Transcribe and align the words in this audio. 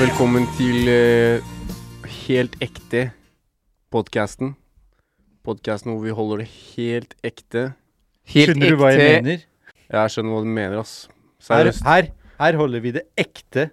Velkommen 0.00 0.44
til 0.58 0.88
eh, 0.92 1.40
Helt 2.26 2.56
ekte 2.60 3.06
podkasten. 3.92 4.52
Podkasten 5.46 5.94
hvor 5.94 6.02
vi 6.04 6.12
holder 6.14 6.42
det 6.42 6.48
helt 6.50 7.14
ekte. 7.24 7.62
Helt 8.28 8.52
Skjønner 8.52 8.74
du 8.74 8.78
hva 8.80 8.90
jeg 8.92 9.00
mener? 9.00 9.22
mener? 9.24 9.46
Jeg 9.90 10.12
skjønner 10.14 10.34
hva 10.36 10.42
du 10.44 10.50
mener, 10.58 10.76
ass. 10.82 10.94
Her, 11.08 11.46
Seriøst. 11.48 11.82
her, 11.88 12.10
her 12.44 12.58
holder 12.60 12.84
vi 12.84 12.92
det 12.98 13.04
ekte. 13.24 13.66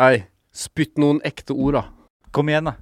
Ei, 0.00 0.24
spytt 0.56 0.96
noen 1.00 1.20
ekte 1.28 1.52
ord, 1.52 1.76
da. 1.76 1.84
Kom 2.34 2.48
igjen, 2.48 2.72
da. 2.72 2.78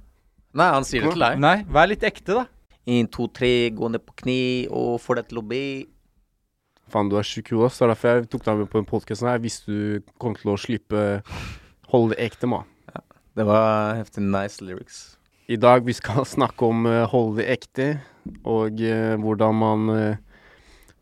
Nei, 0.55 0.69
han 0.77 0.87
sier 0.87 1.03
det 1.03 1.13
til 1.17 1.25
deg. 1.27 1.43
Nei, 1.43 1.57
vær 1.67 1.91
litt 1.91 2.07
ekte, 2.07 2.39
da. 2.39 2.45
En, 2.87 3.11
to, 3.11 3.27
tre, 3.35 3.51
gå 3.75 3.91
ned 3.91 4.03
på 4.07 4.15
kne 4.23 4.39
og 4.71 4.95
få 5.03 5.19
deg 5.19 5.27
til 5.33 5.43
å 5.43 5.47
be. 5.51 5.63
Faen, 6.91 7.09
du 7.09 7.17
er 7.17 7.25
sjuk 7.27 7.51
i 7.51 7.57
huet. 7.57 7.73
Det 7.73 7.85
er 7.85 7.91
derfor 7.93 8.13
jeg 8.17 8.29
tok 8.31 8.45
deg 8.45 8.61
med 8.61 8.69
på 8.71 8.79
den 8.81 8.89
podkasten 8.89 9.29
her. 9.29 9.41
Hvis 9.43 9.61
du 9.65 10.01
kom 10.21 10.35
til 10.37 10.53
å 10.53 10.59
slippe 10.59 11.03
holde 11.93 12.13
det 12.15 12.25
ekte, 12.25 12.49
mann. 12.49 12.67
Ja, 12.93 13.01
Det 13.39 13.45
var 13.47 13.95
heftig 14.01 14.23
nice 14.25 14.63
lyrics. 14.65 15.01
I 15.47 15.57
dag 15.59 15.85
vi 15.85 15.93
skal 15.93 16.25
snakke 16.37 16.65
om 16.65 16.85
uh, 16.89 17.03
holde 17.11 17.41
det 17.41 17.49
ekte, 17.57 17.87
og 18.47 18.79
uh, 18.79 19.15
hvordan 19.21 19.57
man 19.59 19.89
uh, 19.89 20.21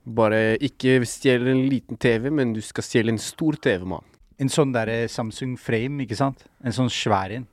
bare 0.05 0.57
ikke 0.63 0.99
stjeler 1.05 1.53
en 1.53 1.65
liten 1.69 1.97
TV, 2.01 2.29
men 2.33 2.53
du 2.53 2.61
skal 2.65 2.85
stjele 2.85 3.13
en 3.13 3.21
stor 3.21 3.57
TV, 3.61 3.85
mann. 3.85 4.05
En 4.41 4.49
sånn 4.49 4.71
derre 4.73 5.05
Samsung 5.11 5.53
Frame, 5.61 6.01
ikke 6.05 6.17
sant? 6.17 6.47
En 6.65 6.73
sånn 6.73 6.89
svær 6.89 7.33
en. 7.35 7.45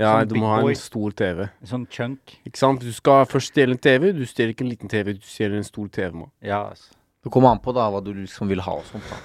Ja, 0.00 0.14
Sånn 0.22 0.30
du 0.30 0.38
må 0.40 0.48
ha 0.48 0.62
boy. 0.64 0.72
en 0.72 0.80
stor 0.80 1.12
TV. 1.12 1.44
En 1.60 1.68
sånn 1.68 1.82
chunk. 1.92 2.38
Ikke 2.48 2.56
sant? 2.56 2.80
Du 2.80 2.94
skal 2.96 3.26
først 3.28 3.52
stjele 3.52 3.76
en 3.76 3.82
TV. 3.82 4.06
Du 4.16 4.22
stjeler 4.24 4.54
ikke 4.54 4.64
en 4.64 4.70
liten 4.70 4.88
TV, 4.88 5.12
du 5.18 5.26
stjeler 5.28 5.58
en 5.60 5.68
stor 5.68 5.90
TV, 5.92 6.14
mann. 6.16 6.30
Ja, 6.40 6.62
altså. 6.70 6.94
Det 7.22 7.30
kommer 7.30 7.52
an 7.54 7.60
på 7.62 7.72
da 7.76 7.84
hva 7.92 8.00
du 8.02 8.12
liksom 8.16 8.48
vil 8.50 8.60
ha 8.66 8.72
og 8.80 8.84
sånt. 8.88 9.04
da. 9.10 9.16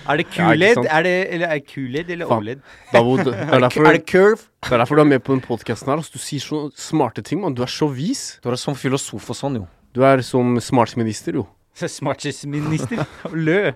Er 0.07 0.21
det 0.21 0.27
Ja, 0.37 0.45
ikke 0.47 0.55
QLED? 0.55 0.75
sant? 0.77 0.87
er 0.87 1.03
det, 1.03 1.13
eller 1.35 1.47
er 1.51 1.59
det 1.59 1.65
QLED 1.67 2.11
eller 2.15 2.29
Faen. 2.31 2.43
OLED? 2.45 2.61
Davod, 2.93 3.23
det 3.27 3.33
er 3.35 3.59
derfor, 3.65 3.87
Er 3.89 3.93
det 3.97 4.05
curve? 4.07 4.37
det 4.63 4.73
er 4.77 4.79
derfor 4.79 4.95
du 4.95 5.03
er 5.03 5.09
med 5.11 5.23
på 5.27 5.33
den 5.35 5.41
podkasten 5.43 5.89
her. 5.91 5.97
Altså, 5.99 6.13
du 6.15 6.19
sier 6.23 6.45
så 6.45 6.61
smarte 6.79 7.25
ting, 7.27 7.41
mann. 7.43 7.55
Du 7.59 7.63
er 7.65 7.73
så 7.73 7.89
vis. 7.91 8.39
Du 8.45 8.47
er 8.53 8.55
som 8.61 8.75
filosof 8.79 9.27
og 9.33 9.37
sånn, 9.39 9.57
jo. 9.59 9.65
Du 9.97 10.05
er 10.07 10.23
som 10.23 10.55
smartsminister, 10.63 11.41
jo. 11.41 11.47
Smartisminister. 11.75 13.03
Lø. 13.35 13.73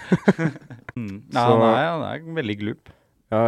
mm. 0.96 1.18
Nei, 1.28 1.36
Så- 1.36 1.44
han, 1.44 1.66
er, 1.68 1.84
han 1.90 2.06
er 2.08 2.24
veldig 2.40 2.56
glup. 2.62 2.88
Ja, 3.32 3.42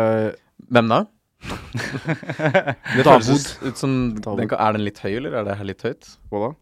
Hvem 0.74 0.88
da? 0.92 1.00
Det 1.44 3.04
Davod. 3.04 3.24
føles 3.24 3.48
ut 3.64 3.80
som 3.80 3.96
Davod. 4.20 4.38
den, 4.42 4.48
kan- 4.52 4.60
Er 4.60 4.72
den 4.76 4.84
litt 4.84 4.98
høy, 5.00 5.14
eller 5.22 5.40
er 5.40 5.44
det 5.48 5.56
her 5.56 5.64
litt 5.72 5.82
høyt? 5.88 6.04
hva 6.28 6.50
da? 6.50 6.52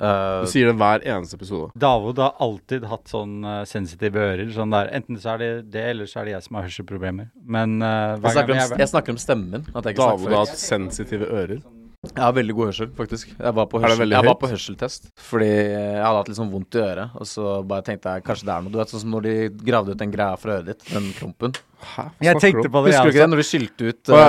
Eh, 0.00 0.40
Du 0.44 0.50
sier 0.50 0.70
det 0.70 0.76
hver 0.78 1.02
eneste 1.06 1.38
episode. 1.38 1.70
Davod 1.78 2.20
har 2.22 2.36
alltid 2.44 2.86
hatt 2.90 3.10
sånn 3.10 3.40
uh, 3.44 3.62
sensitive 3.68 4.20
ører. 4.22 4.52
Sånn 4.54 4.74
der. 4.74 4.92
Enten 4.98 5.18
så 5.20 5.34
er 5.34 5.42
det 5.42 5.50
det, 5.74 5.84
eller 5.94 6.10
så 6.10 6.22
er 6.22 6.30
det 6.30 6.36
jeg 6.36 6.46
som 6.46 6.60
har 6.60 6.68
hørselproblemer. 6.68 7.32
Men 7.42 7.80
eh, 7.82 8.14
jeg, 8.14 8.36
snakker 8.36 8.52
gang 8.54 8.62
om, 8.62 8.62
jeg, 8.62 8.80
jeg 8.84 8.92
snakker 8.94 9.16
om 9.16 9.20
stemmen. 9.22 9.66
Davod 9.74 10.30
har 10.30 10.40
hatt 10.44 10.60
sensitive 10.60 11.28
ører. 11.28 11.60
Jeg 12.06 12.22
har 12.22 12.30
veldig 12.36 12.54
god 12.54 12.68
hørsel, 12.70 12.90
faktisk. 12.94 13.30
Jeg 13.34 13.54
var 13.58 13.66
på, 13.66 13.80
hørsel, 13.82 14.12
jeg 14.14 14.26
var 14.28 14.36
på 14.38 14.48
hørseltest 14.52 15.08
fordi 15.18 15.48
jeg 15.50 15.96
hadde 15.98 16.20
hatt 16.20 16.28
litt 16.30 16.38
sånn 16.38 16.52
vondt 16.52 16.78
i 16.78 16.82
øret. 16.84 17.16
Og 17.18 17.26
så 17.26 17.56
bare 17.66 17.82
tenkte 17.88 18.12
jeg 18.14 18.24
kanskje 18.28 18.46
det 18.46 18.54
er 18.54 18.62
noe. 18.62 18.74
Du 18.74 18.78
vet 18.78 18.92
sånn 18.92 19.02
som 19.02 19.16
når 19.16 19.26
de 19.26 19.34
gravde 19.66 19.96
ut 19.96 20.04
den 20.04 20.14
greia 20.14 20.38
fra 20.38 20.60
øret 20.60 20.70
ditt, 20.70 20.86
den 20.94 21.10
klumpen. 21.18 21.58
Hæ? 21.78 22.04
Jeg 22.26 22.40
tenkte 22.42 22.70
på 22.72 22.80
det, 22.82 22.92
Husker 22.92 23.06
du 23.06 23.12
ikke 23.12 23.22
det? 23.22 23.30
Når 23.30 23.40
de 23.40 23.46
skylte 23.46 23.90
ut 23.92 24.10
uh, 24.10 24.22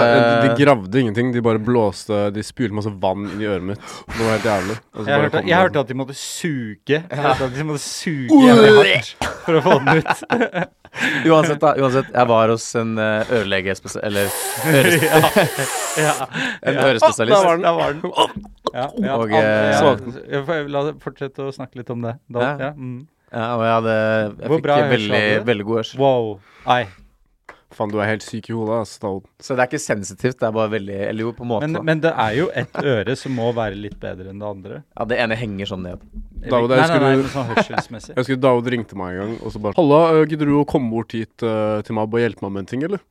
de, 0.43 0.49
gravde 0.59 0.99
ingenting. 1.01 1.31
De 1.33 1.41
bare 1.41 1.61
blåste 1.61 2.19
De 2.35 2.43
spylte 2.45 2.77
masse 2.77 2.91
vann 3.01 3.25
inn 3.31 3.41
i 3.41 3.47
øret 3.49 3.65
mitt. 3.71 3.93
Det 4.05 4.19
var 4.21 4.35
helt 4.35 4.49
jævlig. 4.49 4.75
Og 4.93 4.99
så 4.99 5.09
Jeg 5.09 5.23
hørte, 5.23 5.41
jeg 5.49 5.61
hørte 5.63 5.83
at 5.83 5.89
de 5.89 5.97
måtte 5.97 6.17
suge. 6.19 6.99
Jeg 6.99 7.23
hørte 7.23 7.47
at 7.49 7.55
de 7.57 7.65
måtte 7.71 7.81
suge 7.85 8.43
jævlig 8.45 8.75
hardt 8.77 9.31
for 9.47 9.57
å 9.57 9.63
få 9.65 9.79
den 9.79 10.03
ut. 10.03 10.75
Uansett, 11.29 11.59
da. 11.61 11.73
Uansett, 11.77 12.07
jeg 12.13 12.29
var 12.31 12.49
hos 12.53 12.65
en 12.79 12.95
uh, 12.97 13.33
ørelege 13.33 13.75
Eller 14.01 14.29
Ja. 15.99 16.13
en 16.61 16.79
ørespesialist. 16.79 16.81
ørespesialist. 16.85 17.33
Da 17.33 17.43
var 17.45 17.53
den. 17.57 17.65
Da 17.65 17.73
var 17.77 17.93
den. 17.93 18.47
Ja, 18.69 18.87
ja, 19.01 19.15
Og, 19.17 19.31
alle- 19.31 19.39
eh, 19.41 19.71
ja, 19.73 20.41
jeg 20.49 20.69
La 20.69 20.83
oss 20.85 20.97
fortsette 21.01 21.45
å 21.49 21.53
snakke 21.53 21.81
litt 21.81 21.89
om 21.89 22.01
det. 22.05 22.15
Da, 22.29 22.39
Ja. 22.39 22.57
ja. 22.69 22.71
Mm. 22.77 23.07
Ja, 23.29 23.55
og 23.55 23.61
jeg 23.61 23.73
hadde 23.77 23.95
Jeg 24.39 24.49
Hvor 24.49 24.57
fikk 24.57 24.89
veldig, 24.89 25.45
veldig 25.45 25.65
god 25.65 25.77
hørsel. 25.77 25.99
Wow. 26.01 26.39
Nei. 26.65 26.83
Faen, 27.79 27.91
du 27.93 27.99
er 28.03 28.09
helt 28.11 28.25
syk 28.25 28.49
i 28.51 28.55
hodet. 28.57 28.81
Så 28.91 29.55
det 29.55 29.63
er 29.63 29.69
ikke 29.69 29.79
sensitivt, 29.79 30.35
det 30.41 30.47
er 30.49 30.55
bare 30.55 30.71
veldig 30.73 30.97
Eller 31.07 31.23
jo, 31.23 31.31
på 31.37 31.45
en 31.45 31.51
måte. 31.53 31.67
Men, 31.69 31.85
men 31.87 32.01
det 32.03 32.11
er 32.11 32.33
jo 32.35 32.49
et 32.59 32.75
øre 32.83 33.15
som 33.19 33.31
må 33.39 33.49
være 33.55 33.77
litt 33.79 33.95
bedre 34.01 34.33
enn 34.33 34.41
det 34.43 34.49
andre. 34.49 34.81
ja, 34.97 35.05
det 35.07 35.19
ene 35.23 35.37
henger 35.39 35.71
sånn 35.71 35.85
ned. 35.87 36.03
David, 36.43 36.75
jeg 36.75 36.75
nei, 36.75 36.75
nei, 36.75 36.81
husker 36.83 37.05
nei, 37.05 37.13
du- 37.15 37.31
sånn 37.33 37.49
hørselsmessig. 37.53 38.13
Jeg 38.15 38.21
husker 38.23 38.41
David 38.43 38.67
ringte 38.75 38.99
meg 38.99 39.15
en 39.15 39.19
gang 39.23 39.33
og 39.43 39.51
så 39.55 39.61
bare 39.63 39.75
'Halla, 39.79 40.01
øh, 40.19 40.25
gidder 40.31 40.51
du 40.51 40.57
å 40.59 40.67
komme 40.67 40.91
bort 40.91 41.11
hit 41.15 41.43
uh, 41.43 41.79
til 41.83 41.95
meg 41.95 42.07
og 42.07 42.11
bare 42.13 42.27
hjelpe 42.27 42.43
meg 42.47 42.51
med 42.57 42.65
en 42.65 42.71
ting, 42.73 42.83
eller?' 42.87 43.03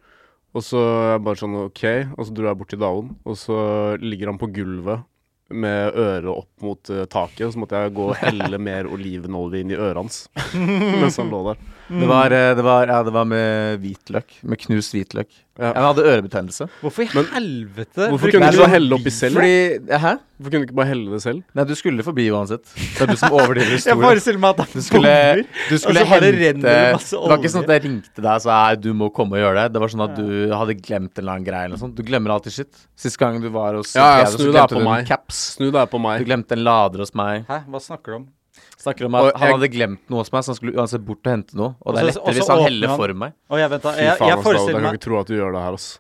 Og 0.57 0.65
så 0.65 0.81
er 0.81 1.11
jeg 1.13 1.25
bare 1.27 1.37
sånn 1.43 1.57
OK, 1.61 1.83
og 2.17 2.23
så 2.25 2.33
dro 2.35 2.47
jeg 2.49 2.57
bort 2.61 2.71
til 2.73 2.81
Davod, 2.81 3.11
og 3.29 3.37
så 3.37 3.57
ligger 4.01 4.31
han 4.33 4.39
på 4.41 4.49
gulvet 4.57 5.05
med 5.49 5.97
øret 5.97 6.29
opp 6.29 6.65
mot 6.65 6.91
uh, 6.93 7.05
taket, 7.09 7.47
og 7.47 7.55
så 7.55 7.63
måtte 7.63 7.81
jeg 7.81 7.95
gå 7.97 8.07
og 8.13 8.19
helle 8.21 8.61
mer 8.69 8.89
olivenolje 8.91 9.63
inn 9.65 9.73
i 9.73 9.79
øret 9.79 10.01
hans 10.03 10.23
mens 10.55 11.17
han 11.21 11.33
lå 11.33 11.43
der. 11.51 11.61
Det 11.89 12.09
var, 12.09 12.35
eh, 12.37 12.51
det 12.53 12.65
var, 12.67 12.91
ja, 12.91 12.99
det 13.03 13.13
var 13.15 13.25
med 13.25 13.79
hvitløk. 13.81 14.35
Med 14.45 14.61
knust 14.61 14.93
hvitløk. 14.93 15.31
Ja. 15.57 15.71
Jeg 15.71 15.85
hadde 15.87 16.05
ørebetennelse. 16.11 16.67
Hvorfor 16.83 17.07
i 17.07 17.09
helvete? 17.33 18.11
Hvorfor 18.13 18.29
kunne 18.35 18.51
du 18.53 18.59
ikke 18.61 18.75
helle 18.75 18.99
oppi 18.99 19.13
selv? 19.15 19.41
Fordi 19.41 19.97
Hæ? 20.05 20.13
Hvorfor 20.39 20.53
kunne 20.55 20.63
du 20.63 20.67
ikke 20.69 20.77
bare 20.79 20.87
helle 20.93 21.11
det 21.11 21.19
selv? 21.25 21.41
Nei, 21.59 21.65
du 21.67 21.73
skulle 21.75 22.05
forbi 22.07 22.29
uansett. 22.31 22.63
Det 22.79 23.01
er 23.03 23.11
du 23.11 23.17
som 23.19 23.33
overdriver 23.35 23.75
Jeg 23.91 23.99
forestiller 23.99 24.39
meg 24.39 24.53
at 24.55 24.61
det 24.61 24.79
Du 24.79 24.85
skulle, 24.87 25.15
du 25.69 25.75
skulle 25.83 26.05
Og 26.05 26.07
så 26.07 26.13
hente 26.13 26.31
Det 26.31 26.53
det 26.63 26.63
var 27.11 27.37
ikke 27.41 27.51
sånn 27.51 27.65
at 27.67 27.73
jeg 27.75 27.83
ringte 27.89 28.23
deg 28.23 28.31
og 28.37 28.45
sa 28.47 28.59
«Nei, 28.69 28.77
du 28.87 28.91
må 28.95 29.09
komme 29.15 29.35
og 29.35 29.43
gjøre 29.43 29.65
det. 29.65 29.73
Det 29.75 29.83
var 29.83 29.93
sånn 29.97 30.05
at 30.07 30.15
du 30.15 30.31
hadde 30.55 30.77
glemt 30.79 31.11
en 31.19 31.25
eller 31.25 31.35
annen 31.35 31.49
greie 31.51 31.65
eller 31.67 31.75
noe 31.75 31.83
sånt. 31.83 31.97
Du 31.99 32.05
glemmer 32.07 32.37
alltid 32.37 32.55
shit. 32.55 32.85
Sist 32.95 33.19
gang 33.19 33.41
du 33.43 33.49
var 33.51 33.75
hos 33.81 33.97
Ja, 33.99 34.21
ja, 34.23 34.31
snu 34.31 34.53
deg 34.55 34.71
på 34.71 34.85
meg. 34.87 35.07
caps. 35.11 35.43
Snu 35.59 35.73
deg 35.75 35.91
på 35.91 35.99
meg. 36.07 36.23
Du 36.23 36.31
glemte 36.31 36.55
en 36.55 36.63
lader 36.63 37.03
hos 37.03 37.15
meg. 37.19 37.43
Hæ, 37.51 37.65
hva 37.67 37.83
snakker 37.83 38.15
du 38.15 38.19
om? 38.23 38.29
Snakker 38.79 39.07
om 39.11 39.15
Og 39.19 39.27
at 39.33 39.37
han 39.41 39.49
jeg- 39.49 39.57
hadde 39.59 39.69
glemt 39.75 40.01
noe 40.11 40.23
hos 40.23 40.31
meg, 40.31 40.43
så 40.47 40.53
han 40.55 40.59
skulle 40.61 40.75
uansett 40.79 41.03
bort 41.05 41.27
og 41.27 41.33
hente 41.35 41.59
noe. 41.59 41.75
Og 41.83 41.95
det 41.95 42.03
er 42.05 42.07
Og 42.07 42.15
så- 42.15 42.21
og 42.23 42.27
lettere 42.29 42.39
hvis 42.39 42.49
han 42.55 42.63
heller 42.63 42.97
for 42.97 43.15
meg. 43.15 43.33
Å, 43.51 43.59
jeg 43.59 43.71
vent 43.75 43.83
da. 43.83 43.91
Jeg, 43.91 44.05
jeg 44.05 44.11
ass, 44.15 44.19
Davod. 44.23 44.45
forestiller 44.45 44.79
Jeg 44.79 44.87
kan 44.87 44.95
ikke 44.95 45.07
tro 45.09 45.19
at 45.21 45.27
du 45.27 45.35
gjør 45.35 45.53
det 45.59 45.63
her, 45.67 45.73
ass. 45.75 45.99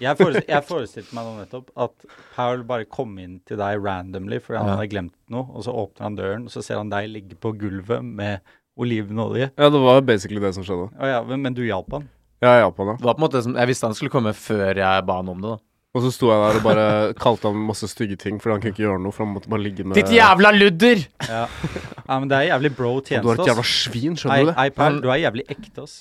Jeg, 0.00 0.16
forestilte, 0.18 0.50
jeg 0.52 0.64
forestilte 0.68 1.14
meg 1.16 1.24
nå 1.24 1.32
nettopp 1.40 1.70
at 1.86 2.06
Paul 2.36 2.62
bare 2.68 2.84
kom 2.84 3.14
inn 3.22 3.38
til 3.48 3.56
deg 3.60 3.80
randomly 3.84 4.38
fordi 4.44 4.58
han 4.60 4.68
Ja. 4.68 4.76
hadde 4.76 4.90
glemt 4.92 5.14
noe, 5.32 5.46
og 5.56 5.64
så 5.64 5.72
åpner 5.72 6.02
han 6.10 6.16
døren, 6.18 6.44
og 6.44 6.50
så 6.52 6.62
ser 6.64 6.76
han 6.82 6.90
deg 6.92 7.08
ligge 7.08 7.38
på 7.40 7.54
gulvet 7.56 8.04
med 8.04 8.40
olivenolje. 8.76 9.50
Ja, 9.56 9.70
det 9.72 9.80
var 9.80 10.02
basically 10.04 10.40
det 10.42 10.52
som 10.54 10.64
skjedde. 10.66 10.90
Å 11.00 11.06
ja, 11.14 11.22
men, 11.24 11.40
men 11.46 11.54
du 11.56 11.62
hjalp 11.64 11.88
han? 11.96 12.08
Ja, 12.44 12.58
hjalp 12.60 12.76
han, 12.82 12.90
ja. 12.92 12.96
Det 13.00 13.08
var 13.08 13.14
på 13.16 13.22
en 13.22 13.24
måte 13.28 13.40
som 13.46 13.54
Jeg 13.56 13.70
visste 13.70 13.88
han 13.88 13.94
skulle 13.96 14.12
komme 14.12 14.34
før 14.36 14.76
jeg 14.76 15.06
ba 15.08 15.16
han 15.22 15.30
om 15.32 15.40
det. 15.40 15.54
da 15.56 15.96
Og 15.96 16.02
så 16.04 16.10
sto 16.12 16.28
jeg 16.28 16.42
der 16.42 16.58
og 16.60 16.66
bare 16.66 16.88
kalte 17.24 17.48
han 17.48 17.62
masse 17.70 17.88
stygge 17.88 18.18
ting 18.20 18.36
fordi 18.42 18.52
han 18.52 18.60
kunne 18.66 18.74
ikke 18.76 18.84
gjøre 18.84 19.00
noe, 19.00 19.14
for 19.16 19.24
han 19.24 19.32
måtte 19.32 19.48
bare 19.48 19.64
ligge 19.64 19.86
med 19.88 19.96
Ditt 19.96 20.12
jævla 20.12 20.52
ludder! 20.52 21.06
Ja. 21.24 21.46
ja, 21.48 22.18
men 22.20 22.28
det 22.28 22.36
er 22.42 22.50
jævlig 22.52 22.74
bro 22.76 22.90
Du 23.00 23.00
er 23.00 23.00
et 23.00 23.14
tjeneste, 23.14 23.48
jævla 23.48 23.64
ass. 23.64 23.72
svin, 23.88 24.12
Nei, 24.12 24.20
skjønner 24.20 24.44
du 24.44 24.50
det? 24.52 24.56
nei, 24.60 24.68
Paul, 24.76 25.00
du 25.00 25.08
er 25.14 25.22
jævlig 25.24 25.46
ekte, 25.56 25.86
ass. 25.88 25.96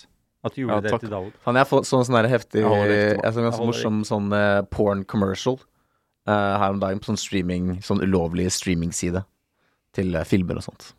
At 0.46 0.54
du 0.56 0.62
gjorde 0.62 0.78
Ja, 0.78 0.84
det 0.86 0.92
takk. 0.94 1.04
til 1.06 1.14
David. 1.14 1.38
Han 1.48 1.58
er 1.58 1.66
sånn 1.66 2.06
sånn 2.06 2.18
der 2.20 2.30
heftig 2.30 2.62
Jeg 2.62 2.98
Jeg 3.18 3.34
så 3.34 3.42
en 3.42 3.48
ganske 3.50 3.70
morsom 3.72 4.04
sånn 4.08 4.28
uh, 4.36 4.62
porn 4.70 5.04
commercial 5.10 5.58
uh, 6.30 6.56
her 6.62 6.76
om 6.76 6.82
dagen 6.84 7.02
på 7.02 7.10
sånn 7.12 7.22
streaming 7.22 7.72
Sånn 7.86 8.04
ulovlig 8.06 8.48
streamingside 8.54 9.24
til 9.98 10.16
uh, 10.16 10.26
filmer 10.28 10.60
og 10.60 10.68
sånt. 10.68 10.92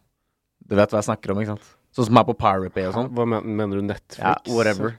Du 0.67 0.75
vet 0.75 0.91
hva 0.91 0.99
jeg 0.99 1.11
snakker 1.11 1.31
om, 1.33 1.41
ikke 1.43 1.55
sant? 1.55 1.76
Sånn 1.97 2.11
som 2.11 2.19
er 2.21 2.27
på 2.29 2.35
Pirate 2.37 2.75
Bay 2.75 2.91
og 2.91 2.93
sånn. 2.93 3.07
Hva 3.17 3.25
mener 3.25 3.79
du? 3.79 3.85
Netflix? 3.89 4.19
Ja, 4.21 4.35
whatever. 4.53 4.99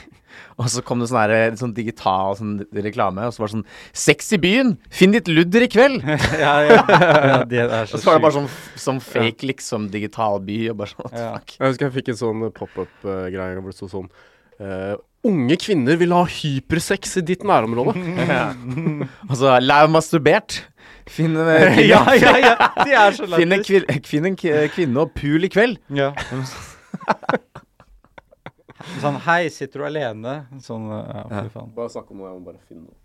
og 0.60 0.68
så 0.70 0.82
kom 0.86 1.00
det 1.02 1.08
sånn 1.10 1.18
her, 1.18 1.32
eh, 1.34 1.56
sånn 1.58 1.72
digital 1.74 2.36
sånn 2.38 2.52
reklame, 2.86 3.24
og 3.26 3.34
så 3.34 3.42
var 3.42 3.50
det 3.50 3.56
sånn 3.56 3.64
Sex 4.06 4.30
i 4.36 4.38
byen! 4.44 4.76
Finn 4.94 5.16
ditt 5.16 5.26
ludder 5.26 5.66
i 5.66 5.70
kveld! 5.72 6.06
ja, 6.44 6.52
ja, 6.68 6.76
ja, 6.86 7.40
det 7.50 7.64
er 7.64 7.90
så 7.90 7.94
Og 7.98 8.04
så 8.04 8.12
var 8.12 8.20
det 8.20 8.24
bare 8.28 8.36
sånn, 8.38 8.48
sånn 8.84 9.02
fake, 9.02 9.48
liksom, 9.50 9.90
digital 9.90 10.38
by, 10.46 10.60
og 10.70 10.78
bare 10.84 10.94
sånn 10.94 11.10
Ja. 11.10 11.32
fuck. 11.34 11.56
Jeg 11.58 11.66
husker 11.72 11.88
jeg 11.88 11.96
fikk 11.98 12.12
en 12.14 12.20
sånn 12.22 12.46
pop-up-greie 12.60 13.58
hvor 13.58 13.74
det 13.74 13.78
sto 13.80 13.90
sånn 13.90 14.06
uh, 14.62 14.94
Unge 15.26 15.58
kvinner 15.58 15.98
vil 15.98 16.14
ha 16.14 16.22
hypersex 16.30 17.16
i 17.18 17.24
ditt 17.26 17.42
nærområde. 17.42 17.98
Og 19.26 19.34
så 19.40 19.56
Lau 19.58 19.82
masturbert! 19.90 20.60
Finn 21.08 21.36
en, 21.38 21.48
eh, 21.48 21.80
ja, 21.92 22.00
ja, 22.18 22.32
ja. 22.42 22.54
De 22.82 22.92
er 22.98 23.14
så 23.14 23.28
Finn 23.30 23.52
en, 23.54 23.62
kvil, 23.62 23.84
finn 24.08 24.26
en 24.26 24.36
k- 24.38 24.66
kvinne 24.74 25.04
og 25.04 25.12
pul 25.14 25.46
i 25.46 25.50
kveld! 25.52 25.78
Ja. 25.94 26.10
Sånn 29.00 29.16
Hei, 29.24 29.46
sitter 29.50 29.82
du 29.82 29.86
alene? 29.88 30.32
Sånn 30.62 30.86
Ja, 30.90 31.24
fy 31.30 31.48
faen. 31.54 31.70
Bare 31.76 31.90
snakk 31.92 32.10
om 32.12 32.20
noe, 32.20 32.30
jeg 32.30 32.38
må 32.40 32.44
bare 32.50 32.60
finne 32.68 32.84
noe. 32.86 32.96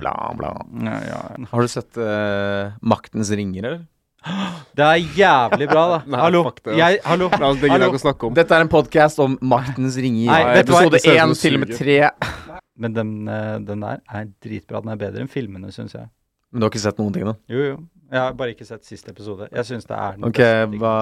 Bla, 0.00 0.12
bla. 0.38 0.52
Ja, 0.86 0.98
ja. 1.04 1.18
Har 1.50 1.64
du 1.64 1.68
sett 1.72 1.98
eh, 2.00 2.70
Maktens 2.88 3.32
ringer, 3.36 3.66
eller? 3.68 3.82
Det 4.78 4.84
er 4.86 5.02
jævlig 5.18 5.68
bra, 5.70 5.82
da. 5.94 5.98
Nei, 6.14 6.20
hallo. 6.22 6.44
fuck 6.48 6.62
det. 6.68 6.76
Jeg, 6.78 7.00
hallo. 7.04 7.28
La 7.34 7.50
oss, 7.50 7.58
det 7.60 7.68
gidder 7.68 7.84
jeg 7.84 7.90
Hallo. 7.90 8.00
snakke 8.04 8.28
om. 8.30 8.36
Dette 8.38 8.56
er 8.56 8.64
en 8.64 8.70
podkast 8.72 9.20
om 9.24 9.36
Maktens 9.52 9.98
ringer. 10.00 10.30
Nei, 10.30 10.40
vet 10.60 10.68
du 10.70 10.72
hva? 10.76 10.84
Episode 10.86 10.96
Det 10.96 11.02
ser 11.04 11.16
ut 11.18 11.24
1 11.24 11.34
som 11.34 11.42
til 11.42 11.58
og 11.58 11.64
med 11.64 11.74
tre. 11.76 11.98
3. 12.14 12.54
Men 12.78 12.94
den, 12.94 13.12
eh, 13.34 13.56
den 13.68 13.82
der 13.84 14.00
er 14.06 14.28
dritbra. 14.44 14.80
Den 14.84 14.94
er 14.94 15.00
bedre 15.02 15.24
enn 15.26 15.32
filmene, 15.32 15.72
syns 15.74 15.96
jeg. 15.98 16.08
Men 16.52 16.60
du 16.60 16.66
har 16.66 16.72
ikke 16.72 16.80
sett 16.86 16.98
noen 17.00 17.12
ting, 17.14 17.24
da? 17.28 17.34
Jo, 17.52 17.64
jo. 17.72 17.76
Jeg 18.08 18.20
har 18.24 18.32
bare 18.38 18.54
ikke 18.54 18.64
sett 18.64 18.86
siste 18.88 19.10
episode. 19.12 19.50
Jeg 19.52 19.66
syns 19.68 19.84
det 19.84 19.96
er 19.98 20.14
den 20.16 20.24
Ok, 20.24 20.38
beste 20.40 20.78
hva, 20.80 20.92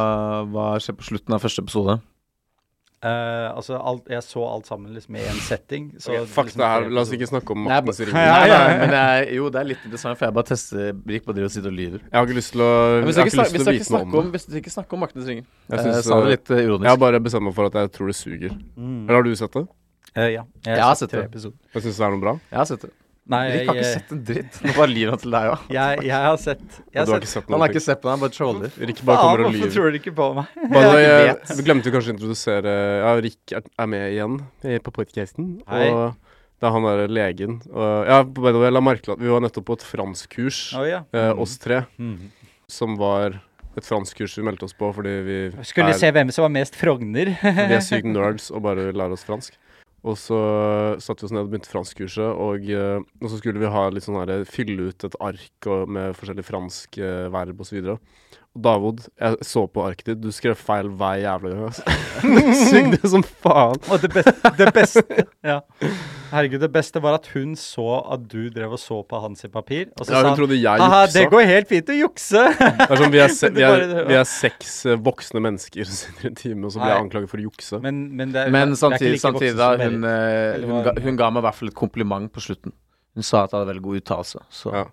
hva 0.50 0.64
skjer 0.82 0.96
på 0.98 1.06
slutten 1.06 1.36
av 1.36 1.44
første 1.44 1.62
episode? 1.62 2.00
Eh, 3.06 3.46
altså, 3.52 3.76
alt, 3.76 4.06
jeg 4.10 4.24
så 4.24 4.40
alt 4.48 4.66
sammen 4.66 4.94
liksom 4.96 5.14
i 5.20 5.22
en 5.28 5.38
setting. 5.44 5.84
Så 6.02 6.14
Ok, 6.16 6.30
fuck 6.32 6.48
liksom 6.48 6.62
det 6.64 6.70
her, 6.72 6.86
la 6.96 7.02
oss 7.04 7.12
ikke 7.14 7.28
snakke 7.28 7.54
om 7.54 7.60
Nei, 7.68 7.76
Maktens 7.76 8.00
ringer. 8.08 8.18
Ja, 8.24 8.32
Nei, 8.40 8.48
ja, 8.50 8.56
nei, 8.58 8.72
ja. 8.72 8.80
men 8.80 8.94
jeg, 8.96 9.28
jo, 9.36 9.50
det 9.54 9.60
er 9.60 9.68
litt 9.68 9.84
interessant, 9.86 10.18
for 10.18 10.26
jeg 10.26 10.34
bare 10.40 10.48
tester 10.50 10.90
Brik 11.06 11.26
på 11.28 11.36
det 11.36 11.44
og 11.46 11.52
sitte 11.54 11.70
og 11.70 11.76
lyver. 11.76 12.02
Jeg 12.08 12.16
har 12.18 12.26
ikke 12.26 12.38
lyst 12.40 12.54
til 12.56 12.64
å 12.66 12.70
Jeg 12.72 13.06
hvis 13.06 13.20
har 13.20 13.30
ikke 13.30 13.42
lyst 13.44 13.54
til 13.54 13.62
å 13.62 13.76
vite 13.76 13.92
noe 13.94 14.02
om, 14.02 14.16
om 14.16 14.26
det. 14.26 14.34
hvis 14.38 14.48
du 14.50 14.58
ikke 14.64 14.74
snakker 14.74 14.98
om 14.98 15.04
maktens 15.06 15.28
ringer 15.30 15.44
Jeg, 15.44 15.70
Jeg 15.76 15.84
synes, 15.86 16.02
sa 16.08 16.18
det 16.18 16.26
eh, 16.26 16.34
litt 16.34 16.50
eh, 16.56 16.62
jeg 16.66 16.90
har 16.90 17.02
bare 17.06 17.22
bestemt 17.28 17.46
meg 17.46 17.54
for 17.60 17.70
at 17.70 17.78
jeg 17.84 17.92
tror 18.00 18.10
det 18.10 18.16
suger. 18.18 18.56
Mm. 18.74 19.02
Eller 19.04 19.20
har 19.20 19.28
du 19.28 19.34
sett 19.44 19.60
det? 19.60 19.66
Eh, 20.16 20.30
ja. 20.40 20.42
Jeg, 20.64 20.72
Jeg 20.74 20.82
har 20.88 20.94
sett 20.96 21.04
sett 21.06 21.14
tre 21.14 21.22
det. 21.22 21.30
episoder. 21.30 21.58
Jeg 21.76 21.86
syns 21.86 22.00
det 22.02 22.06
er 22.08 22.16
noe 22.16 22.24
bra. 22.26 22.34
Jeg 22.50 22.58
har 22.64 22.70
sett 22.72 22.88
det. 22.88 22.94
Nei, 23.26 23.40
Erik 23.50 23.56
jeg, 23.58 23.66
har 23.66 23.74
ikke 23.80 23.92
sett 23.96 24.12
en 24.14 24.20
dritt. 24.28 24.58
Nå 24.62 24.72
bare 24.76 24.86
lyver 24.92 25.10
han 25.16 25.18
til 25.24 25.32
deg 25.34 25.48
òg. 25.50 25.62
jeg, 25.74 26.02
jeg 26.06 26.20
har 26.26 26.36
sett 26.38 26.60
Jeg 26.94 27.00
har 27.00 27.08
sett 27.10 27.28
sett 27.32 27.48
Han 27.50 27.60
har 27.64 27.72
ikke 27.72 27.82
sett 27.82 27.98
på 28.02 28.06
deg, 28.06 28.12
han 28.14 28.22
bare 28.22 28.34
troller. 28.36 28.76
Rik 28.90 29.00
bare 29.08 29.18
kommer 29.24 29.40
og 29.40 29.48
hvorfor 29.48 29.58
lyver. 29.64 29.72
tror 29.74 29.90
du 29.90 29.98
ikke 29.98 30.12
på 30.14 30.28
meg? 30.36 30.52
Bare, 30.76 30.92
Jeg 31.00 31.08
jeg, 31.10 31.32
vet. 31.40 31.64
glemte 31.66 31.92
kanskje 31.96 32.12
å 32.12 32.14
introdusere 32.14 32.74
Ja, 33.02 33.10
Rik 33.26 33.56
er, 33.58 33.66
er 33.82 33.90
med 33.90 34.06
igjen 34.12 34.38
på 34.86 34.94
podcasten. 34.94 35.48
Hei. 35.66 35.88
Og 35.90 36.14
det 36.62 36.68
er 36.70 36.72
han 36.76 36.86
derre 36.86 37.08
legen. 37.12 37.58
Og, 37.74 38.06
ja, 38.08 38.20
by 38.22 38.52
the 38.54 38.62
way, 38.62 38.70
la 38.72 38.80
merke 38.80 39.02
til 39.08 39.16
at 39.16 39.20
vi 39.20 39.28
var 39.34 39.42
nettopp 39.44 39.66
på 39.68 39.74
et 39.76 39.82
franskkurs, 39.90 40.60
oh, 40.78 40.86
ja. 40.88 41.02
eh, 41.12 41.32
Mm. 41.34 41.42
oss 41.42 41.58
tre, 41.58 41.82
Mm. 41.98 42.30
som 42.70 42.94
var 42.96 43.40
et 43.76 43.84
franskkurs 43.84 44.38
vi 44.38 44.42
meldte 44.46 44.64
oss 44.64 44.72
på 44.72 44.88
fordi 44.94 45.12
vi 45.26 45.36
Skulle 45.68 45.90
er, 45.92 45.98
se 46.00 46.08
hvem 46.14 46.30
som 46.32 46.46
var 46.46 46.54
mest 46.54 46.74
Frogner. 46.80 47.34
vi 47.42 47.74
er 47.76 47.82
sykt 47.84 48.06
nerds 48.08 48.48
og 48.54 48.62
bare 48.64 48.86
lærer 48.94 49.12
oss 49.18 49.26
fransk. 49.26 49.58
Og 50.06 50.14
så 50.20 50.38
satte 51.02 51.24
vi 51.24 51.26
oss 51.26 51.34
ned 51.34 51.42
og 51.42 51.50
begynte 51.50 51.70
franskkurset, 51.70 52.28
og, 52.38 52.68
eh, 52.70 53.00
og 53.22 53.30
så 53.30 53.40
skulle 53.40 53.58
vi 53.58 53.70
ha 53.74 53.88
litt 53.90 54.06
sånn 54.06 54.46
fylle 54.46 54.92
ut 54.92 55.06
et 55.08 55.16
ark 55.18 55.66
og, 55.66 55.90
med 55.90 56.14
forskjellige 56.14 56.46
franske 56.46 57.02
eh, 57.02 57.30
verb 57.34 57.64
osv. 57.64 57.80
Og 57.96 57.98
Davod, 58.62 59.02
jeg 59.20 59.36
så 59.46 59.66
på 59.68 59.82
arket 59.86 60.06
ditt, 60.12 60.20
du 60.24 60.30
skrev 60.32 60.56
feil 60.58 60.88
hver 60.96 61.18
jævla 61.22 61.50
gang. 61.54 61.64
Altså. 61.68 61.82
Du 62.26 62.52
sugde 62.56 63.08
som 63.12 63.22
faen. 63.22 63.76
Og 63.92 64.00
det 64.02 64.08
beste, 64.14 64.52
det 64.58 64.70
beste 64.74 65.02
Ja. 65.44 65.58
Herregud, 66.32 66.58
det 66.64 66.70
beste 66.74 66.98
var 67.04 67.14
at 67.20 67.26
hun 67.34 67.52
så 67.60 67.84
at 68.12 68.24
du 68.32 68.48
drev 68.50 68.72
og 68.74 68.80
så 68.82 68.96
på 69.06 69.20
hans 69.22 69.44
i 69.46 69.50
papir, 69.52 69.86
og 69.94 70.06
så 70.08 70.10
Ja, 70.10 70.16
sa 70.16 70.22
hun 70.24 70.28
han 70.32 70.38
trodde 70.40 70.56
jeg 70.58 70.80
Haha, 70.82 71.02
juksa. 71.04 71.18
det 71.20 71.26
går 71.30 71.44
helt 71.46 71.68
fint 71.70 71.92
å 71.92 71.98
jukse! 72.00 72.42
Det 72.58 72.88
er 72.88 73.02
sånn, 73.02 73.12
vi, 73.14 73.20
er 73.22 73.34
se, 73.36 73.50
vi, 73.54 73.60
Det 73.60 73.68
er, 73.68 74.08
vi 74.10 74.18
er 74.18 74.26
seks 74.26 74.72
eh, 74.90 74.98
voksne 75.06 75.42
mennesker 75.44 75.86
som 75.86 76.00
sitter 76.00 76.26
i 76.26 76.32
en 76.32 76.40
time, 76.40 76.66
og 76.66 76.74
så 76.74 76.82
blir 76.82 76.94
jeg 76.96 77.04
anklaget 77.04 77.30
for 77.30 77.42
å 77.44 77.46
jukse. 77.46 77.78
Men, 77.84 78.00
men, 78.18 78.32
det, 78.34 78.42
er- 78.48 78.50
Men 78.56 78.72
det 78.74 78.74
er 78.74 78.74
ikke 78.74 78.82
samtidig, 78.82 79.12
like 79.14 79.26
samtidig 79.28 79.56
da, 79.60 79.70
hun, 79.84 80.00
hun, 80.00 80.08
eh, 80.10 80.54
Eller 80.56 80.72
hun, 80.72 80.82
ga, 80.88 80.96
hun 81.06 81.20
ga 81.22 81.30
meg 81.36 81.44
i 81.44 81.46
hvert 81.46 81.60
fall 81.60 81.70
et 81.74 81.78
kompliment 81.84 82.32
på 82.34 82.42
slutten. 82.48 82.74
Hun 83.16 83.24
sa 83.24 83.44
at 83.46 83.52
jeg 83.54 83.60
hadde 83.60 83.70
veldig 83.70 83.84
god 83.86 84.00
uttalelse. 84.02 84.42
Så 84.52 84.74
Ja. 84.74 84.86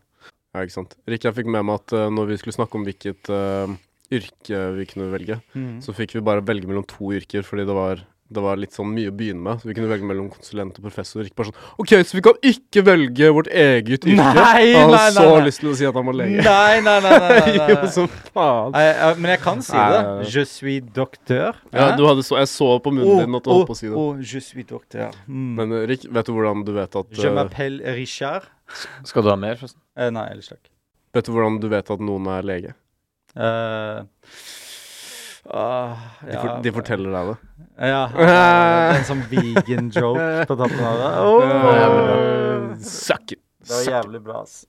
Ja, 0.53 0.61
ikke 0.61 0.75
sant. 0.75 0.94
Rikke, 1.09 1.31
jeg 1.31 1.39
fikk 1.39 1.50
med 1.50 1.65
meg 1.65 1.81
at 1.81 1.97
uh, 1.97 2.07
når 2.13 2.29
vi 2.29 2.35
skulle 2.38 2.53
snakke 2.53 2.77
om 2.77 2.83
hvilket 2.85 3.29
uh, 3.33 3.73
yrke 4.13 4.65
vi 4.77 4.88
kunne 4.91 5.09
velge, 5.09 5.39
mm. 5.57 5.77
så 5.81 5.95
fikk 5.97 6.13
vi 6.19 6.25
bare 6.25 6.45
velge 6.45 6.69
mellom 6.69 6.85
to 6.85 7.09
yrker, 7.17 7.41
fordi 7.47 7.65
det 7.65 7.73
var, 7.73 8.03
det 8.29 8.44
var 8.45 8.61
litt 8.61 8.77
sånn 8.77 8.91
mye 8.94 9.09
å 9.09 9.15
begynne 9.17 9.41
med. 9.41 9.63
Så 9.63 9.71
vi 9.71 9.75
kunne 9.79 9.89
velge 9.89 10.05
mellom 10.05 10.27
konsulent 10.29 10.77
og 10.77 10.85
professor. 10.85 11.25
Rick 11.25 11.33
bare 11.39 11.50
sånn 11.50 11.81
OK, 11.81 11.95
så 12.05 12.19
vi 12.19 12.23
kan 12.29 12.38
ikke 12.45 12.85
velge 12.85 13.31
vårt 13.33 13.50
eget 13.50 14.05
yrke? 14.05 14.13
Nei, 14.13 14.38
nei, 14.38 14.61
nei, 14.61 14.77
hadde 14.77 14.94
nei, 14.94 15.09
så 15.17 15.25
nei. 15.25 15.41
lyst 15.50 15.63
til 15.65 15.73
å 15.73 15.75
si 15.81 15.89
at 15.89 15.97
han 15.97 16.09
var 16.11 16.19
lege. 16.21 16.45
Nei, 16.45 16.77
nei, 16.85 16.97
nei. 17.07 17.17
nei, 17.17 17.33
nei, 17.33 17.57
nei. 17.57 17.67
jo, 17.73 17.91
som 17.97 18.13
faen. 18.29 18.77
Nei, 18.77 18.88
men 19.25 19.33
jeg 19.33 19.45
kan 19.50 19.65
si 19.65 19.73
det. 19.73 19.89
nei, 19.89 20.15
nei. 20.21 20.31
Je 20.38 20.47
suis 20.53 20.89
docteur. 21.01 21.61
Ja, 21.73 21.91
du 21.97 22.05
hadde 22.11 22.29
så, 22.29 22.38
jeg 22.44 22.53
så 22.53 22.75
på 22.77 22.94
munnen 22.94 23.25
din 23.25 23.41
at 23.41 23.50
du 23.50 23.55
holdt 23.57 23.71
på 23.73 23.79
å 23.79 23.81
si 23.81 23.89
det. 23.89 23.95
oh, 23.97 24.21
je 24.21 24.45
suis 24.51 24.69
docteur. 24.69 25.17
Mm. 25.25 25.53
Men 25.57 25.79
Rik, 25.89 26.05
vet 26.13 26.29
du 26.29 26.38
hvordan 26.38 26.61
du 26.67 26.75
vet 26.77 27.01
at 27.01 27.17
Je 27.17 27.31
eh, 27.31 27.39
m'appelle 27.41 27.97
Richard. 27.97 28.52
Skal 29.07 29.25
du 29.25 29.30
ha 29.31 29.38
mer, 29.39 29.57
forresten? 29.60 29.81
Eh, 29.98 30.10
nei, 30.13 30.25
ellers 30.33 30.50
takk. 30.51 30.69
Vet 31.13 31.27
du 31.27 31.33
hvordan 31.36 31.60
du 31.62 31.69
vet 31.71 31.92
at 31.94 32.04
noen 32.04 32.27
er 32.33 32.45
lege? 32.48 32.74
Uh, 33.33 34.04
uh, 35.50 36.04
De, 36.21 36.33
ja, 36.36 36.57
de 36.63 36.74
forteller 36.74 37.13
deg 37.13 37.31
det. 37.31 37.38
Ja. 37.89 38.04
en 38.94 39.07
sånn 39.07 39.24
vegan 39.31 39.89
joke 39.94 40.27
på 40.50 40.57
toppen 40.60 40.83
av 40.86 41.01
det. 41.01 41.10
Oh, 41.25 42.75
Suck 42.83 43.33
it. 43.36 43.42
det 43.65 43.74
var 43.74 43.89
jævlig 44.00 44.21
bra, 44.25 44.44
ass. 44.45 44.63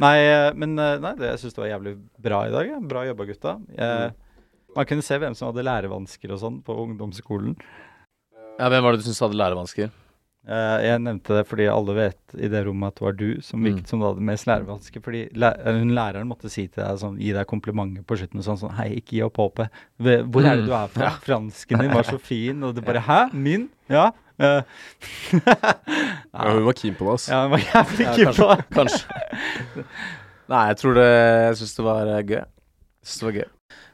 Nei, 0.00 0.16
eh, 0.22 0.48
men 0.56 0.78
eh, 0.80 0.96
nei, 1.02 1.12
det, 1.18 1.34
jeg 1.34 1.42
syns 1.42 1.56
det 1.56 1.62
var 1.64 1.70
jævlig 1.74 1.94
bra 2.24 2.40
i 2.48 2.52
dag. 2.54 2.68
Ja. 2.70 2.78
Bra 2.92 3.04
jobba, 3.08 3.26
gutta. 3.28 3.56
Jeg, 3.76 4.12
man 4.76 4.86
kunne 4.88 5.04
se 5.04 5.18
hvem 5.20 5.34
som 5.36 5.50
hadde 5.50 5.64
lærevansker 5.66 6.32
og 6.34 6.40
sånn 6.40 6.60
på 6.64 6.76
ungdomsskolen. 6.84 7.56
Ja, 8.60 8.68
Hvem 8.70 8.84
var 8.84 8.94
det 8.94 9.00
du 9.02 9.06
syntes 9.08 9.22
hadde 9.24 9.38
lærevansker? 9.40 9.90
Eh, 10.48 10.78
jeg 10.86 11.00
nevnte 11.04 11.34
det 11.36 11.42
fordi 11.46 11.66
alle 11.68 11.94
vet 11.94 12.34
i 12.40 12.48
det 12.48 12.62
rommet 12.64 12.88
at 12.94 12.96
det 12.96 13.04
var 13.04 13.12
du 13.18 13.42
som 13.44 13.60
virket 13.62 13.82
Mm. 13.84 13.88
som 13.90 14.00
det 14.00 14.06
hadde 14.08 14.24
mest 14.24 14.46
lærevansker. 14.48 15.02
Fordi 15.04 15.20
eh, 15.36 15.72
hun 15.76 15.90
læreren 15.94 16.26
måtte 16.30 16.48
si 16.50 16.64
til 16.66 16.82
deg 16.82 16.96
sånn, 16.98 17.18
gi 17.20 17.32
deg 17.36 17.46
komplimenter 17.46 18.02
på 18.08 18.16
slutten. 18.16 18.40
Sånn, 18.42 18.56
sånn 18.58 18.72
Hei, 18.78 18.88
ikke 19.02 19.18
gi 19.18 19.22
opp 19.26 19.36
håpet. 19.36 19.68
Hvor 20.00 20.42
er 20.48 20.56
det 20.56 20.64
du 20.66 20.72
er 20.72 20.88
Mm. 20.88 20.94
fra? 20.96 21.10
Fransken 21.20 21.78
din 21.84 21.92
var 21.92 22.02
så 22.08 22.18
fin. 22.30 22.62
Og 22.64 22.74
du 22.74 22.80
bare 22.80 23.00
Hæ? 23.04 23.20
Min? 23.34 23.68
Ja. 23.88 24.10
Eh, 24.40 24.62
Ja, 26.32 26.52
hun 26.54 26.64
var 26.64 26.72
keen 26.72 26.94
på 26.96 27.04
det, 27.04 27.12
altså. 27.12 27.28
ja, 27.34 27.42
hun 27.42 27.50
var 27.50 27.58
jævlig 27.58 28.06
Ja, 28.06 28.14
keen 28.16 28.34
på 28.34 28.48
det. 28.56 28.64
Kanskje. 28.72 29.20
Nei, 30.50 30.66
jeg 30.72 30.76
tror 30.80 30.94
det 30.94 31.04
Jeg 31.10 31.56
syns 31.60 31.74
det 31.76 31.84
var 31.84 32.06
gøy. 32.06 32.40
Jeg 32.40 33.04
synes 33.04 33.18
det 33.20 33.26
var 33.28 33.36
gøy. 33.42 33.48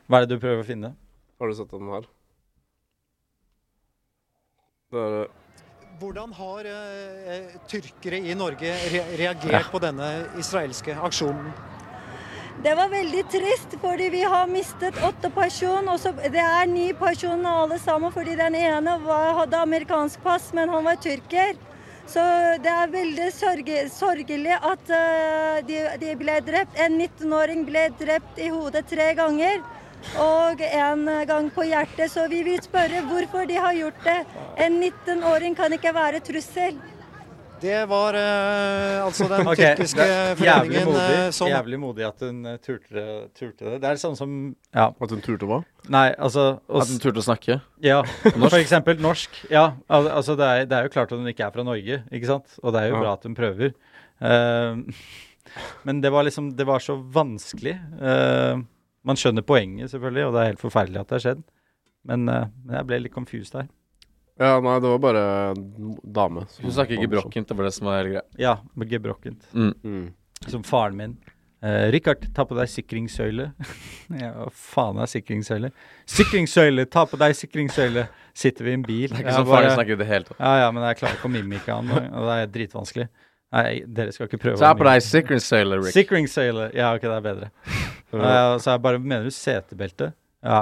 Hva 0.08 0.16
er 0.20 0.26
det 0.26 0.30
du 0.30 0.38
prøver 0.46 0.62
å 0.62 0.66
finne? 0.68 0.94
Har 1.40 1.48
du 1.50 1.54
sett 1.58 1.70
den 1.74 1.90
her? 1.90 2.06
Det 4.94 5.02
er 5.02 5.16
eh, 5.24 5.34
Hvordan 5.96 6.32
har 6.36 6.66
eh, 6.68 7.54
tyrkere 7.70 8.18
i 8.20 8.34
Norge 8.36 8.72
re 8.92 9.00
reagert 9.16 9.70
på 9.72 9.80
denne 9.80 10.08
israelske 10.36 10.92
aksjonen? 10.92 11.46
Det 12.64 12.74
var 12.76 12.90
veldig 12.92 13.22
trist, 13.32 13.76
fordi 13.80 14.08
vi 14.12 14.20
har 14.24 14.50
mistet 14.50 14.98
åtte 15.04 15.30
personer. 15.32 15.88
Og 15.94 16.00
så 16.02 16.12
det 16.12 16.42
er 16.42 16.68
ni 16.68 16.90
personer 16.96 17.62
alle 17.62 17.78
sammen, 17.80 18.12
fordi 18.12 18.36
den 18.36 18.58
ene 18.60 18.98
var, 19.06 19.32
hadde 19.40 19.62
amerikansk 19.62 20.20
pass, 20.24 20.50
men 20.56 20.68
han 20.72 20.84
var 20.84 21.00
tyrker. 21.00 21.56
Så 22.06 22.22
det 22.62 22.70
er 22.70 22.92
veldig 22.92 23.30
sørge, 23.34 23.88
sørgelig 23.90 24.54
at 24.56 24.92
uh, 24.92 25.64
de, 25.66 25.80
de 26.02 26.12
ble 26.20 26.36
drept. 26.44 26.76
En 26.78 27.00
19-åring 27.00 27.64
ble 27.66 27.88
drept 27.98 28.38
i 28.38 28.52
hodet 28.52 28.84
tre 28.92 29.10
ganger. 29.18 29.64
Og 30.22 30.60
en 30.66 31.06
gang 31.28 31.48
på 31.54 31.66
hjertet. 31.68 32.10
Så 32.12 32.26
vi 32.32 32.42
vil 32.46 32.60
spørre 32.64 33.04
hvorfor 33.08 33.48
de 33.48 33.56
har 33.60 33.76
gjort 33.76 34.04
det. 34.04 34.20
En 34.66 34.82
19-åring 34.82 35.56
kan 35.58 35.72
ikke 35.72 35.94
være 35.94 36.20
trussel. 36.24 36.78
Det 37.60 37.76
var 37.88 38.16
uh, 38.16 39.06
altså 39.06 39.26
den 39.30 39.48
okay. 39.48 39.72
tyrkiske 39.72 40.04
det 40.04 40.12
er 40.12 40.40
jævlig 40.44 40.82
foreningen 40.82 40.90
modig, 40.90 41.14
eh, 41.16 41.30
som 41.32 41.48
jævlig 41.48 41.78
modig 41.80 42.04
at 42.04 42.24
hun 42.26 42.42
eh, 42.50 42.58
turte, 42.60 43.04
turte 43.38 43.64
det. 43.64 43.78
Det 43.80 43.88
er 43.88 44.00
sånn 44.00 44.18
som 44.18 44.34
Ja. 44.76 44.90
At 44.92 45.14
hun 45.14 45.22
turte 45.24 45.48
hva? 45.48 45.62
Nei, 45.92 46.10
altså 46.12 46.44
å 46.68 46.82
At 46.82 46.92
hun 46.92 47.00
turte 47.00 47.22
å 47.22 47.24
snakke. 47.24 47.58
Ja, 47.84 48.02
for 48.26 48.58
eksempel 48.60 49.00
norsk. 49.00 49.40
Ja, 49.52 49.70
al 49.88 50.10
altså 50.12 50.36
det 50.36 50.50
er, 50.50 50.68
det 50.68 50.76
er 50.76 50.88
jo 50.88 50.94
klart 50.98 51.14
at 51.14 51.22
hun 51.22 51.32
ikke 51.32 51.46
er 51.48 51.54
fra 51.54 51.64
Norge, 51.64 52.02
ikke 52.12 52.28
sant? 52.28 52.58
Og 52.62 52.76
det 52.76 52.82
er 52.82 52.92
jo 52.92 52.98
Ja. 52.98 53.02
bra 53.06 53.16
at 53.16 53.24
hun 53.24 53.38
prøver. 53.38 53.72
Uh, 54.20 54.84
men 55.88 56.04
det 56.04 56.12
var 56.12 56.28
liksom 56.28 56.52
Det 56.58 56.66
var 56.68 56.84
så 56.84 57.00
vanskelig. 57.00 57.78
Ehm, 58.00 58.66
man 59.06 59.18
skjønner 59.20 59.44
poenget, 59.46 59.92
selvfølgelig, 59.92 60.26
og 60.26 60.34
det 60.34 60.42
er 60.42 60.52
helt 60.52 60.62
forferdelig 60.62 61.02
at 61.02 61.10
det 61.10 61.18
har 61.18 61.24
skjedd. 61.24 61.44
Men 62.06 62.30
uh, 62.30 62.46
jeg 62.72 62.88
ble 62.88 63.02
litt 63.04 63.14
confused 63.14 63.58
her. 63.58 63.68
Ja, 64.36 64.58
nei, 64.60 64.74
det 64.84 64.90
var 64.92 64.98
bare 65.00 65.22
en 65.54 65.94
dame. 66.02 66.44
som 66.52 66.66
Hun 66.66 66.74
snakker 66.76 66.98
ikke 66.98 67.14
brokkent, 67.14 67.48
det 67.48 67.56
var 67.56 67.68
det 67.68 67.72
som 67.72 67.88
var 67.88 68.02
hele 68.02 68.12
greia. 68.12 68.26
Ja, 68.40 68.58
gebrokkent. 68.92 69.48
Mm. 69.56 69.72
Mm. 69.80 70.04
Som 70.52 70.66
faren 70.66 70.98
min. 70.98 71.16
Uh, 71.64 71.88
Richard, 71.94 72.26
ta 72.36 72.44
på 72.44 72.54
deg 72.58 72.68
sikringssøyle. 72.68 73.46
ja, 74.22 74.28
hva 74.36 74.50
faen 74.52 75.00
er 75.00 75.08
sikringssøyle? 75.08 75.70
Sikringssøyle! 76.18 76.84
Ta 76.92 77.06
på 77.08 77.18
deg 77.20 77.32
sikringssøyle! 77.38 78.04
Sitter 78.36 78.68
vi 78.68 78.74
i 78.74 78.76
en 78.76 78.84
bil. 78.84 79.08
Det 79.08 79.22
er 79.22 79.24
ikke 79.24 79.38
sånn 79.38 79.48
faren 79.48 79.72
snakker 79.72 79.96
i 79.96 80.00
det 80.02 80.10
hele 80.10 80.28
tatt. 80.28 80.36
Ja, 80.42 80.66
ja, 80.66 80.68
men 80.76 80.84
jeg 80.84 81.00
klarer 81.00 81.16
ikke 81.16 81.30
å 81.30 81.32
mimike 81.32 81.78
han, 81.78 81.88
og 81.96 82.28
det 82.28 82.36
er 82.42 82.52
dritvanskelig. 82.58 83.06
Nei, 83.56 83.80
dere 83.88 84.12
skal 84.12 84.28
ikke 84.28 84.40
prøve 84.42 84.60
Ta 84.60 84.74
å 84.74 84.76
på 84.76 84.84
deg 84.84 85.02
sikring 85.04 85.40
sailor, 85.40 85.80
Rick. 85.84 85.94
Sikring 85.96 86.26
sailor. 86.28 86.74
Ja, 86.76 86.90
ok, 86.96 87.06
det 87.08 87.18
er 87.18 87.28
bedre. 87.30 87.52
Uh, 88.16 88.54
så 88.62 88.70
jeg 88.70 88.80
bare 88.80 89.00
mener 89.02 89.26
du 89.26 89.34
setebelte? 89.34 90.06
Ja. 90.46 90.60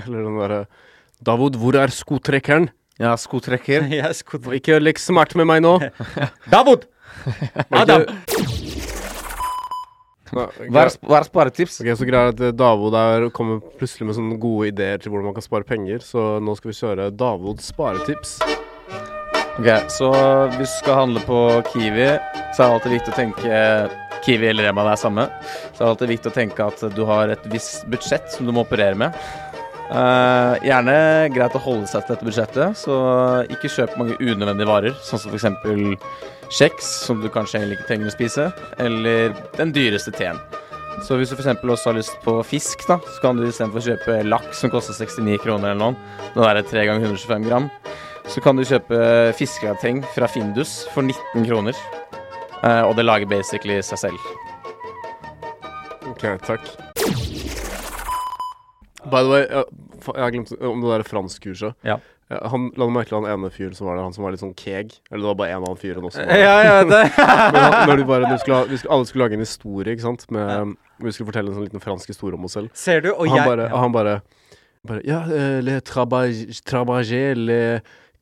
Eller 0.00 0.24
den 0.24 0.38
derre 0.40 0.60
Davod, 1.22 1.58
hvor 1.60 1.76
er 1.78 1.92
skotrekkeren? 1.92 2.70
Ja, 2.98 3.12
skotrekker. 3.20 3.84
Jeg 4.00 4.16
skotrekker. 4.16 4.56
Ikke 4.58 4.80
lek 4.80 4.98
smart 4.98 5.36
med 5.38 5.46
meg 5.50 5.62
nå. 5.62 5.76
Davod! 6.54 6.88
Adam! 7.68 8.08
Hva 10.34 10.48
er, 10.56 10.90
er 10.90 11.28
sparetips? 11.28 11.78
Ok, 11.84 11.92
så 12.00 12.08
greia 12.08 12.30
er 12.30 12.34
at 12.34 12.42
eh, 12.48 12.56
Davod 12.56 12.96
der 12.96 13.28
kommer 13.36 13.62
plutselig 13.78 14.08
med 14.08 14.18
sånne 14.18 14.40
gode 14.42 14.72
ideer 14.72 14.98
til 14.98 15.12
hvordan 15.12 15.30
man 15.30 15.36
kan 15.36 15.46
spare 15.46 15.68
penger, 15.68 16.02
så 16.02 16.38
nå 16.42 16.56
skal 16.58 16.72
vi 16.72 16.78
kjøre 16.80 17.10
Davods 17.14 17.70
sparetips. 17.70 18.38
Ok, 19.54 19.68
Så 19.88 20.08
hvis 20.56 20.72
du 20.72 20.78
skal 20.80 20.96
handle 20.98 21.20
på 21.22 21.40
Kiwi, 21.70 22.08
så 22.56 22.64
er 22.64 22.66
det 22.66 22.72
alltid 22.72 22.94
viktig 22.96 23.12
å 23.12 23.18
tenke 23.18 23.58
Kiwi 24.24 24.48
eller 24.50 24.66
Rema, 24.66 24.82
det 24.88 24.94
er 24.96 25.02
samme. 25.04 25.26
Så 25.70 25.76
er 25.76 25.84
det 25.84 25.90
alltid 25.92 26.10
viktig 26.10 26.30
å 26.30 26.34
tenke 26.34 26.66
at 26.66 26.82
du 26.96 27.02
har 27.06 27.30
et 27.30 27.44
visst 27.52 27.84
budsjett 27.92 28.26
som 28.34 28.48
du 28.48 28.54
må 28.54 28.64
operere 28.64 28.98
med. 28.98 29.14
Uh, 29.84 30.56
gjerne 30.64 30.96
greit 31.30 31.54
å 31.54 31.60
holde 31.62 31.86
seg 31.86 32.02
til 32.02 32.16
dette 32.16 32.26
budsjettet, 32.26 32.80
så 32.80 32.96
ikke 33.52 33.70
kjøp 33.70 33.94
mange 34.00 34.16
unødvendige 34.18 34.66
varer, 34.66 34.96
sånn 35.06 35.22
som 35.22 35.36
f.eks. 35.36 36.18
kjeks, 36.58 36.88
som 37.04 37.22
du 37.22 37.28
kanskje 37.30 37.60
egentlig 37.60 37.78
ikke 37.78 37.90
trenger 37.92 38.10
å 38.10 38.14
spise, 38.16 38.46
eller 38.82 39.36
den 39.58 39.74
dyreste 39.76 40.14
teen. 40.16 40.40
Så 41.04 41.18
hvis 41.20 41.30
du 41.30 41.36
f.eks. 41.36 41.52
også 41.62 41.92
har 41.92 41.98
lyst 42.00 42.18
på 42.24 42.40
fisk, 42.48 42.82
da, 42.90 42.98
så 43.06 43.22
kan 43.22 43.38
du 43.38 43.46
istedenfor 43.46 43.86
kjøpe 43.86 44.18
laks 44.26 44.64
som 44.64 44.72
koster 44.72 44.96
69 44.98 45.38
kroner 45.44 45.76
eller 45.76 45.92
noe, 45.92 46.48
er 46.48 46.64
tre 46.66 46.88
ganger 46.88 47.12
125 47.12 47.46
gram, 47.46 47.70
så 48.26 48.40
kan 48.40 48.56
du 48.56 48.64
kjøpe 48.64 48.98
fiskegrateng 49.38 50.02
fra 50.14 50.28
Findus 50.30 50.84
for 50.94 51.04
19 51.04 51.44
kroner. 51.48 51.76
Eh, 52.64 52.82
og 52.86 52.96
det 52.96 53.04
lager 53.04 53.28
basically 53.28 53.76
seg 53.84 54.00
selv. 54.06 54.28
OK, 56.08 56.24
takk. 56.46 56.64
By 59.04 59.20
the 59.20 59.28
way, 59.30 59.44
jeg, 59.44 59.64
jeg 60.08 60.22
har 60.24 60.32
glemt 60.32 60.52
om 60.64 60.82
det 60.84 60.92
der 60.94 61.04
franskkurset. 61.06 61.76
Ja. 61.84 61.98
Eh, 62.32 62.40
Han 62.50 62.70
la 62.80 62.88
merke 62.88 63.12
til 63.12 63.18
han 63.20 63.28
ene 63.34 63.50
fyren 63.52 63.76
som 63.76 63.88
var 63.90 63.98
der, 63.98 64.06
han 64.06 64.16
som 64.16 64.24
var 64.24 64.32
litt 64.32 64.42
sånn 64.42 64.54
keeg? 64.56 64.94
Eller 65.10 65.26
det 65.26 65.30
var 65.32 65.36
bare 65.42 65.56
en 65.58 65.66
annen 65.66 65.80
fyr 65.80 66.00
enn 66.00 66.08
oss? 66.08 66.16
Ja, 66.44 66.54
ja, 66.64 66.78
det 66.88 67.02
Men 67.52 67.60
han, 67.60 67.76
når 67.90 68.00
du 68.00 68.06
bare, 68.08 68.30
du 68.30 68.38
skulle, 68.40 68.62
vi 68.70 68.80
skulle, 68.80 68.94
alle 68.96 69.10
skulle 69.10 69.26
lage 69.26 69.36
en 69.38 69.44
historie, 69.44 69.92
ikke 69.92 70.06
sant? 70.06 70.24
Med, 70.34 70.72
Vi 71.04 71.12
skulle 71.12 71.28
fortelle 71.32 71.52
en 71.52 71.58
sånn 71.58 71.68
liten 71.68 71.84
fransk 71.84 72.14
historie 72.14 72.38
om 72.38 72.48
oss 72.48 72.56
selv. 72.56 72.72
Ser 72.78 73.04
du, 73.04 73.10
og 73.12 73.28
han 73.28 73.36
jeg 73.42 73.50
bare, 73.52 73.68
han 73.74 73.92
bare, 73.94 74.16
bare 74.88 75.04
Ja, 75.04 75.20
le 75.28 75.60
le 75.68 75.76
trabage 75.84 77.20
le 77.36 77.60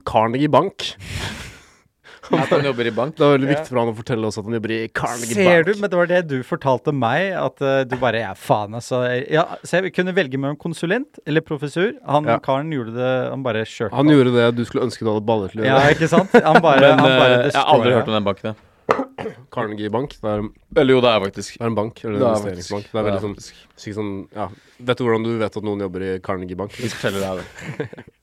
Carnegie 0.04 0.49
Bank. 0.52 0.92
At 2.32 2.49
han 2.54 2.62
jobber 2.64 2.87
i 2.87 2.90
bank. 2.94 3.16
Det 3.18 3.25
var 3.26 3.32
veldig 3.35 3.49
viktig 3.50 3.66
for 3.68 3.78
han 3.82 3.88
å 3.90 3.94
fortelle 3.99 4.28
oss 4.28 4.37
at 4.40 4.47
han 4.47 4.54
jobber 4.56 4.73
i 4.73 4.76
Carnegie 4.94 5.35
Ser 5.37 5.64
du, 5.66 5.73
men 5.82 5.90
det 5.90 5.99
var 5.99 6.06
det 6.09 6.21
du 6.30 6.37
fortalte 6.47 6.92
meg, 6.94 7.32
at 7.37 7.61
uh, 7.61 7.82
du 7.85 7.97
bare 8.00 8.23
Ja, 8.23 8.30
faen, 8.38 8.76
altså. 8.78 9.00
Ja, 9.28 9.42
se, 9.66 9.80
vi 9.85 9.90
kunne 9.92 10.14
velge 10.16 10.38
mellom 10.40 10.56
konsulent 10.56 11.18
eller 11.28 11.44
professor. 11.44 11.90
Han 12.09 12.30
Ja. 12.30 12.38
karen 12.40 12.71
gjorde 12.73 12.94
det 12.94 13.11
Han 13.35 13.42
bare 13.44 13.66
kjørte 13.68 13.92
Han 13.99 14.06
på. 14.09 14.14
gjorde 14.16 14.32
det 14.38 14.47
du 14.56 14.64
skulle 14.64 14.87
ønske 14.87 15.04
du 15.04 15.11
hadde 15.11 15.26
baller 15.28 15.52
til 15.52 15.64
å 15.64 15.66
Ja, 15.66 15.76
ikke 15.92 16.09
sant? 16.09 16.32
Han 16.32 16.62
bare, 16.62 16.80
Men 16.94 17.02
han 17.02 17.18
bare 17.18 17.37
eh, 17.42 17.50
jeg 17.50 17.59
har 17.59 17.75
aldri 17.75 17.92
hørt 17.99 18.09
om 18.09 18.16
den 18.16 18.28
banken. 18.30 18.54
jeg. 18.54 19.37
Carnegie 19.59 19.90
Bank. 19.92 20.16
Det 20.23 20.30
er, 20.37 20.49
Eller 20.78 20.94
jo, 20.94 21.00
det 21.04 21.11
er 21.12 21.21
faktisk. 21.26 21.59
det 21.59 21.66
er 21.66 21.71
en 21.75 21.80
bank. 21.82 22.04
Eller 22.06 22.18
Det 22.18 22.23
en 22.23 22.30
er 22.30 22.37
investeringsbank. 22.38 22.88
Det 22.92 22.99
er 23.02 23.09
veldig 23.11 23.21
det 23.21 23.23
er 23.23 23.28
sånn, 23.28 23.38
sikkert 23.76 23.99
sånn 24.00 24.12
Ja. 24.38 24.49
Vet 24.78 24.97
du 25.02 25.04
hvordan 25.11 25.26
du 25.26 25.32
vet 25.42 25.56
at 25.61 25.64
noen 25.68 25.85
jobber 25.90 26.06
i 26.06 26.18
Carnegie 26.23 26.56
Bank? 26.56 26.73
Vi 26.78 26.88
forteller 26.88 27.21
deg 27.26 27.42
det. 27.42 28.04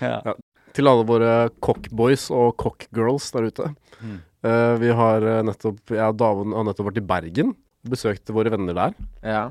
Ja. 0.00 0.32
Til 0.76 0.86
alle 0.90 1.04
våre 1.08 1.30
cockboys 1.64 2.28
og 2.34 2.54
cockgirls 2.62 3.30
der 3.34 3.48
ute. 3.50 3.70
Mm. 4.00 4.18
Uh, 4.46 4.74
vi 4.80 4.88
har 4.96 5.20
eh, 5.28 5.42
nettopp 5.44 5.90
Jeg 5.92 6.06
og 6.14 6.16
Daven 6.16 6.54
har 6.56 6.64
nettopp 6.64 6.86
vært 6.88 7.00
i 7.02 7.08
Bergen. 7.10 7.50
Besøkt 7.90 8.30
våre 8.32 8.52
venner 8.54 8.76
der. 8.76 8.94
Ja. 9.26 9.42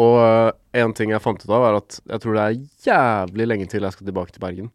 Og 0.00 0.16
uh, 0.22 0.50
en 0.74 0.94
ting 0.96 1.12
jeg 1.12 1.22
fant 1.22 1.42
ut 1.44 1.50
av, 1.52 1.66
er 1.68 1.76
at 1.82 1.98
jeg 2.14 2.22
tror 2.22 2.38
det 2.38 2.44
er 2.44 2.62
jævlig 2.88 3.46
lenge 3.50 3.66
til 3.70 3.84
jeg 3.84 3.92
skal 3.96 4.08
tilbake 4.08 4.32
til 4.34 4.42
Bergen. 4.44 4.70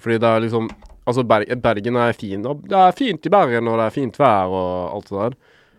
Fordi 0.00 0.18
det 0.22 0.28
er 0.34 0.44
liksom 0.46 0.70
Altså, 1.06 1.22
Berg, 1.22 1.46
Bergen 1.62 1.94
er 2.02 2.16
fin. 2.18 2.42
og 2.50 2.64
Det 2.66 2.74
er 2.74 2.90
fint 2.98 3.26
i 3.28 3.30
Bergen, 3.30 3.68
og 3.70 3.76
det 3.78 3.84
er 3.86 3.92
fint 3.94 4.16
vær 4.18 4.50
og 4.50 4.94
alt 4.96 5.10
det 5.12 5.20
der. 5.20 5.36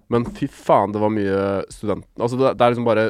Men 0.08 0.24
fy 0.38 0.48
faen, 0.48 0.94
det 0.96 1.01
var 1.04 1.12
mye 1.12 1.42
studenter 1.68 2.24
Altså, 2.24 2.38
det, 2.39 2.54
det 2.56 2.63
er 2.63 2.72
liksom 2.72 2.86
bare 2.88 3.10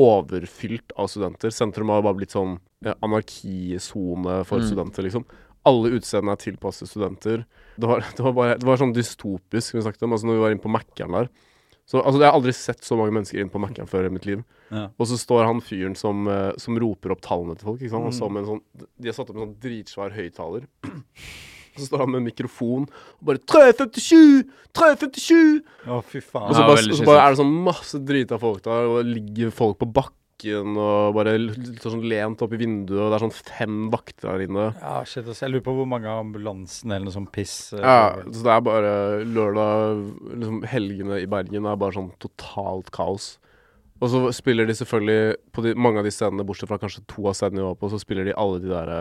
overfylt 0.00 0.94
av 0.96 1.10
studenter. 1.12 1.52
Sentrum 1.52 1.92
har 1.92 2.00
bare 2.02 2.16
blitt 2.18 2.32
sånn 2.34 2.56
eh, 2.84 2.94
anarkisone 3.04 4.40
for 4.48 4.58
Mm. 4.58 4.66
studenter, 4.70 5.02
liksom. 5.04 5.24
Alle 5.68 5.94
utseendene 5.96 6.34
er 6.36 6.42
tilpasset 6.42 6.90
studenter. 6.90 7.44
Det 7.80 7.88
var, 7.88 8.04
det 8.04 8.24
var 8.24 8.36
bare 8.36 8.56
Det 8.60 8.68
var 8.68 8.80
sånn 8.80 8.94
dystopisk 8.96 9.76
vi 9.76 9.84
snakket 9.84 10.06
om. 10.06 10.14
Altså, 10.16 10.28
når 10.28 10.38
vi 10.38 10.44
var 10.44 10.54
inne 10.54 10.64
på 10.64 10.72
Mækkern 10.72 11.16
der. 11.18 11.30
Så 11.84 12.00
altså, 12.00 12.20
Jeg 12.20 12.30
har 12.30 12.38
aldri 12.38 12.54
sett 12.56 12.84
så 12.84 12.96
mange 12.96 13.12
mennesker 13.12 13.40
inn 13.40 13.52
på 13.52 13.60
Mækkern 13.60 13.88
før 13.88 14.08
i 14.08 14.12
mitt 14.12 14.28
liv. 14.28 14.44
Ja. 14.70 14.86
Og 14.96 15.08
så 15.10 15.18
står 15.20 15.44
han 15.48 15.64
fyren 15.64 15.96
som, 15.98 16.28
eh, 16.28 16.52
som 16.60 16.78
roper 16.80 17.12
opp 17.12 17.24
tallene 17.24 17.56
til 17.58 17.68
folk. 17.70 17.82
Ikke 17.82 17.92
sant? 17.92 18.08
Mm. 18.08 18.16
så 18.16 18.30
med 18.30 18.44
en 18.44 18.52
sånn, 18.54 18.62
de 18.96 19.10
har 19.10 19.16
satt 19.16 19.28
opp 19.28 19.36
en 19.36 19.46
sånn 19.46 19.58
dritsvær 19.64 20.16
høyttaler. 20.16 20.70
Så 21.74 21.88
står 21.88 22.04
han 22.04 22.10
med 22.12 22.20
en 22.20 22.26
mikrofon 22.28 22.84
og 22.86 23.22
bare 23.26 23.40
357! 23.50 24.44
357! 24.78 25.64
Å, 25.90 25.96
fy 26.06 26.20
faen. 26.22 26.46
Og 26.46 26.54
så 26.54 26.66
bare, 26.68 26.84
og 26.86 26.98
så 27.00 27.08
bare 27.08 27.24
er 27.24 27.34
det 27.34 27.40
sånn 27.40 27.56
masse 27.66 27.98
drita 27.98 28.38
folk 28.38 28.62
der, 28.62 28.86
og 28.92 29.08
ligger 29.08 29.50
folk 29.50 29.80
på 29.80 29.88
bakken 29.90 30.20
og 30.52 31.14
bare 31.16 31.36
litt 31.40 31.82
sånn 31.82 32.04
lent 32.10 32.42
opp 32.44 32.52
i 32.52 32.60
vinduet, 32.60 32.98
og 33.00 33.12
det 33.12 33.16
er 33.18 33.24
sånn 33.24 33.36
fem 33.36 33.78
vakter 33.92 34.28
der 34.30 34.44
inne. 34.46 34.66
Ja, 34.82 34.98
shit, 35.08 35.28
ass. 35.30 35.40
jeg 35.44 35.54
lurer 35.54 35.64
på 35.66 35.76
hvor 35.78 35.88
mange 35.88 36.10
av 36.10 36.24
ambulansene 36.24 36.96
eller 36.98 37.08
noe 37.08 37.16
sånt 37.16 37.32
piss 37.34 37.72
eh, 37.76 37.80
Ja, 37.84 38.12
så 38.28 38.44
det 38.44 38.52
er 38.56 38.66
bare 38.66 38.92
lørdag 39.24 40.04
liksom 40.34 40.60
Helgene 40.68 41.22
i 41.22 41.30
Bergen 41.30 41.70
er 41.70 41.80
bare 41.80 41.96
sånn 41.96 42.12
totalt 42.22 42.92
kaos. 42.94 43.34
Og 44.02 44.10
så 44.10 44.20
spiller 44.34 44.66
de 44.66 44.74
selvfølgelig 44.74 45.36
på 45.54 45.62
de, 45.64 45.72
mange 45.78 46.00
av 46.02 46.04
de 46.04 46.10
scenene, 46.12 46.44
bortsett 46.44 46.68
fra 46.68 46.76
kanskje 46.82 47.04
to 47.08 47.22
av 47.30 47.36
scenene 47.38 47.62
vi 47.62 47.66
var 47.68 47.76
på, 47.78 47.88
så 47.92 48.00
spiller 48.02 48.26
de 48.26 48.34
alle 48.36 48.58
de 48.60 48.68
derre 48.72 48.98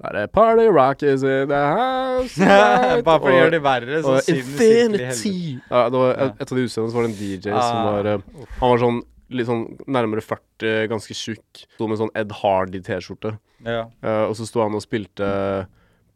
der, 0.00 0.26
Party 0.32 0.64
rock 0.72 1.04
is 1.06 1.22
in 1.22 1.50
the 1.52 1.60
house 1.60 2.40
right? 2.40 3.04
Bare 3.06 3.20
for 3.20 3.30
å 3.30 3.36
gjøre 3.36 3.52
det 3.58 3.62
verre. 3.62 4.00
Så 4.02 4.16
syv 4.26 4.40
musikk 4.40 4.64
i 4.64 4.72
helvete. 4.80 5.34
Ja, 5.68 5.84
det 5.92 6.02
var 6.02 6.16
et, 6.16 6.40
et 6.40 6.48
av 6.48 6.56
de 6.58 6.64
utseendene 6.66 6.90
så 6.90 6.98
var 6.98 7.06
det 7.06 7.12
en 7.12 7.20
DJ 7.20 7.52
som 7.52 7.60
Ah, 7.60 7.86
var 7.92 8.08
uh, 8.08 8.46
Han 8.62 8.72
var 8.72 8.82
sånn 8.86 9.00
litt 9.30 9.48
sånn 9.48 9.66
nærmere 9.90 10.22
40, 10.24 10.88
ganske 10.90 11.16
tjukk. 11.16 11.64
Sto 11.76 11.88
med 11.90 12.00
sånn 12.00 12.12
Ed 12.18 12.32
Hardy-T-skjorte. 12.40 13.36
Ja. 13.66 13.84
Uh, 14.02 14.26
og 14.28 14.34
så 14.38 14.48
sto 14.48 14.64
han 14.64 14.76
og 14.76 14.82
spilte 14.84 15.28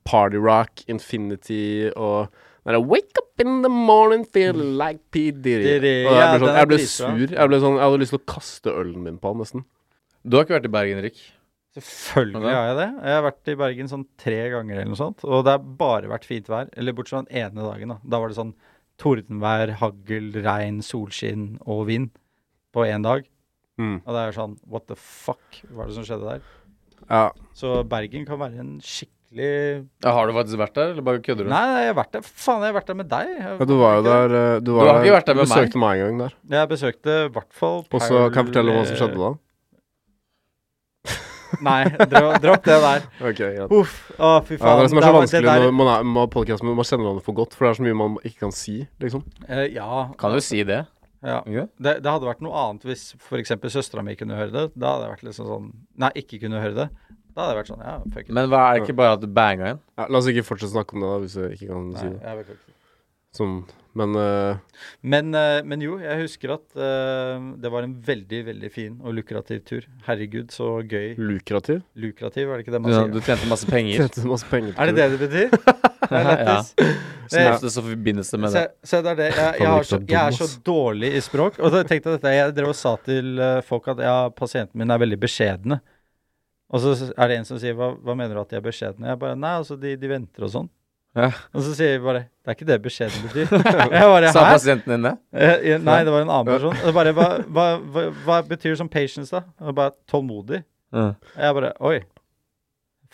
Party 0.09 0.41
Rock, 0.41 0.85
Infinity 0.91 1.91
og 1.95 2.33
der, 2.65 2.81
Wake 2.81 3.21
up 3.21 3.41
in 3.45 3.61
the 3.63 3.69
morning 3.69 4.25
feel 4.25 4.57
like 4.57 5.01
P. 5.11 5.31
Diddy. 5.31 5.65
Diddy, 5.67 5.95
Og 6.09 6.17
jeg 6.17 6.29
ble, 6.41 6.47
sånn, 6.47 6.57
jeg 6.57 6.69
ble 6.71 6.79
sur. 6.89 7.25
Jeg 7.37 7.51
ble 7.51 7.59
sånn, 7.61 7.77
jeg 7.77 7.85
hadde 7.85 8.01
lyst 8.01 8.15
til 8.15 8.21
å 8.23 8.29
kaste 8.35 8.73
ølen 8.73 9.05
min 9.05 9.19
på 9.21 9.33
han, 9.33 9.43
nesten. 9.45 9.65
Du 10.25 10.39
har 10.39 10.47
ikke 10.47 10.57
vært 10.57 10.69
i 10.71 10.73
Bergen, 10.73 11.03
Rik? 11.05 11.21
Selvfølgelig 11.75 12.55
har 12.55 12.69
jeg 12.71 12.77
det. 12.79 12.89
Jeg 13.03 13.19
har 13.19 13.25
vært 13.27 13.51
i 13.51 13.57
Bergen 13.61 13.91
sånn 13.91 14.07
tre 14.23 14.39
ganger 14.53 14.79
eller 14.79 14.93
noe 14.93 15.01
sånt. 15.01 15.25
Og 15.27 15.43
det 15.45 15.57
har 15.57 15.67
bare 15.83 16.09
vært 16.13 16.29
fint 16.29 16.49
vær. 16.49 16.71
Eller 16.79 16.97
bortsett 16.97 17.19
fra 17.19 17.25
den 17.27 17.43
ene 17.43 17.67
dagen, 17.67 17.93
da. 17.93 17.99
Da 18.15 18.21
var 18.23 18.33
det 18.33 18.39
sånn 18.39 18.55
tordenvær, 19.03 19.75
hagl, 19.83 20.31
regn, 20.47 20.79
solskinn 20.87 21.49
og 21.67 21.89
vind 21.91 22.13
på 22.75 22.85
én 22.89 23.05
dag. 23.07 23.25
Mm. 23.81 23.97
Og 24.05 24.13
det 24.15 24.21
er 24.23 24.37
sånn 24.37 24.53
What 24.71 24.87
the 24.91 24.95
fuck? 24.99 25.43
Hva 25.73 25.83
er 25.85 25.91
det 25.91 25.97
som 25.97 26.07
skjedde 26.07 26.29
der? 26.37 26.45
Ja. 27.09 27.25
Så 27.59 27.81
Bergen 27.91 28.23
kan 28.29 28.39
være 28.41 28.61
en 28.63 28.77
skikkelig 28.79 29.49
Ja, 30.05 30.13
har 30.15 30.29
du 30.31 30.35
faktisk 30.37 30.61
vært 30.61 30.77
der, 30.79 30.93
eller 30.95 31.05
bare 31.07 31.23
kødder 31.25 31.49
du? 31.49 31.51
Nei, 31.51 31.63
nei, 31.73 31.81
jeg 31.83 31.91
har 31.91 31.97
vært 31.99 32.13
der. 32.15 32.29
Faen, 32.29 32.63
jeg 32.63 32.71
har 32.71 32.77
vært 32.79 32.93
der 32.93 32.99
med 33.01 33.11
deg. 33.11 33.33
Ja, 33.43 33.57
du 33.67 33.75
var 33.81 33.97
jo 33.99 34.05
der 34.07 34.37
eh, 34.39 34.61
Du, 34.63 34.71
var 34.77 34.93
har 34.93 35.01
ikke 35.03 35.17
vært 35.19 35.33
der 35.33 35.41
med 35.41 35.49
du 35.49 35.55
besøkte 35.57 35.83
meg 35.83 36.05
en 36.05 36.07
gang 36.07 36.23
der. 36.23 36.37
Jeg 36.55 36.71
besøkte 36.71 37.17
i 37.25 37.33
hvert 37.35 37.59
fall 37.59 37.83
Og 37.83 38.07
så 38.07 38.29
kan 38.29 38.45
jeg 38.45 38.53
fortelle 38.53 38.79
hva 38.79 38.87
som 38.93 39.03
skjedde 39.03 39.25
da? 39.25 39.33
Nei, 41.63 41.85
dro- 42.11 42.35
dropp 42.43 42.65
det 42.67 42.79
der. 42.83 43.05
Ok, 43.31 43.41
ja. 43.59 43.67
Uff. 43.71 43.99
Å, 44.19 44.31
fy 44.47 44.57
Ja, 44.57 44.63
det 44.65 44.73
er 44.73 44.83
det 44.83 44.91
som 44.91 45.01
er 45.01 45.07
så 45.07 45.13
vanskelig 45.15 45.55
når 45.65 45.75
man 45.77 45.91
er 45.93 46.09
med 46.17 46.31
podcast, 46.33 46.65
man 46.67 46.81
kjenner 46.81 47.07
hverandre 47.09 47.25
for 47.27 47.37
godt, 47.37 47.55
for 47.55 47.67
det 47.67 47.71
er 47.71 47.79
så 47.79 47.87
mye 47.87 47.99
man 47.99 48.17
ikke 48.23 48.47
kan 48.47 48.55
si, 48.55 48.77
liksom. 49.03 49.23
Uh, 49.47 49.67
ja. 49.71 50.07
Kan 50.19 50.35
du 50.35 50.43
si 50.45 50.63
det? 50.67 50.81
Ja. 51.25 51.41
Okay. 51.41 51.67
Det, 51.79 51.97
det 52.05 52.15
hadde 52.15 52.29
vært 52.29 52.45
noe 52.45 52.63
annet 52.65 52.87
hvis 52.89 53.05
f.eks. 53.19 53.55
søstera 53.73 54.05
mi 54.07 54.17
kunne 54.21 54.39
høre 54.39 54.53
det. 54.55 54.65
Da 54.77 54.95
hadde 54.95 55.09
jeg 55.09 55.15
vært 55.17 55.27
liksom 55.31 55.51
sånn 55.51 55.71
Nei, 56.05 56.13
ikke 56.23 56.43
kunne 56.45 56.63
høre 56.63 56.77
det. 56.83 56.89
Da 57.35 57.43
hadde 57.43 57.55
jeg 57.55 57.61
vært 57.63 57.73
sånn 57.73 57.83
Ja, 57.85 57.97
fuck 58.05 58.29
it. 58.29 58.35
Men 58.37 58.53
hva 58.53 58.67
er 58.69 58.77
det 58.77 58.85
ikke 58.85 58.99
bare 59.01 59.17
at 59.19 59.25
du 59.25 59.31
banga 59.31 59.73
igjen? 59.73 59.83
Ja, 59.99 60.07
la 60.07 60.21
oss 60.21 60.31
ikke 60.31 60.47
fortsette 60.47 60.73
å 60.73 60.77
snakke 60.79 60.97
om 60.97 61.05
det, 61.05 61.11
da, 61.11 61.23
hvis 61.25 61.39
du 61.39 61.45
ikke 61.49 61.71
kan 61.73 61.91
si 61.97 62.07
det. 62.07 62.21
jeg 62.23 62.41
vet 62.41 62.55
ikke. 62.55 62.75
Sånn, 63.35 63.55
men 63.99 64.15
uh... 64.15 64.61
Men, 65.03 65.33
uh, 65.35 65.59
men 65.67 65.83
jo, 65.83 65.97
jeg 65.99 66.21
husker 66.21 66.53
at 66.55 66.77
uh, 66.79 67.49
det 67.59 67.73
var 67.75 67.87
en 67.87 67.97
veldig, 68.07 68.41
veldig 68.47 68.71
fin 68.71 68.95
og 69.03 69.17
lukrativ 69.17 69.65
tur. 69.67 69.89
Herregud, 70.07 70.55
så 70.55 70.77
gøy. 70.87 71.17
lukrativ. 71.19 71.83
Lukrativ, 71.99 72.47
er 72.47 72.61
det 72.61 72.67
ikke 72.67 72.77
det 72.77 72.83
man 72.85 72.95
man 72.95 73.11
du 73.11 73.19
sier? 73.19 73.33
tjente 73.33 73.51
masse 73.51 73.67
penger. 73.67 74.05
Tjente 74.05 74.29
masse 74.31 74.47
penger 74.51 74.77
på 74.77 74.85
Er 74.85 74.93
det 74.93 74.97
det 75.01 75.11
det 75.17 75.21
betyr? 75.27 75.59
Det 76.05 76.19
er 76.21 76.27
lættis. 76.29 76.75
Det- 76.77 77.14
ofte 77.25 77.71
så 77.71 77.83
forbindes 77.85 78.31
det 78.31 78.41
med 78.43 78.55
det. 78.55 78.65
se 78.85 79.01
det 79.05 79.11
er 79.15 79.19
det. 79.19 79.31
Jeg, 79.33 79.57
jeg, 79.61 79.71
har 79.71 79.89
så, 79.89 79.99
jeg 80.09 80.21
er 80.21 80.37
så 80.39 80.49
dårlig 80.67 81.11
i 81.17 81.25
språk. 81.25 81.59
Og 81.61 81.75
da 81.75 81.83
tenkte 81.83 82.13
jeg 82.13 82.21
dette 82.21 82.35
Jeg 82.35 82.55
drev 82.57 82.71
og 82.73 82.79
sa 82.79 82.95
til 83.05 83.43
eh, 83.43 83.59
folk 83.67 83.91
at 83.95 84.05
ja, 84.05 84.17
pasienten 84.35 84.81
min 84.81 84.95
er 84.95 85.03
veldig 85.03 85.19
beskjedne. 85.25 85.81
Og 86.75 86.83
så 86.83 86.95
er 87.13 87.31
det 87.31 87.41
en 87.41 87.47
som 87.49 87.61
sier 87.61 87.77
hva, 87.79 87.93
hva 87.95 88.17
mener 88.19 88.35
du 88.35 88.43
at 88.43 88.55
de 88.55 88.59
er 88.59 88.65
beskjedne? 88.65 89.13
Jeg 89.13 89.21
bare 89.21 89.39
nei, 89.39 89.53
altså 89.61 89.77
de, 89.81 89.95
de 90.01 90.11
venter 90.11 90.47
og 90.47 90.55
sånn. 90.55 90.71
Ja. 91.15 91.29
Og 91.55 91.63
så 91.63 91.75
sier 91.77 91.93
jeg 91.93 92.03
bare 92.03 92.25
det 92.27 92.51
er 92.51 92.57
ikke 92.57 92.67
det 92.67 92.79
beskjeden 92.83 93.29
betyr. 93.29 93.53
Jeg 93.95 94.09
bare 94.11 94.33
Sa 94.35 94.43
pasienten 94.51 94.97
din 94.97 95.07
det? 95.07 95.13
Eh, 95.31 95.77
Nei, 95.79 96.01
det 96.05 96.13
var 96.13 96.25
en 96.25 96.33
annen 96.35 96.49
person. 96.51 96.97
Bare 96.97 97.13
hva, 97.15 97.29
hva, 97.47 97.67
hva, 98.27 98.41
betyr 98.49 98.75
som 98.77 98.91
patience, 98.91 99.31
da? 99.31 99.45
Og 99.63 99.77
bare 99.79 99.95
tålmodig. 100.11 100.65
Ja. 100.93 101.13
Jeg 101.39 101.57
bare 101.61 101.71
oi. 101.87 102.01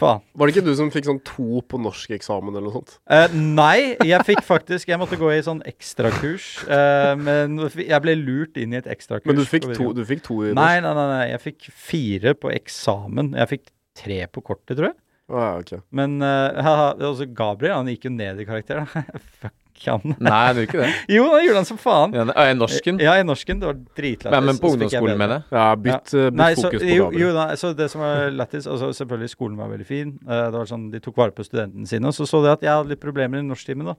Faen. 0.00 0.22
Var 0.32 0.48
det 0.48 0.54
ikke 0.54 0.64
du 0.64 0.72
som 0.78 0.90
fikk 0.92 1.08
sånn 1.08 1.20
to 1.26 1.60
på 1.68 1.80
norskeksamen 1.82 2.54
eller 2.54 2.68
noe 2.68 2.76
sånt? 2.78 2.96
Uh, 3.10 3.26
nei, 3.34 3.98
jeg 4.06 4.24
fikk 4.28 4.40
faktisk 4.46 4.88
Jeg 4.88 5.00
måtte 5.00 5.18
gå 5.20 5.28
i 5.34 5.42
sånn 5.44 5.60
ekstrakurs. 5.68 6.48
Uh, 6.64 7.12
men 7.20 7.58
jeg 7.76 8.00
ble 8.04 8.16
lurt 8.22 8.56
inn 8.60 8.72
i 8.72 8.80
et 8.80 8.88
ekstrakurs. 8.90 9.28
Men 9.28 9.40
du 9.40 9.44
fikk 9.48 9.68
to, 9.76 9.90
du 9.96 10.02
fikk 10.08 10.24
to 10.26 10.40
i 10.40 10.54
norsk? 10.54 10.60
nei, 10.62 10.80
nei, 10.84 10.94
nei. 10.96 11.06
nei, 11.12 11.22
Jeg 11.34 11.44
fikk 11.44 11.70
fire 11.90 12.34
på 12.38 12.52
eksamen. 12.54 13.34
Jeg 13.36 13.52
fikk 13.54 13.70
tre 14.00 14.20
på 14.32 14.44
kortet, 14.46 14.78
tror 14.78 14.92
jeg. 14.92 14.98
Ah, 15.30 15.52
ja, 15.52 15.56
ok. 15.60 15.86
Men 15.94 16.18
uh, 16.24 17.24
Gabriel 17.36 17.78
han 17.82 17.92
gikk 17.92 18.08
jo 18.08 18.14
ned 18.16 18.40
i 18.40 18.48
karakter. 18.48 18.86
Fuck 19.42 19.59
ikke 19.80 19.96
han. 19.96 20.14
Nei, 20.20 20.32
han 20.32 20.58
gjorde 20.58 20.68
ikke 20.68 20.80
det. 20.82 20.90
Jo, 21.16 21.24
han 21.32 21.44
gjorde 21.44 21.62
han 21.62 21.68
som 21.68 21.80
faen. 21.80 22.16
Ja, 22.16 22.46
I 22.50 22.56
norsken? 22.56 23.00
Ja, 23.02 23.16
i 23.18 23.26
norsken. 23.26 23.60
Det 23.62 23.68
var 23.70 23.78
dritlættis. 23.98 24.34
Men, 24.36 24.48
men 24.50 24.60
på 24.60 24.70
så 24.70 24.78
ungdomsskolen, 24.78 25.18
mener 25.20 25.38
jeg. 25.38 25.46
Ja, 25.56 25.66
bytt, 25.74 26.14
ja. 26.14 26.24
bytt 26.28 26.40
Nei, 26.40 26.50
så, 26.58 26.66
fokus 26.68 26.84
på 26.84 26.94
jo, 26.94 27.08
jo, 27.22 27.32
nei, 27.36 27.48
så 27.60 27.72
det 27.76 27.90
som 27.92 28.04
var 28.04 28.30
lættis 28.34 28.68
altså 28.70 28.92
Selvfølgelig, 29.00 29.32
skolen 29.32 29.60
var 29.60 29.72
veldig 29.72 29.88
fin. 29.88 30.14
Eh, 30.26 30.46
det 30.50 30.58
var 30.58 30.70
sånn, 30.70 30.88
De 30.92 31.02
tok 31.02 31.20
vare 31.20 31.34
på 31.36 31.46
studentene 31.46 31.88
sine. 31.90 32.10
Og 32.10 32.16
så 32.16 32.28
så 32.28 32.42
de 32.44 32.52
at 32.52 32.66
jeg 32.66 32.72
hadde 32.72 32.92
litt 32.92 33.02
problemer 33.02 33.40
i 33.40 33.46
norsktimen. 33.46 33.92
da. 33.92 33.96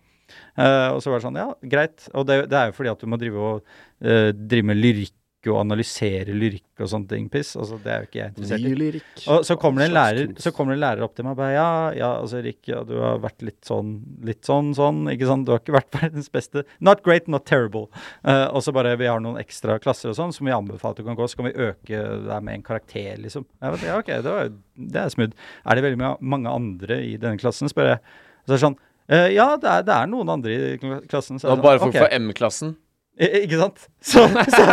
Eh, 0.58 0.90
og 0.96 1.02
så 1.04 1.12
var 1.12 1.20
det 1.20 1.28
sånn, 1.28 1.42
ja, 1.42 1.50
greit. 1.74 2.08
Og 2.14 2.28
det, 2.30 2.44
det 2.52 2.60
er 2.60 2.70
jo 2.72 2.78
fordi 2.78 2.94
at 2.94 3.02
du 3.02 3.10
må 3.10 3.20
drive 3.22 3.50
og 3.52 3.66
uh, 3.66 4.30
drive 4.36 4.72
med 4.72 4.80
lyrikk 4.80 5.16
og 5.50 5.58
analysere 5.64 6.36
lyrikk 6.38 6.82
og 6.84 6.90
sånne 6.92 7.08
ting. 7.10 7.30
Piss. 7.34 7.56
Altså, 7.58 7.80
det 7.82 7.90
er 7.94 8.04
jo 8.04 8.08
ikke 8.10 8.20
jeg 8.20 8.32
interessert 8.34 8.66
i. 8.68 8.74
Lyrikk. 8.78 9.24
Og 9.34 9.46
så 9.48 9.56
kommer 9.58 9.82
det 9.82 9.88
en 9.90 9.96
lærer. 9.96 10.34
Så 10.44 10.52
kommer 10.54 10.74
det 10.76 10.78
en 10.78 10.84
lærer 10.84 11.06
opp 11.08 11.16
til 11.18 11.26
meg 11.26 11.32
og 11.34 11.40
bare 11.42 11.54
Ja, 11.56 11.70
ja, 11.98 12.10
altså 12.22 12.38
Erik, 12.42 12.60
ja, 12.70 12.84
du 12.86 12.94
har 13.02 13.18
vært 13.24 13.42
litt 13.48 13.66
sånn, 13.66 13.96
litt 14.28 14.46
sånn, 14.46 14.70
sånn, 14.78 15.02
ikke 15.14 15.30
sant? 15.32 15.48
Du 15.48 15.54
har 15.56 15.64
ikke 15.64 15.74
vært 15.80 15.98
verdens 16.02 16.30
beste. 16.30 16.64
Not 16.80 17.02
great, 17.08 17.28
not 17.32 17.46
terrible. 17.50 17.88
Uh, 18.28 18.46
og 18.52 18.62
så 18.62 18.74
bare 18.76 18.94
Vi 19.02 19.10
har 19.10 19.20
noen 19.24 19.40
ekstra 19.42 19.80
klasser 19.82 20.12
og 20.14 20.20
sånn 20.20 20.36
som 20.36 20.46
vi 20.46 20.54
anbefaler 20.54 20.94
at 20.94 21.02
du 21.02 21.08
kan 21.10 21.18
gå, 21.18 21.28
så 21.32 21.42
kan 21.42 21.50
vi 21.50 21.56
øke 21.70 22.04
deg 22.28 22.46
med 22.46 22.60
en 22.60 22.64
karakter, 22.70 23.18
liksom. 23.24 23.48
Jeg 23.62 23.76
vet, 23.78 23.88
ja, 23.90 23.98
OK, 24.02 24.14
det, 24.22 24.36
var, 24.38 24.54
det 24.94 25.02
er 25.08 25.10
smooth. 25.18 25.34
Er 25.66 25.76
det 25.80 25.84
veldig 25.90 26.02
ma- 26.04 26.18
mange 26.22 26.50
andre 26.54 27.02
i 27.08 27.18
denne 27.18 27.42
klassen, 27.42 27.70
spør 27.72 27.96
jeg. 27.96 28.02
Så 28.46 28.54
er 28.54 28.58
det 28.58 28.62
sånn 28.68 28.78
eh, 29.10 29.28
Ja, 29.36 29.50
det 29.62 29.70
er, 29.70 29.84
det 29.90 29.94
er 29.98 30.08
noen 30.10 30.30
andre 30.34 30.56
i 30.56 30.78
klassen. 31.10 31.38
Så 31.42 31.50
Det 31.50 31.58
var 31.58 31.64
bare 31.66 31.80
for, 31.82 31.88
folk 31.90 31.96
«Ok». 31.98 32.02
fra 32.06 32.14
M-klassen. 32.18 32.76
Ikke 33.22 33.58
sant? 33.60 33.84
Så, 34.02 34.24
så, 34.26 34.64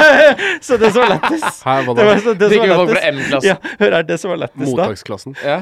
så 0.65 0.77
det 0.81 0.89
som 0.95 1.03
var 1.03 1.11
lettest 1.13 1.59
Her, 1.67 1.83
var 1.85 1.97
Det 1.99 2.01
det, 2.01 2.05
var 2.09 2.21
så- 2.25 2.33
det 2.33 2.47
Det 2.49 2.57
som 2.57 2.71
var 2.71 3.01
M-klassen. 3.11 3.45
Ja, 3.51 3.57
hør 3.83 3.97
her, 3.99 4.03
det 4.09 4.17
som 4.23 4.31
var 4.33 4.39
lættis 4.41 4.71
da. 4.71 4.71
Mottaksklassen. 4.87 5.35
Ja. 5.45 5.57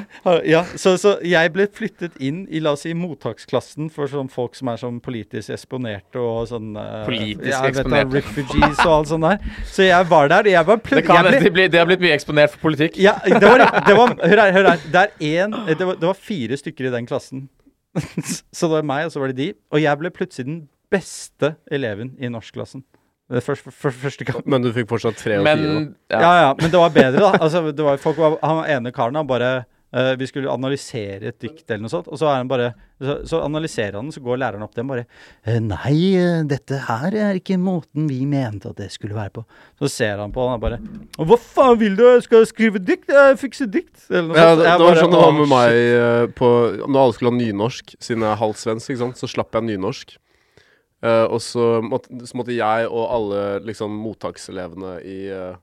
Ja, 0.46 0.60
så, 0.78 0.92
så 1.02 1.16
jeg 1.26 1.50
ble 1.56 1.66
flyttet 1.74 2.14
inn 2.22 2.44
i 2.54 2.60
la 2.62 2.76
oss 2.76 2.84
si 2.86 2.92
mottaksklassen 2.94 3.88
for 3.90 4.06
sånn 4.12 4.30
folk 4.30 4.54
som 4.54 4.70
er 4.70 4.78
sånn 4.78 5.00
politisk 5.02 5.50
eksponerte 5.56 6.22
og 6.22 6.46
sånn 6.52 6.76
eh, 6.78 7.02
Politisk 7.08 7.50
ja, 7.50 7.64
eksponerte. 7.72 8.20
Refugees 8.20 8.84
og 8.86 8.92
alt 9.00 9.10
sånt 9.10 9.26
der. 9.26 9.42
Så 9.74 9.88
jeg 9.88 10.08
var 10.14 10.30
der, 10.30 10.52
jeg 10.54 10.70
var 10.70 10.78
Det, 10.86 11.02
kan, 11.10 11.26
jeg 11.32 11.42
det, 11.48 11.52
ble, 11.58 11.66
det 11.74 11.82
har 11.82 11.90
blitt 11.90 12.06
mye 12.06 12.14
eksponert 12.20 12.54
for 12.54 12.68
politikk. 12.68 13.00
ja, 13.02 13.16
det 13.26 13.42
var, 13.42 13.66
det 13.88 13.98
var 13.98 14.14
Hør 14.22 14.44
her, 14.44 14.54
hør 14.60 14.70
her. 14.70 14.86
Det 14.94 15.04
er 15.32 15.42
en... 15.48 15.58
det, 15.72 15.80
var- 15.82 15.98
det 15.98 16.06
var 16.12 16.14
fire 16.30 16.56
stykker 16.62 16.86
i 16.86 16.94
den 16.94 17.10
klassen. 17.10 17.48
så 18.54 18.68
det 18.70 18.74
var 18.78 18.86
meg, 18.86 19.06
og 19.10 19.12
så 19.14 19.20
var 19.26 19.34
det 19.34 19.38
de. 19.42 19.50
Og 19.74 19.82
jeg 19.82 19.98
ble 20.04 20.10
plutselig 20.14 20.46
den 20.46 20.58
beste 20.96 21.54
eleven 21.70 22.14
i 22.18 22.32
norskklassen. 22.32 22.84
Første, 23.26 23.72
første, 23.74 23.98
første 24.04 24.24
gang. 24.28 24.42
Men 24.46 24.62
du 24.62 24.68
fikk 24.70 24.86
fortsatt 24.92 25.16
tre 25.18 25.40
og 25.40 25.46
Men 25.46 25.58
fire, 25.58 25.70
da. 25.74 25.80
Ja. 26.14 26.18
ja. 26.22 26.34
ja, 26.44 26.50
men 26.60 26.70
det 26.70 26.78
var 26.78 26.92
bedre, 26.94 27.22
da. 27.24 27.32
Altså, 27.42 27.64
det 27.74 27.82
var, 27.82 27.96
folk 27.98 28.20
var, 28.22 28.36
han 28.46 28.60
ene 28.70 28.92
karen 28.94 29.18
han 29.18 29.26
bare 29.26 29.48
uh, 29.90 30.12
Vi 30.20 30.28
skulle 30.30 30.52
analysere 30.52 31.32
et 31.32 31.38
dikt 31.42 31.64
eller 31.66 31.88
noe 31.88 31.90
sånt, 31.90 32.06
og 32.06 32.20
så 32.20 32.28
er 32.30 32.36
han 32.38 32.50
bare 32.52 32.68
Så, 33.02 33.16
så 33.26 33.40
analyserer 33.42 33.98
han, 33.98 34.12
så 34.14 34.22
går 34.22 34.38
læreren 34.44 34.62
opp 34.62 34.76
til 34.76 34.84
ham 34.84 34.92
bare 34.92 35.04
«Eh, 35.42 35.58
Nei, 35.58 35.96
eh, 36.20 36.44
dette 36.46 36.78
her 36.86 37.16
er 37.18 37.40
ikke 37.40 37.58
måten 37.58 38.06
vi 38.06 38.20
mente 38.30 38.70
at 38.70 38.78
det 38.78 38.92
skulle 38.94 39.18
være 39.18 39.34
på. 39.40 39.42
Så 39.82 39.90
ser 39.90 40.22
han 40.22 40.30
på 40.32 40.46
han 40.46 40.60
og 40.60 40.62
bare 40.62 40.78
Hva 41.18 41.38
faen 41.42 41.80
vil 41.82 41.98
du? 41.98 42.04
Skal 42.24 42.44
jeg 42.44 42.52
skrive 42.52 42.78
dikt? 42.92 43.10
Jeg 43.10 43.40
fikser 43.42 43.66
dikt. 43.74 43.96
Eller 44.06 44.30
noe 44.30 44.38
Ja, 44.38 44.52
sånt. 44.52 44.62
det, 44.62 44.68
det 44.68 44.76
var 44.76 44.84
bare, 44.86 45.02
sånn 45.02 45.16
det 45.16 45.24
var 45.24 45.34
med 45.40 45.50
meg 45.50 45.80
shit». 45.80 46.38
på 46.38 46.52
Når 46.86 47.00
alle 47.02 47.18
skulle 47.18 47.34
ha 47.34 47.40
nynorsk, 47.42 47.96
siden 47.98 48.22
jeg 48.22 48.30
er 48.36 48.40
halvt 48.44 48.62
svensk, 48.62 48.94
ikke 48.94 49.02
sant, 49.02 49.18
så 49.24 49.32
slapp 49.34 49.58
jeg 49.58 49.66
nynorsk. 49.72 50.14
Eh, 51.06 51.24
og 51.30 51.38
så 51.44 51.66
måtte, 51.84 52.16
så 52.26 52.38
måtte 52.40 52.54
jeg 52.56 52.88
og 52.90 53.04
alle 53.14 53.40
liksom 53.68 53.94
mottakselevene 54.02 54.94
i, 55.06 55.18
uh, 55.30 55.58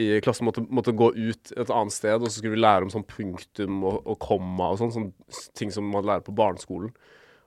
i 0.00 0.06
klassen 0.24 0.46
måtte, 0.48 0.62
måtte 0.72 0.94
gå 0.96 1.10
ut 1.12 1.52
et 1.52 1.72
annet 1.72 1.92
sted, 1.92 2.14
og 2.22 2.30
så 2.30 2.38
skulle 2.38 2.54
vi 2.54 2.62
lære 2.62 2.86
om 2.86 2.92
sånn 2.94 3.04
punktum 3.10 3.82
og, 3.84 3.98
og 4.08 4.16
komma 4.22 4.70
og 4.72 4.78
sånn, 4.80 4.94
sånn 4.94 5.10
ting 5.58 5.74
som 5.74 5.90
man 5.92 6.06
lærer 6.08 6.24
på 6.24 6.34
barneskolen. 6.38 6.94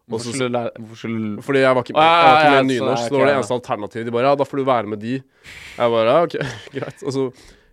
Og 0.06 0.14
Hvorfor 0.20 0.28
så- 0.30 0.36
skulle 0.36 0.52
du 0.52 0.54
lære 0.54 0.72
Hvorfor 0.78 1.00
skulle 1.02 1.42
fordi 1.48 1.62
jeg 1.64 1.74
var 1.76 1.84
ikke, 1.88 1.98
ah, 1.98 2.06
jeg 2.06 2.26
var 2.30 2.36
ikke 2.44 2.52
med 2.54 2.60
i 2.60 2.74
nynorsk, 2.76 3.02
så- 3.02 3.10
det 3.10 3.18
var 3.20 3.26
det 3.32 3.36
eneste 3.40 3.58
alternativet. 3.60 4.06
De 4.06 4.12
bare 4.14 4.28
ja, 4.30 4.36
da 4.36 4.44
får 4.46 4.58
du 4.62 4.66
være 4.70 4.88
med 4.92 5.00
de. 5.02 5.14
Jeg 5.80 5.96
bare 5.96 6.06
ja, 6.12 6.20
ok, 6.28 6.36
greit. 6.78 7.02
Og 7.02 7.16
så 7.16 7.24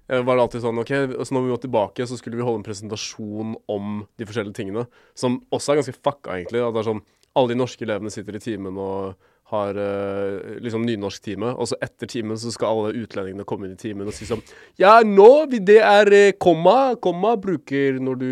eh, 0.08 0.22
var 0.22 0.36
det 0.38 0.42
alltid 0.46 0.62
sånn 0.64 0.80
ok, 0.80 0.92
så 1.28 1.36
når 1.36 1.44
vi 1.44 1.52
var 1.52 1.60
tilbake, 1.66 2.06
så 2.08 2.16
skulle 2.16 2.40
vi 2.40 2.46
holde 2.46 2.62
en 2.62 2.68
presentasjon 2.70 3.52
om 3.68 4.06
de 4.16 4.24
forskjellige 4.24 4.56
tingene. 4.62 4.86
Som 5.14 5.42
også 5.52 5.74
er 5.74 5.82
ganske 5.82 5.98
fucka, 6.00 6.38
egentlig. 6.38 6.64
At 6.64 6.72
det 6.72 6.80
er 6.86 6.88
sånn 6.94 7.04
alle 7.38 7.52
de 7.52 7.58
norske 7.58 7.84
elevene 7.86 8.12
sitter 8.12 8.36
i 8.36 8.42
timen 8.42 8.76
og 8.80 9.14
har 9.52 9.76
uh, 9.76 10.58
liksom 10.64 10.84
nynorsktime, 10.88 11.50
og 11.60 11.68
så 11.68 11.76
etter 11.84 12.08
timen 12.08 12.38
så 12.40 12.52
skal 12.54 12.72
alle 12.72 13.02
utlendingene 13.02 13.44
komme 13.48 13.68
inn 13.68 13.74
i 13.76 13.80
timen 13.80 14.08
og 14.08 14.16
si 14.16 14.28
sånn 14.28 14.40
Ja, 14.80 14.94
nå 15.04 15.44
det 15.52 15.80
er 15.84 16.08
eh, 16.16 16.36
komma, 16.40 16.94
komma 17.02 17.34
bruker 17.40 17.98
når 18.00 18.20
du 18.22 18.30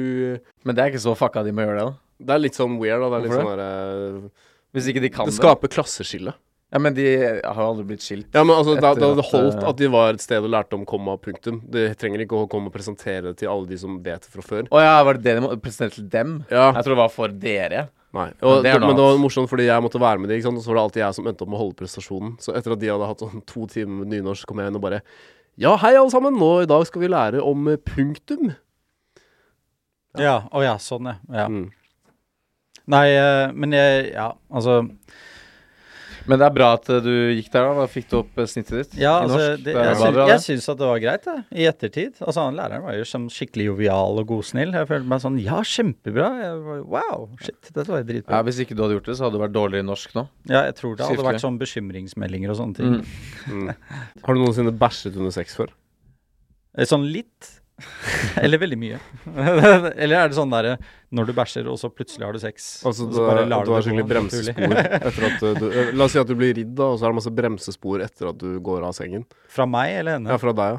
Men 0.64 0.76
det 0.76 0.84
er 0.84 0.94
ikke 0.94 1.02
så 1.04 1.16
fucka 1.18 1.44
de 1.44 1.52
må 1.52 1.66
gjøre 1.66 1.76
det, 1.76 1.88
da. 1.90 1.98
Det 2.20 2.36
er 2.36 2.44
litt 2.46 2.56
sånn 2.56 2.78
weird, 2.80 3.04
da. 3.04 3.10
Det 3.10 3.18
er 3.18 3.26
litt 3.26 3.34
Hvorfor 3.34 3.50
sånn 3.50 3.60
der, 3.60 4.22
uh, 4.22 4.48
Hvis 4.76 4.88
ikke 4.92 5.04
de 5.04 5.12
kan 5.12 5.28
Det 5.28 5.34
det. 5.34 5.42
skaper 5.42 5.74
klasseskille. 5.76 6.36
Ja, 6.70 6.78
men 6.78 6.94
de 6.94 7.04
har 7.42 7.60
aldri 7.64 7.84
blitt 7.88 8.04
skilt. 8.04 8.28
Ja, 8.30 8.44
men 8.46 8.54
altså, 8.54 8.76
da, 8.78 8.92
da 8.94 9.08
hadde 9.08 9.18
det 9.18 9.26
holdt 9.32 9.56
eh, 9.58 9.68
at 9.72 9.78
de 9.80 9.88
var 9.90 10.14
et 10.14 10.22
sted 10.22 10.44
og 10.46 10.52
lærte 10.54 10.76
om 10.78 10.84
komma 10.86 11.16
og 11.16 11.24
punktum. 11.24 11.58
De 11.66 11.88
trenger 11.98 12.22
ikke 12.22 12.44
å 12.44 12.50
komme 12.50 12.70
og 12.70 12.76
presentere 12.76 13.24
det 13.32 13.40
til 13.40 13.50
alle 13.50 13.66
de 13.66 13.78
som 13.80 13.96
vet 14.04 14.22
det 14.22 14.30
fra 14.30 14.44
før. 14.46 14.68
Å 14.70 14.84
ja, 14.84 14.92
var 15.02 15.18
det 15.18 15.26
det 15.26 15.34
de 15.40 15.42
må 15.42 15.50
presentere 15.58 15.96
til 15.96 16.06
dem? 16.12 16.36
Ja, 16.46 16.68
Jeg 16.70 16.86
tror 16.86 16.94
det 16.94 17.00
var 17.02 17.10
for 17.16 17.34
dere. 17.42 17.88
Nei. 18.16 18.28
Og, 18.42 18.62
det 18.64 18.72
er 18.72 18.80
noe 18.82 18.90
men 18.90 18.98
det 18.98 19.06
var 19.06 19.20
morsomt 19.22 19.50
fordi 19.50 19.68
jeg 19.68 19.84
måtte 19.84 20.00
være 20.02 20.22
med 20.22 20.30
de, 20.30 20.38
ikke 20.38 20.48
sant? 20.48 20.60
og 20.60 20.64
så 20.64 20.72
var 20.72 20.80
det 20.80 20.84
alltid 20.86 21.02
jeg 21.04 21.18
som 21.18 21.28
endte 21.30 21.44
opp 21.44 21.52
med 21.52 21.58
å 21.58 21.62
holde 21.64 21.78
prestasjonen. 21.78 22.32
Så 22.42 22.54
etter 22.58 22.74
at 22.74 22.82
de 22.82 22.90
hadde 22.90 23.10
hatt 23.10 23.24
sånn 23.24 23.44
to 23.48 23.66
timer 23.70 24.02
med 24.02 24.14
nynorsk, 24.14 24.48
kom 24.48 24.62
jeg 24.62 24.72
inn 24.72 24.80
og 24.80 24.84
bare 24.86 25.02
Ja, 25.60 25.74
hei, 25.82 25.94
alle 25.94 26.10
sammen. 26.12 26.38
Nå 26.40 26.50
i 26.64 26.70
dag 26.70 26.86
skal 26.88 27.04
vi 27.04 27.12
lære 27.12 27.42
om 27.44 27.68
eh, 27.70 27.80
punktum. 27.80 28.54
Ja, 30.18 30.40
å 30.50 30.62
ja, 30.64 30.74
sånn, 30.82 31.06
ja. 31.10 31.18
ja. 31.36 31.46
Mm. 31.50 31.68
Nei, 32.90 33.06
eh, 33.14 33.46
men 33.54 33.76
jeg 33.76 34.08
Ja, 34.14 34.32
altså 34.50 34.80
Men 36.28 36.38
det 36.40 36.46
er 36.46 36.52
bra 36.54 36.66
at 36.76 36.88
eh, 36.92 36.98
du 37.04 37.10
gikk 37.36 37.48
der, 37.52 37.64
da. 37.68 37.74
Da 37.80 37.86
fikk 37.90 38.08
du 38.10 38.16
opp 38.20 38.38
eh, 38.42 38.48
snittet 38.50 38.74
ditt 38.80 38.96
Ja, 39.00 39.12
i 39.20 39.24
altså, 39.24 39.38
norsk. 39.38 39.64
det, 39.64 39.64
Det 39.64 39.74
jeg, 39.74 39.84
synes 39.86 40.00
syns, 40.04 40.14
bra, 40.16 40.26
jeg 40.28 40.36
det. 40.40 40.44
syns 40.44 40.68
at 40.72 40.78
det 40.82 40.88
var 40.90 41.00
greit, 41.04 41.28
jeg, 41.30 41.44
i 41.50 41.66
ettertid. 41.70 42.12
Altså, 42.20 42.44
han 42.44 42.58
læreren 42.58 42.84
var 42.84 42.98
jo 42.98 43.06
sånn 43.08 43.26
skikkelig 43.32 43.66
jovial 43.70 44.20
og 44.22 44.26
godsnill. 44.30 44.74
Jeg 44.76 44.90
følte 44.90 45.10
meg 45.14 45.22
sånn 45.24 45.38
Ja, 45.42 45.60
kjempebra. 45.64 46.28
Var, 46.66 46.82
wow, 46.96 47.28
shit, 47.40 47.60
dette 47.72 47.86
var 47.88 48.02
dritbra. 48.08 48.36
Ja. 48.40 48.42
Hvis 48.50 48.60
ikke 48.64 48.76
du 48.76 48.82
hadde 48.84 48.98
gjort 48.98 49.10
det, 49.12 49.16
så 49.20 49.26
hadde 49.28 49.38
du 49.38 49.44
vært 49.46 49.56
dårligere 49.56 49.86
i 49.86 49.88
norsk 49.90 50.14
nå. 50.18 50.26
Ja, 50.50 50.64
jeg 50.68 50.76
tror 50.80 50.96
det 50.96 51.06
hadde 51.06 51.16
Skriftlig. 51.16 51.30
vært 51.32 51.44
sånn 51.46 51.60
bekymringsmeldinger 51.64 52.50
og 52.54 52.60
sånne 52.60 52.80
ting. 52.80 52.98
Mm. 53.50 53.70
Mm. 53.70 54.20
Har 54.26 54.34
du 54.36 54.40
noensinne 54.44 54.74
bæsjet 54.76 55.16
under 55.16 55.30
sex 55.34 55.56
før? 55.56 55.72
Eh, 56.78 56.84
Sånn 56.86 57.08
litt. 57.10 57.56
Eller 58.44 58.58
veldig 58.60 58.78
mye. 58.80 58.98
Eller 60.02 60.16
er 60.20 60.28
det 60.30 60.36
sånn 60.36 60.50
derre 60.52 60.76
når 61.10 61.24
du 61.26 61.32
bæsjer, 61.34 61.66
og 61.66 61.78
så 61.80 61.90
plutselig 61.90 62.22
har 62.26 62.32
du 62.36 62.40
sex? 62.42 62.86
Altså, 62.86 63.02
og 63.06 63.10
du, 63.10 63.16
så 63.18 63.22
bare 63.26 63.42
lar 63.50 63.66
du 63.66 63.72
har 63.74 63.82
skikkelig 63.82 64.06
bremsespor 64.12 64.74
etter 65.10 65.24
at 65.26 65.40
du 65.42 65.66
La 65.98 66.06
oss 66.06 66.12
si 66.14 66.20
at 66.22 66.30
du 66.30 66.36
blir 66.38 66.52
ridd, 66.54 66.74
da, 66.78 66.84
og 66.92 66.96
så 67.00 67.02
er 67.06 67.10
det 67.10 67.18
masse 67.18 67.34
bremsespor 67.40 67.98
etter 68.06 68.24
at 68.30 68.38
du 68.38 68.50
går 68.62 68.80
av 68.86 68.92
sengen. 68.96 69.24
Fra 69.50 69.66
meg 69.66 69.88
eller 70.00 70.12
henne? 70.18 70.30
Ja, 70.30 70.38
fra 70.38 70.52
deg, 70.54 70.68
ja. 70.70 70.78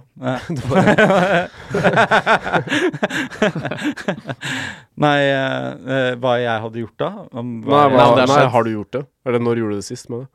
Nei, 5.02 5.20
eh, 5.26 5.70
eh, 5.98 6.12
hva 6.22 6.34
jeg 6.40 6.58
hadde 6.68 6.84
gjort 6.86 7.00
da? 7.02 7.10
Om 7.32 7.48
hva, 7.66 7.88
hva, 7.90 8.06
Nei, 8.14 8.24
er 8.24 8.30
nei, 8.32 8.44
har 8.56 8.64
du 8.64 8.72
gjort 8.76 8.94
det? 9.00 9.04
Eller 9.28 9.40
når 9.44 9.56
gjorde 9.64 9.76
du 9.76 9.80
det 9.84 9.90
sist 9.92 10.08
med 10.14 10.18
det? 10.24 10.30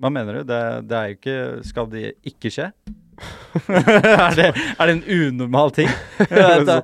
hva 0.00 0.10
mener 0.12 0.40
du? 0.40 0.42
Det, 0.48 0.60
det 0.90 0.98
er 0.98 1.10
jo 1.10 1.18
ikke 1.18 1.38
Skal 1.70 1.90
det 1.92 2.04
ikke 2.26 2.52
skje? 2.52 2.70
er, 3.68 4.38
det, 4.38 4.48
er 4.54 4.88
det 4.88 4.94
en 4.94 5.04
unormal 5.04 5.74
ting? 5.74 5.90
så, 6.68 6.80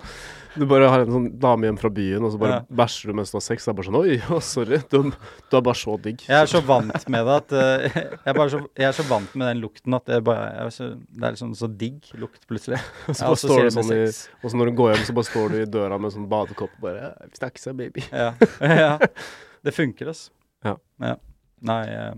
Du 0.56 0.64
bare 0.66 0.88
har 0.90 1.04
en 1.04 1.12
sånn 1.14 1.26
dame 1.40 1.68
hjem 1.68 1.76
fra 1.78 1.88
byen, 1.94 2.24
og 2.26 2.32
så 2.34 2.38
bare 2.40 2.54
Ja. 2.56 2.62
bæsjer 2.80 3.12
du 3.12 3.16
mens 3.20 3.30
du 3.30 3.36
har 3.38 3.44
sex. 3.44 3.64
Det 3.64 3.70
er 3.70 3.76
bare 3.78 3.86
sånn 3.86 3.98
Oi, 4.00 4.16
oh, 4.34 4.40
sorry. 4.42 4.80
Du, 4.90 5.12
du 5.14 5.56
er 5.56 5.62
bare 5.62 5.78
så 5.78 5.94
digg. 6.02 6.24
jeg 6.26 6.36
er 6.36 6.50
så 6.50 6.60
vant 6.66 7.06
med 7.14 7.28
det 7.28 7.36
at 7.36 7.54
uh, 7.54 7.84
jeg, 7.86 8.34
er 8.34 8.50
så, 8.54 8.60
jeg 8.82 8.88
er 8.88 8.96
så 8.98 9.06
vant 9.06 9.36
med 9.38 9.46
den 9.52 9.60
lukten 9.62 9.94
at 9.94 10.10
det, 10.10 10.18
bare, 10.26 10.66
så, 10.74 10.88
det 10.98 11.28
er 11.28 11.36
liksom 11.36 11.52
så 11.58 11.70
digg 11.70 12.10
lukt 12.18 12.42
plutselig. 12.50 12.80
Og 13.06 13.14
så 13.14 13.30
bare 13.30 13.42
står 13.44 13.62
du 13.68 13.70
sånn 13.78 13.92
i. 13.94 14.00
Og 14.42 14.50
så 14.50 14.58
når 14.58 14.72
du 14.72 14.76
går 14.82 14.94
hjem, 14.94 15.04
så 15.06 15.16
bare 15.20 15.30
står 15.30 15.54
du 15.54 15.60
i 15.60 15.68
døra 15.78 16.00
med 16.02 16.16
sånn 16.16 16.26
badekopp 16.30 16.74
og 16.80 16.88
bare 16.88 17.12
Vi 17.30 17.38
snakkes, 17.44 17.70
ja, 17.70 17.76
baby. 17.84 18.06
Ja. 18.10 18.32
ja. 18.82 18.90
Det 19.62 19.76
funker, 19.76 20.10
altså. 20.10 20.34
Ja. 20.66 21.14
Nei 21.70 21.82
eh, 21.92 22.12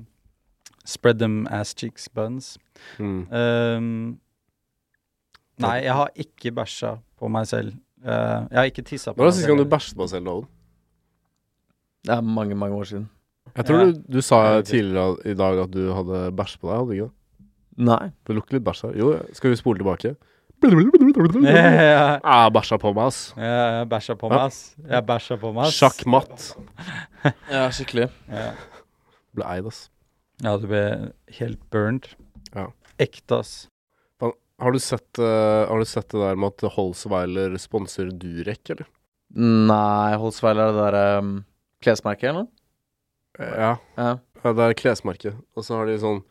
Spread 0.84 1.18
them 1.18 1.46
ass 1.50 1.74
cheeks 1.74 2.08
buns. 2.08 2.56
Mm. 2.98 3.26
Um, 3.30 4.18
nei, 5.62 5.76
jeg 5.84 5.94
har 5.94 6.10
ikke 6.18 6.50
bæsja 6.56 6.96
på 7.20 7.28
meg 7.30 7.46
selv. 7.46 7.74
Uh, 8.02 8.48
jeg 8.50 8.58
har 8.58 8.64
ikke 8.70 8.82
tissa 8.82 9.12
på 9.12 9.20
Når 9.20 9.24
var 9.24 9.30
meg 9.30 9.32
det 9.32 9.38
sist 9.38 9.46
gang 9.48 9.58
du 9.58 9.62
selv. 9.62 9.70
bæsjet 9.76 9.96
på 9.96 10.02
deg 10.02 10.10
selv, 10.10 10.24
Loven? 10.26 10.48
Det 12.02 12.14
er 12.16 12.20
mange, 12.20 12.54
mange 12.58 12.74
år 12.76 12.84
siden. 12.90 13.08
Jeg 13.56 13.64
tror 13.68 13.78
Ja. 13.78 13.84
du, 13.92 14.02
du 14.12 14.20
sa 14.20 14.60
tidligere 14.62 15.16
i 15.26 15.34
dag 15.38 15.58
at 15.62 15.70
du 15.70 15.92
hadde 15.94 16.32
bæsj 16.36 16.58
på 16.58 16.66
deg, 16.68 16.76
hadde 16.78 16.86
du 16.88 16.92
ikke 16.92 17.04
det? 17.06 17.12
Nei. 17.86 18.10
Det 18.26 18.34
lukter 18.36 18.58
litt 18.58 18.64
bæsj 18.66 18.82
her. 18.88 18.96
Jo, 18.98 19.12
skal 19.32 19.50
vi 19.50 19.56
spole 19.60 19.78
tilbake? 19.78 20.16
Ja, 20.62 22.20
Ah, 22.22 22.48
bæsja 22.54 22.76
på 22.78 22.92
meg, 22.94 23.06
ass. 23.10 23.32
jeg 23.36 23.88
bæsja 23.90 24.14
på 24.14 24.28
meg, 24.30 24.38
ass. 24.46 24.58
Jeg 24.88 25.06
bæsja 25.06 25.36
på 25.42 25.52
meg, 25.52 25.64
ass. 25.66 25.78
Sjakkmatt. 25.78 26.44
Ja, 27.50 27.64
skikkelig. 27.74 28.08
Ja. 28.30 28.52
Ble 29.34 29.44
eid, 29.56 29.66
ass. 29.66 29.88
Ja, 30.42 30.56
du 30.58 30.66
ble 30.70 30.84
helt 31.38 31.62
burned. 31.74 32.08
Ja. 32.52 32.70
Ekte, 33.02 33.42
ass. 33.42 33.54
Har 34.62 34.74
du 34.74 34.78
sett, 34.78 35.18
uh, 35.18 35.66
har 35.66 35.80
du 35.80 35.86
sett 35.88 36.12
det 36.12 36.20
der 36.20 36.36
med 36.38 36.52
at 36.52 36.74
Holsweiler 36.76 37.56
sponser 37.58 38.12
Durek, 38.14 38.62
eller? 38.70 38.86
Nei, 39.34 40.12
Holsweiler 40.20 40.68
er 40.68 40.76
det 40.76 40.84
der 40.84 41.18
um, 41.18 41.32
klesmerket, 41.82 42.28
eller? 42.30 42.46
Ja. 43.40 43.72
Ja. 43.96 44.12
Ja, 44.42 44.52
det 44.58 44.68
er 44.68 44.76
klesmerket. 44.78 45.40
Og 45.56 45.66
så 45.66 45.80
har 45.80 45.90
de 45.90 45.96
sånn 46.02 46.22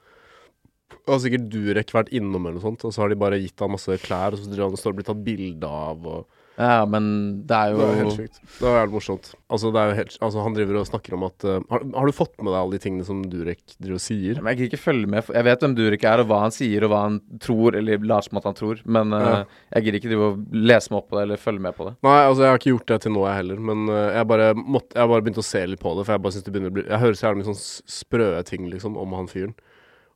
har 1.08 1.20
sikkert 1.24 1.48
Durek 1.52 1.92
vært 1.96 2.12
innom 2.16 2.46
eller 2.46 2.60
noe 2.60 2.64
sånt, 2.64 2.84
og 2.88 2.94
så 2.94 3.04
har 3.04 3.12
de 3.12 3.20
bare 3.20 3.40
gitt 3.42 3.60
han 3.64 3.74
masse 3.74 3.96
klær, 4.04 4.36
og 4.36 4.40
så 4.40 4.52
driver 4.52 4.70
han 4.70 4.78
og 4.78 4.82
står 4.82 4.94
og 4.94 5.00
blir 5.00 5.08
tatt 5.08 5.24
bilde 5.26 5.72
av 5.72 6.08
og 6.08 6.41
Ja, 6.60 6.84
men 6.90 7.06
det 7.48 7.56
er 7.56 7.72
jo 7.72 7.80
Det 7.80 7.86
er 7.86 7.92
jo 7.92 8.00
helt 8.02 8.18
sjukt. 8.18 8.40
Det 8.44 8.66
var 8.66 8.76
jævlig 8.76 8.94
morsomt. 8.98 9.30
Altså, 9.52 9.72
det 9.72 9.82
er 9.82 9.92
jo 9.92 9.98
helt 10.02 10.18
Altså, 10.20 10.42
han 10.44 10.56
driver 10.58 10.80
og 10.82 10.88
snakker 10.90 11.16
om 11.16 11.24
at 11.28 11.46
uh, 11.48 11.54
har, 11.72 11.86
har, 11.96 12.10
du 12.10 12.16
fått 12.16 12.34
med 12.42 12.52
deg 12.52 12.58
alle 12.60 12.76
de 12.76 12.84
tingene 12.84 13.08
som 13.08 13.22
Durek 13.32 13.62
driver 13.78 13.98
og 13.98 14.04
sier? 14.04 14.42
Men 14.42 14.52
jeg 14.52 14.60
gidder 14.60 14.72
ikke 14.72 14.82
følge 14.84 15.12
med. 15.14 15.32
Jeg 15.38 15.48
vet 15.48 15.66
hvem 15.66 15.78
Durek 15.78 16.06
er, 16.12 16.24
og 16.24 16.30
hva 16.32 16.42
han 16.44 16.56
sier, 16.56 16.86
og 16.86 16.92
hva 16.94 17.02
han 17.06 17.18
tror, 17.44 17.78
eller 17.80 18.04
later 18.04 18.28
som 18.28 18.42
at 18.42 18.50
han 18.50 18.60
tror. 18.60 18.84
Men 18.98 19.16
uh, 19.16 19.24
ja. 19.24 19.40
jeg 19.78 19.88
gidder 19.88 20.00
ikke 20.02 20.12
drive 20.12 20.28
og 20.28 20.60
lese 20.72 20.92
meg 20.94 21.00
opp 21.00 21.10
på 21.10 21.18
det, 21.20 21.26
eller 21.28 21.46
følge 21.46 21.66
med 21.68 21.78
på 21.78 21.88
det. 21.88 21.96
Nei, 22.10 22.20
altså, 22.26 22.44
jeg 22.44 22.54
har 22.54 22.62
ikke 22.62 22.76
gjort 22.76 22.94
det 22.94 23.00
til 23.06 23.16
nå, 23.16 23.26
jeg 23.30 23.40
heller. 23.40 23.64
Men 23.72 23.88
uh, 23.90 24.02
jeg 24.12 24.30
bare 24.34 24.52
måtte 24.62 25.00
Jeg 25.00 25.14
bare 25.14 25.26
begynte 25.26 25.46
å 25.46 25.50
se 25.52 25.64
litt 25.72 25.82
på 25.82 25.96
det, 25.96 26.06
for 26.06 26.18
jeg 26.18 26.26
bare 26.28 26.36
syns 26.36 26.46
det 26.48 26.56
begynner 26.56 26.74
å 26.74 26.78
bli 26.78 26.86
Jeg 26.90 27.04
hører 27.06 27.18
så 27.18 27.28
jævlig 27.30 27.42
mye 27.46 27.54
sånn 27.54 27.90
sprø 27.96 28.30
ting, 28.52 28.70
liksom, 28.76 29.00
om 29.00 29.18
han 29.18 29.32
fyren. 29.32 29.56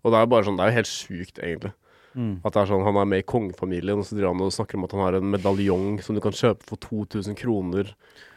Og 0.03 0.11
det 0.11 0.19
er 0.19 0.27
jo 0.27 0.33
bare 0.35 0.45
sånn 0.45 0.59
Det 0.59 0.67
er 0.67 0.73
jo 0.73 0.79
helt 0.81 0.91
sjukt, 0.91 1.41
egentlig. 1.41 1.73
Mm. 2.15 2.35
At 2.47 2.55
det 2.55 2.61
er 2.61 2.69
sånn, 2.71 2.85
Han 2.87 2.99
er 3.01 3.09
med 3.11 3.23
i 3.23 3.27
kongefamilien, 3.27 3.99
og 3.99 4.07
så 4.07 4.15
driver 4.15 4.31
han 4.33 4.45
og 4.45 4.55
snakker 4.55 4.79
om 4.79 4.87
at 4.87 4.95
han 4.95 5.03
har 5.03 5.19
en 5.19 5.33
medaljong 5.33 5.99
som 6.05 6.15
du 6.15 6.23
kan 6.23 6.35
kjøpe 6.35 6.63
for 6.69 6.79
2000 6.79 7.37
kroner. 7.39 7.91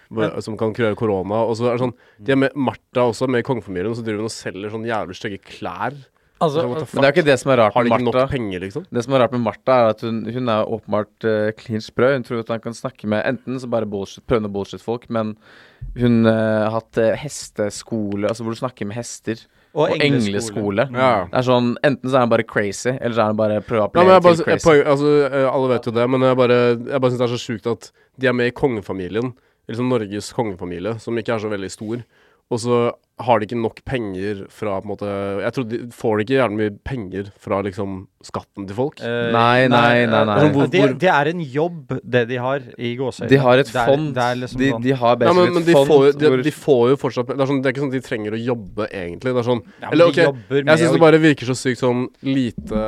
Men, 0.08 0.32
som 0.40 0.56
kan 0.56 0.72
kurere 0.72 0.96
korona. 0.96 1.42
Og 1.44 1.58
så 1.58 1.66
er 1.68 1.76
det 1.76 1.82
sånn 1.82 1.92
De 2.24 2.32
er 2.32 2.38
med 2.40 2.54
Martha 2.56 3.04
også, 3.10 3.28
med 3.28 3.42
i 3.42 3.48
kongefamilien, 3.48 3.92
og 3.92 3.98
så 3.98 4.04
driver 4.06 4.24
hun 4.24 4.30
og 4.30 4.32
selger 4.32 4.72
sånn 4.72 4.86
jævlig 4.88 5.18
stygge 5.18 5.42
klær. 5.44 5.98
Altså, 6.38 6.62
men 6.62 6.78
det 6.78 7.02
er 7.02 7.08
jo 7.08 7.14
ikke 7.16 7.26
det 7.26 7.34
som 7.40 7.50
er 7.50 7.58
rart 7.58 7.76
med 7.76 8.04
Martha. 8.06 8.24
Penger, 8.30 8.62
liksom? 8.62 8.84
Det 8.94 9.02
som 9.02 9.14
er 9.16 9.24
rart 9.24 9.32
med 9.34 9.42
Martha, 9.42 9.74
er 9.74 9.92
at 9.96 10.04
hun, 10.06 10.20
hun 10.30 10.50
er 10.52 10.70
åpenbart 10.76 11.26
uh, 11.26 11.48
klin 11.58 11.82
sprø. 11.82 12.12
Hun 12.14 12.26
tror 12.26 12.44
at 12.44 12.52
han 12.54 12.62
kan 12.62 12.76
snakke 12.78 13.10
med 13.10 13.24
enten 13.26 13.58
så 13.58 13.70
bare 13.70 13.88
bullshit, 13.90 14.22
prøvende 14.30 14.52
bullshit-folk, 14.54 15.08
men 15.14 15.34
hun 15.98 16.20
uh, 16.28 16.68
har 16.68 16.76
hatt 16.76 17.00
uh, 17.02 17.10
hesteskole, 17.18 18.30
altså 18.30 18.46
hvor 18.46 18.54
du 18.54 18.60
snakker 18.62 18.86
med 18.86 19.00
hester. 19.00 19.42
Og, 19.78 19.92
og 19.94 20.02
engleskole. 20.02 20.88
Ja. 20.90 21.10
Det 21.30 21.38
er 21.38 21.44
sånn, 21.46 21.68
Enten 21.86 22.10
så 22.10 22.16
er 22.16 22.24
han 22.24 22.32
bare 22.32 22.46
crazy, 22.48 22.90
eller 22.96 23.14
så 23.14 23.22
er 23.22 23.32
han 23.32 23.38
bare 23.38 23.58
prøver 23.62 23.84
å 23.84 23.86
appellere 23.86 24.16
ja, 24.16 24.22
til 24.24 24.40
crazy. 24.48 24.72
Jeg, 24.74 24.86
altså, 24.90 25.12
alle 25.52 25.68
vet 25.70 25.86
jo 25.86 25.92
det, 25.94 26.06
men 26.10 26.26
jeg 26.26 26.38
bare, 26.40 26.56
jeg 26.74 27.02
bare 27.04 27.12
syns 27.12 27.20
det 27.22 27.28
er 27.28 27.34
så 27.34 27.42
sjukt 27.42 27.68
at 27.70 27.90
de 28.18 28.30
er 28.30 28.34
med 28.34 28.50
i 28.50 28.56
kongefamilien. 28.58 29.30
Liksom 29.70 29.92
Norges 29.92 30.32
kongefamilie, 30.34 30.96
som 31.04 31.20
ikke 31.20 31.36
er 31.36 31.44
så 31.44 31.52
veldig 31.52 31.70
stor. 31.70 32.02
Og 32.48 32.60
så 32.62 32.78
har 33.18 33.40
de 33.40 33.48
ikke 33.48 33.58
nok 33.58 33.80
penger 33.88 34.44
fra 34.54 34.76
på 34.78 34.86
en 34.86 34.92
måte 34.92 35.08
Jeg 35.42 35.54
tror 35.56 35.64
de 35.66 35.78
får 35.94 36.12
de 36.18 36.24
ikke 36.24 36.36
gjerne 36.36 36.58
mye 36.60 36.74
penger 36.86 37.30
fra 37.42 37.58
liksom 37.66 37.96
skatten 38.24 38.66
til 38.68 38.78
folk. 38.78 39.02
Uh, 39.02 39.30
nei, 39.34 39.66
nei, 39.70 40.06
nei. 40.06 40.22
nei. 40.26 40.36
Altså, 40.36 40.52
hvor, 40.54 40.70
det, 40.70 40.84
det, 41.02 41.10
er 41.10 41.30
en 41.32 41.42
jobb, 41.42 41.96
det 42.02 42.24
de 42.30 42.38
har 42.42 42.62
i 42.78 42.94
Gåsøy. 42.98 43.26
De 43.30 43.40
har 43.42 43.62
et 43.62 43.70
fond. 43.74 44.08
Det 44.14 44.24
er, 44.24 44.40
liksom 44.44 44.62
de, 44.62 44.70
de, 44.86 44.94
har 45.02 45.26
ja, 45.26 45.34
men, 45.34 45.52
men 45.58 45.66
de 45.66 45.76
fond. 45.76 45.90
Får, 45.90 46.08
de, 46.18 46.32
de, 46.46 46.54
får 46.54 46.82
jo 46.92 46.98
fortsatt 47.02 47.30
det 47.32 47.38
er, 47.38 47.50
sånn, 47.50 47.60
det 47.62 47.70
er 47.70 47.76
ikke 47.76 47.84
sånn 47.84 47.92
at 47.92 47.98
de 47.98 48.06
trenger 48.06 48.38
å 48.38 48.42
jobbe, 48.42 48.88
egentlig. 48.88 49.34
Det 49.34 49.42
er 49.42 49.48
sånn 49.50 49.62
ja, 49.66 49.92
Eller 49.92 50.12
OK, 50.12 50.20
jeg 50.54 50.82
syns 50.82 50.96
det 50.96 51.04
bare 51.08 51.22
virker 51.22 51.50
så 51.50 51.58
sykt 51.58 51.82
sånn 51.82 52.06
lite 52.26 52.82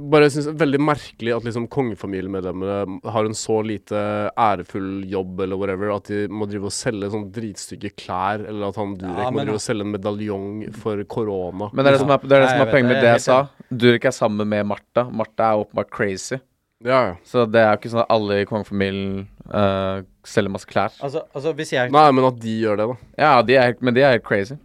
bare 0.00 0.28
synes 0.32 0.48
det 0.48 0.54
er 0.54 0.60
veldig 0.62 0.80
merkelig 0.82 1.34
at 1.36 1.46
liksom 1.46 1.66
kongefamiliemedlemmene 1.72 3.10
har 3.14 3.28
en 3.28 3.36
så 3.38 3.58
lite 3.66 4.00
ærefull 4.40 5.04
jobb 5.10 5.44
eller 5.44 5.60
whatever, 5.60 5.92
at 5.94 6.10
de 6.10 6.24
må 6.32 6.48
drive 6.50 6.70
og 6.70 6.74
selge 6.74 7.10
sånn 7.12 7.28
dritstygge 7.34 7.92
klær, 7.98 8.44
eller 8.44 8.70
at 8.70 8.80
han 8.80 8.96
Durek 9.00 9.22
ja, 9.26 9.30
må 9.34 9.44
drive 9.44 9.60
og 9.60 9.64
selge 9.64 9.86
en 9.86 9.94
medaljong 9.94 10.48
for 10.80 11.04
korona. 11.10 11.70
Men 11.72 11.82
det 11.82 11.92
er 11.92 11.98
det 11.98 12.02
som 12.04 12.14
er, 12.14 12.24
det 12.24 12.38
er, 12.38 12.46
det 12.46 12.50
som 12.54 12.64
er 12.64 12.72
poenget 12.72 12.92
med 12.92 13.00
det 13.02 13.12
jeg 13.12 13.24
sa. 13.26 13.38
Durek 13.84 14.08
er 14.10 14.16
sammen 14.16 14.50
med 14.50 14.68
Martha. 14.72 15.06
Martha 15.10 15.52
er 15.52 15.64
åpenbart 15.64 15.92
crazy. 15.94 16.40
Ja, 16.84 16.98
ja. 17.08 17.14
Så 17.24 17.46
det 17.48 17.62
er 17.62 17.70
jo 17.72 17.80
ikke 17.80 17.94
sånn 17.94 18.02
at 18.02 18.12
alle 18.12 18.42
i 18.42 18.48
kongefamilien 18.48 19.24
uh, 19.48 20.04
selger 20.26 20.52
masse 20.52 20.68
klær. 20.68 20.92
Altså, 21.00 21.24
altså 21.32 21.54
hvis 21.56 21.72
jeg 21.72 21.92
Nei, 21.94 22.06
men 22.12 22.28
at 22.28 22.38
de 22.42 22.56
gjør 22.60 22.80
det, 22.80 22.88
da. 22.90 23.10
Ja, 23.24 23.34
de 23.46 23.56
er, 23.60 23.76
men 23.80 23.96
de 23.96 24.04
er 24.04 24.16
helt 24.18 24.26
crazy. 24.26 24.58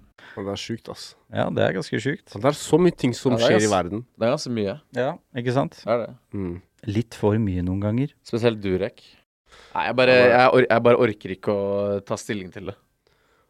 Det 0.45 0.53
er 0.53 0.61
sjukt, 0.61 0.89
ass. 0.93 1.05
Ja, 1.33 1.47
det 1.53 1.63
er 1.65 1.77
ganske 1.77 2.01
sjukt. 2.01 2.31
Det 2.31 2.49
er 2.51 2.57
så 2.57 2.79
mye 2.81 2.95
ting 2.95 3.13
som 3.17 3.35
ja, 3.35 3.43
skjer 3.45 3.67
i 3.67 3.71
verden. 3.71 4.03
Det 4.15 4.27
er 4.27 4.35
ganske 4.35 4.53
mye. 4.55 4.75
Ja, 4.97 5.13
ikke 5.41 5.55
sant? 5.55 5.79
Det 5.83 5.95
er 5.95 6.03
det. 6.05 6.11
Mm. 6.35 6.57
Litt 6.89 7.17
for 7.19 7.39
mye 7.43 7.63
noen 7.65 7.81
ganger. 7.83 8.13
Spesielt 8.27 8.61
Durek. 8.63 9.03
Nei, 9.73 9.87
jeg 9.89 9.97
bare, 9.97 10.15
jeg, 10.15 10.45
or 10.53 10.65
jeg 10.65 10.85
bare 10.85 11.01
orker 11.05 11.33
ikke 11.35 11.53
å 11.53 11.65
ta 12.05 12.17
stilling 12.19 12.53
til 12.53 12.71
det. 12.71 12.77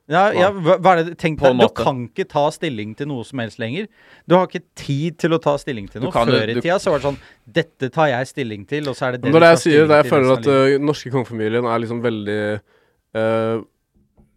Ja, 0.10 0.23
ja 0.34 0.47
hva, 0.49 0.80
hva, 0.82 0.93
er 0.95 1.04
det 1.06 1.17
Tenk 1.21 1.38
deg, 1.38 1.60
du 1.62 1.67
kan 1.78 2.02
ikke 2.08 2.25
ta 2.30 2.47
stilling 2.54 2.95
til 2.97 3.12
noe 3.12 3.25
som 3.28 3.41
helst 3.43 3.60
lenger. 3.62 3.86
Du 4.25 4.36
har 4.36 4.47
ikke 4.49 4.63
tid 4.80 5.19
til 5.21 5.36
å 5.38 5.39
ta 5.43 5.54
stilling 5.62 5.86
til 5.91 6.02
noe. 6.02 6.13
Før 6.13 6.32
du, 6.32 6.38
i 6.39 6.58
tida 6.58 6.80
så 6.82 6.95
var 6.95 7.04
det 7.04 7.10
sånn 7.12 7.19
Dette 7.60 7.91
tar 7.93 8.10
jeg 8.10 8.30
stilling 8.32 8.63
til, 8.69 8.89
og 8.89 8.97
så 8.97 9.10
er 9.10 9.17
det 9.17 9.28
det 9.28 9.34
Når 9.36 9.45
jeg 9.52 9.60
sier 9.65 9.86
det, 9.86 9.99
jeg 10.02 10.10
føler 10.10 10.34
at 10.34 10.49
uh, 10.49 10.78
norske 10.82 11.13
kongefamilien 11.13 11.69
er 11.69 11.84
liksom 11.84 12.02
veldig 12.06 12.39
uh, 12.58 13.62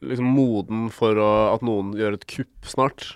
Liksom 0.02 0.28
moden 0.34 0.86
for 0.94 1.18
å, 1.20 1.32
at 1.54 1.64
noen 1.66 1.92
gjør 1.98 2.18
et 2.18 2.28
kupp 2.30 2.68
snart. 2.68 3.06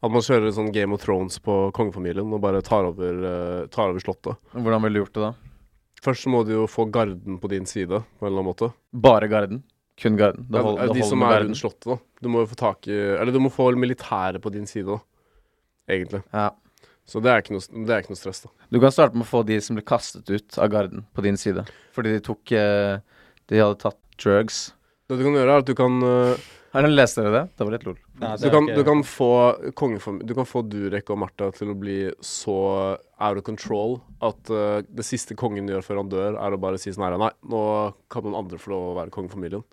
At 0.00 0.12
man 0.14 0.24
kjører 0.24 0.52
sånn 0.56 0.70
Game 0.72 0.96
of 0.96 1.02
Thrones 1.02 1.36
på 1.44 1.54
kongefamilien 1.76 2.30
og 2.32 2.40
bare 2.44 2.62
tar 2.64 2.86
over, 2.88 3.18
uh, 3.20 3.66
tar 3.72 3.90
over 3.90 4.00
slottet. 4.00 4.38
Hvordan 4.54 4.86
ville 4.86 4.96
du 4.96 5.02
gjort 5.02 5.18
det 5.18 5.24
da? 5.26 5.32
Først 6.00 6.24
så 6.24 6.32
må 6.32 6.40
du 6.48 6.54
jo 6.54 6.64
få 6.70 6.86
garden 6.88 7.36
på 7.42 7.50
din 7.52 7.66
side, 7.68 8.00
på 8.00 8.24
en 8.24 8.30
eller 8.30 8.40
annen 8.40 8.48
måte. 8.48 8.70
Bare 8.96 9.28
garden? 9.28 9.60
Kun 10.00 10.16
garden? 10.16 10.46
Det 10.48 10.62
hold, 10.64 10.78
ja, 10.80 10.94
de 10.96 11.04
som 11.04 11.22
er 11.26 11.42
rundt 11.42 11.60
slottet, 11.60 11.90
da. 11.90 11.98
Du 12.24 12.30
må 12.32 12.44
jo 12.44 12.48
få 12.48 12.56
tak 12.56 12.88
i 12.88 12.96
Eller 12.96 13.34
du 13.36 13.40
må 13.44 13.50
få 13.52 13.68
militæret 13.76 14.40
på 14.40 14.52
din 14.54 14.64
side, 14.68 14.88
da. 14.88 15.02
Egentlig. 15.92 16.22
Ja. 16.32 16.48
Så 17.10 17.20
det 17.20 17.32
er, 17.32 17.42
ikke 17.42 17.56
noe, 17.56 17.84
det 17.84 17.92
er 17.92 18.04
ikke 18.04 18.14
noe 18.14 18.20
stress, 18.22 18.44
da. 18.46 18.52
Du 18.72 18.78
kan 18.80 18.94
starte 18.94 19.18
med 19.18 19.26
å 19.26 19.28
få 19.28 19.42
de 19.44 19.58
som 19.60 19.76
ble 19.76 19.84
kastet 19.84 20.30
ut 20.30 20.56
av 20.62 20.70
garden, 20.72 21.04
på 21.12 21.24
din 21.26 21.36
side. 21.40 21.66
Fordi 21.92 22.14
de 22.14 22.22
tok 22.24 22.52
uh, 22.54 23.02
De 23.50 23.60
hadde 23.60 23.80
tatt 23.82 23.98
drugs. 24.22 24.70
Det 25.10 25.18
du 25.18 25.26
kan 25.26 25.36
gjøre, 25.36 25.50
er 25.50 25.64
at 25.64 25.68
du 25.68 25.74
kan 25.78 26.00
uh, 26.06 26.48
har 26.70 26.86
dere 26.86 26.94
lest 26.94 27.18
dere 27.18 27.30
det? 27.34 27.42
Det 27.58 27.66
var 27.66 27.74
litt 27.74 27.86
lol. 27.88 27.96
Nei, 28.22 28.30
du, 28.38 28.46
kan, 28.52 28.68
du, 28.70 28.80
kan, 28.86 29.00
få 29.02 29.30
du 30.22 30.32
kan 30.38 30.46
få 30.46 30.62
Durek 30.70 31.10
og 31.10 31.18
Martha 31.18 31.48
til 31.56 31.72
å 31.72 31.74
bli 31.74 31.98
så 32.22 32.58
out 32.94 33.40
of 33.40 33.42
control 33.46 33.96
at 34.22 34.52
uh, 34.54 34.78
det 34.86 35.06
siste 35.06 35.34
kongen 35.38 35.66
gjør 35.70 35.82
før 35.82 36.02
han 36.04 36.12
dør, 36.12 36.38
er 36.38 36.54
å 36.54 36.60
bare 36.62 36.78
si 36.78 36.94
sånn 36.94 37.08
her 37.08 37.18
Nei, 37.18 37.32
nå 37.50 37.62
kan 38.12 38.22
noen 38.26 38.38
andre 38.44 38.60
få 38.62 38.70
lov 38.70 38.84
å 38.92 38.96
være 39.00 39.14
kongefamilien. 39.16 39.64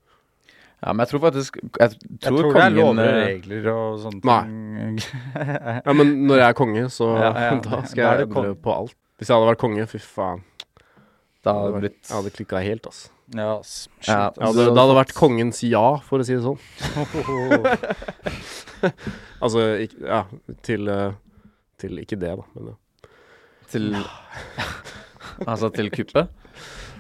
Ja, 0.77 0.93
men 0.93 1.01
jeg 1.03 1.09
tror 1.09 1.21
faktisk 1.23 1.55
Jeg 1.57 1.71
tror, 1.73 2.01
jeg 2.05 2.21
tror 2.21 2.47
kongen, 2.47 2.57
det 2.57 2.65
er 2.65 2.73
lover 2.75 2.99
og 3.01 3.03
eh, 3.03 3.21
regler 3.27 3.69
og 3.71 3.99
sånne 4.01 4.19
ting. 4.21 4.97
Nei. 4.97 5.05
ja, 5.87 5.95
men 5.99 6.15
når 6.29 6.41
jeg 6.41 6.47
er 6.47 6.57
konge, 6.57 6.87
så 6.93 7.11
ja, 7.17 7.29
ja, 7.45 7.51
da 7.67 7.83
skal 7.91 8.03
jeg 8.03 8.27
endre 8.27 8.55
på 8.61 8.73
alt. 8.73 8.97
Hvis 9.17 9.29
jeg 9.29 9.37
hadde 9.37 9.51
vært 9.51 9.61
konge, 9.61 9.85
fy 9.89 10.01
faen. 10.01 10.43
Da 11.45 11.53
hadde 11.57 11.69
det 11.77 11.83
blitt 11.85 12.01
Jeg 12.01 12.15
hadde 12.15 12.33
klikka 12.33 12.61
helt, 12.65 12.89
altså. 12.89 13.13
Ja, 13.35 13.57
ja 14.07 14.31
det, 14.31 14.69
det, 14.69 14.79
hadde 14.79 14.95
vært 14.95 15.13
kongens 15.17 15.59
ja, 15.67 15.97
for 16.07 16.23
å 16.23 16.27
si 16.27 16.37
det 16.37 16.45
sånn. 16.45 16.59
altså 19.43 19.63
ikke, 19.83 20.03
Ja, 20.05 20.21
til, 20.63 20.87
eh, 20.91 21.17
til 21.81 21.99
Ikke 21.99 22.19
det, 22.21 22.31
da, 22.39 22.45
men 22.55 22.69
ja. 22.71 22.77
Til 23.67 23.89
Altså 25.51 25.69
til 25.75 25.91
kuppet? 25.91 26.31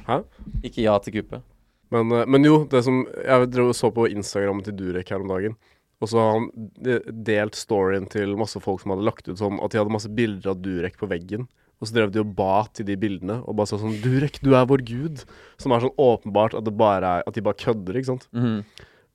Hæ? 0.07 0.19
Ikke 0.67 0.83
ja 0.83 0.97
til 1.03 1.15
kuppet. 1.15 1.45
Men, 1.95 2.11
eh, 2.11 2.27
men, 2.27 2.43
jo, 2.43 2.59
det 2.67 2.83
som 2.83 3.05
Jeg 3.23 3.51
drev 3.53 3.71
og 3.71 3.79
så 3.79 3.93
på 3.95 4.09
Instagram 4.11 4.59
til 4.65 4.75
Durek 4.81 5.15
her 5.15 5.23
om 5.23 5.31
dagen. 5.31 5.55
Og 6.03 6.11
så 6.11 6.19
har 6.21 6.35
han 6.35 6.51
delt 7.25 7.55
storyen 7.57 8.05
til 8.11 8.35
masse 8.37 8.59
folk 8.61 8.83
som 8.83 8.93
hadde 8.93 9.07
lagt 9.07 9.31
ut 9.31 9.39
sånn 9.39 9.57
at 9.63 9.71
de 9.73 9.79
hadde 9.79 9.95
masse 9.95 10.11
bilder 10.11 10.51
av 10.51 10.59
Durek 10.61 10.99
på 10.99 11.09
veggen. 11.09 11.47
Og 11.77 11.89
så 11.89 11.93
drev 11.93 12.11
de 12.13 12.23
og 12.23 12.33
ba 12.37 12.65
til 12.73 12.87
de 12.87 12.97
bildene 12.97 13.39
og 13.43 13.57
bare 13.59 13.69
sa 13.69 13.77
sånn 13.81 13.99
Durek, 14.01 14.39
du 14.41 14.53
er 14.57 14.67
vår 14.69 14.83
gud. 14.87 15.23
Som 15.61 15.73
er 15.73 15.83
sånn 15.85 15.97
åpenbart 16.01 16.57
at, 16.57 16.65
det 16.65 16.73
bare 16.77 17.17
er, 17.19 17.25
at 17.27 17.37
de 17.37 17.43
bare 17.45 17.59
kødder, 17.61 17.99
ikke 17.99 18.11
sant. 18.15 18.29
Mm. 18.33 18.61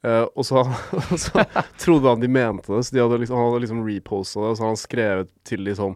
Uh, 0.02 0.26
og 0.34 0.46
så, 0.46 0.64
så 1.24 1.44
trodde 1.78 2.10
han 2.10 2.22
de 2.22 2.30
mente 2.30 2.72
det, 2.72 2.82
så 2.86 2.94
de 2.94 3.02
hadde 3.02 3.20
liksom, 3.22 3.38
han 3.38 3.52
hadde 3.52 3.62
liksom 3.62 3.84
reposta 3.86 4.40
det, 4.40 4.48
og 4.48 4.56
så 4.56 4.64
hadde 4.64 4.74
han 4.74 4.80
skrevet 4.80 5.30
til 5.46 5.68
de 5.68 5.76
sånn 5.78 5.94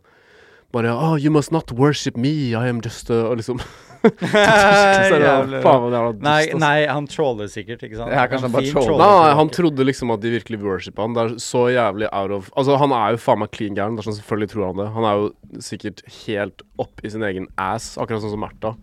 bare 0.76 0.92
Oh, 0.92 1.16
you 1.16 1.32
must 1.32 1.52
not 1.54 1.72
worship 1.72 2.16
me, 2.20 2.52
I 2.54 2.68
am 2.68 2.80
just 2.84 3.10
uh, 3.10 3.26
Og 3.30 3.40
liksom 3.40 3.60
Jævlig. 4.06 5.60
Faen, 5.64 5.86
dust, 5.90 6.20
nei, 6.22 6.42
nei, 6.60 6.76
han 6.86 7.08
troller 7.10 7.48
sikkert, 7.50 7.80
ikke 7.82 7.98
sant? 7.98 8.12
Ja, 8.12 8.26
han, 8.30 8.44
han 8.44 8.52
bare 8.54 8.68
troller. 8.70 9.00
Nei, 9.00 9.32
han 9.40 9.50
trodde 9.54 9.86
liksom 9.86 10.12
at 10.14 10.22
de 10.22 10.30
virkelig 10.36 10.60
worshipa 10.62 11.02
han. 11.02 11.16
Det 11.16 11.24
er 11.24 11.32
så 11.42 11.64
jævlig 11.74 12.10
out 12.12 12.34
of 12.36 12.52
Altså, 12.54 12.76
han 12.78 12.94
er 12.94 13.16
jo 13.16 13.22
faen 13.24 13.42
meg 13.42 13.50
clean 13.56 13.74
gæren. 13.74 13.98
Sånn, 14.04 14.18
selvfølgelig 14.20 14.52
tror 14.52 14.68
han 14.68 14.82
det. 14.82 14.86
Han 14.94 15.08
er 15.08 15.24
jo 15.24 15.64
sikkert 15.64 16.04
helt 16.20 16.62
opp 16.82 17.02
i 17.02 17.12
sin 17.16 17.26
egen 17.26 17.50
ass, 17.58 17.96
akkurat 17.98 18.22
sånn 18.22 18.36
som 18.36 18.44
Märtha. 18.46 18.76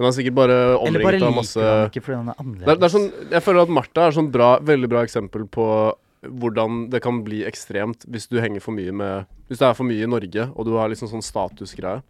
Hun 0.00 0.08
er 0.08 0.16
sikkert 0.16 0.38
bare 0.38 0.58
omringet 0.80 1.26
av 1.28 1.34
masse 1.36 1.60
Eller 1.60 1.68
bare 1.68 1.76
liker 1.76 1.80
han 1.84 1.90
ikke 1.92 2.04
fordi 2.06 2.18
han 2.18 2.30
er 2.32 2.38
annerledes. 2.40 2.66
Det 2.66 2.72
er, 2.72 2.78
det 2.80 2.86
er 2.88 2.94
sånn, 2.96 3.08
jeg 3.36 3.46
føler 3.46 3.66
at 3.66 3.74
Märtha 3.78 4.06
er 4.06 4.16
sånn 4.16 4.30
bra, 4.32 4.52
veldig 4.72 4.90
bra 4.90 5.02
eksempel 5.06 5.44
på 5.52 5.66
hvordan 6.26 6.86
det 6.92 7.00
kan 7.04 7.22
bli 7.24 7.42
ekstremt 7.48 8.04
hvis 8.10 8.28
du 8.28 8.40
henger 8.42 8.62
for 8.64 8.76
mye 8.76 8.92
med 8.92 9.28
Hvis 9.48 9.60
det 9.62 9.68
er 9.68 9.76
for 9.76 9.88
mye 9.88 10.04
i 10.04 10.10
Norge, 10.10 10.48
og 10.54 10.66
du 10.68 10.76
har 10.76 10.90
liksom 10.92 11.08
sånn 11.10 11.24
statusgreie. 11.24 12.02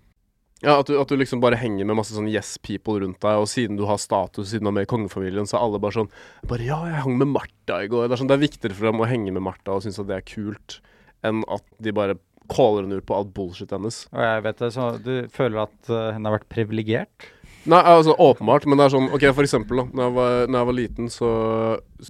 Ja, 0.61 0.75
at 0.77 0.90
du, 0.90 0.99
at 1.01 1.09
du, 1.09 1.16
liksom 1.16 1.40
bare 1.40 1.57
henger 1.57 1.87
med 1.88 1.96
masse 1.96 2.12
sånn 2.12 2.29
yes 2.29 2.59
people 2.61 3.01
rundt 3.01 3.23
deg, 3.23 3.38
og 3.40 3.49
siden 3.49 3.79
du 3.79 3.87
har 3.88 3.96
status, 4.01 4.51
siden 4.51 4.68
du 4.68 4.70
er 4.75 4.77
med 4.77 4.85
i 4.85 4.90
kongefamilien, 4.90 5.49
så 5.49 5.57
er 5.57 5.64
alle 5.64 5.81
bare 5.81 6.03
sånn 6.03 6.11
Bare 6.51 6.66
ja, 6.66 6.83
jeg 6.90 7.05
hang 7.07 7.16
med 7.23 7.31
Martha 7.33 7.79
i 7.81 7.88
går. 7.88 8.11
Det 8.11 8.16
er, 8.16 8.20
sånn, 8.20 8.29
det 8.29 8.37
er 8.37 8.44
viktigere 8.44 8.77
for 8.77 8.90
dem 8.90 9.01
å 9.01 9.09
henge 9.09 9.33
med 9.33 9.46
Martha 9.46 9.79
og 9.79 9.87
synes 9.87 10.03
at 10.03 10.11
det 10.11 10.18
er 10.18 10.27
kult, 10.29 10.77
enn 11.25 11.40
at 11.49 11.64
de 11.81 11.96
bare 11.96 12.18
caller 12.51 12.85
henne 12.85 13.01
ut 13.01 13.09
på 13.09 13.16
alt 13.16 13.33
bullshit 13.33 13.73
hennes. 13.73 14.03
Og 14.12 14.20
jeg 14.27 14.44
vet 14.44 14.61
det, 14.61 14.70
så 14.75 14.90
Du 15.01 15.14
føler 15.33 15.62
at 15.64 15.92
uh, 15.92 16.11
hun 16.16 16.29
har 16.29 16.37
vært 16.37 16.51
privilegert? 16.53 17.31
Nei, 17.68 17.81
altså 17.85 18.14
åpenbart, 18.16 18.64
men 18.64 18.81
det 18.81 18.87
er 18.87 18.94
sånn 18.94 19.11
OK, 19.12 19.27
for 19.37 19.44
eksempel, 19.44 19.83
da. 19.83 19.88
Når 19.92 20.07
jeg 20.07 20.16
var, 20.16 20.37
når 20.49 20.59
jeg 20.59 20.68
var 20.70 20.79
liten, 20.79 21.11
så 21.12 21.33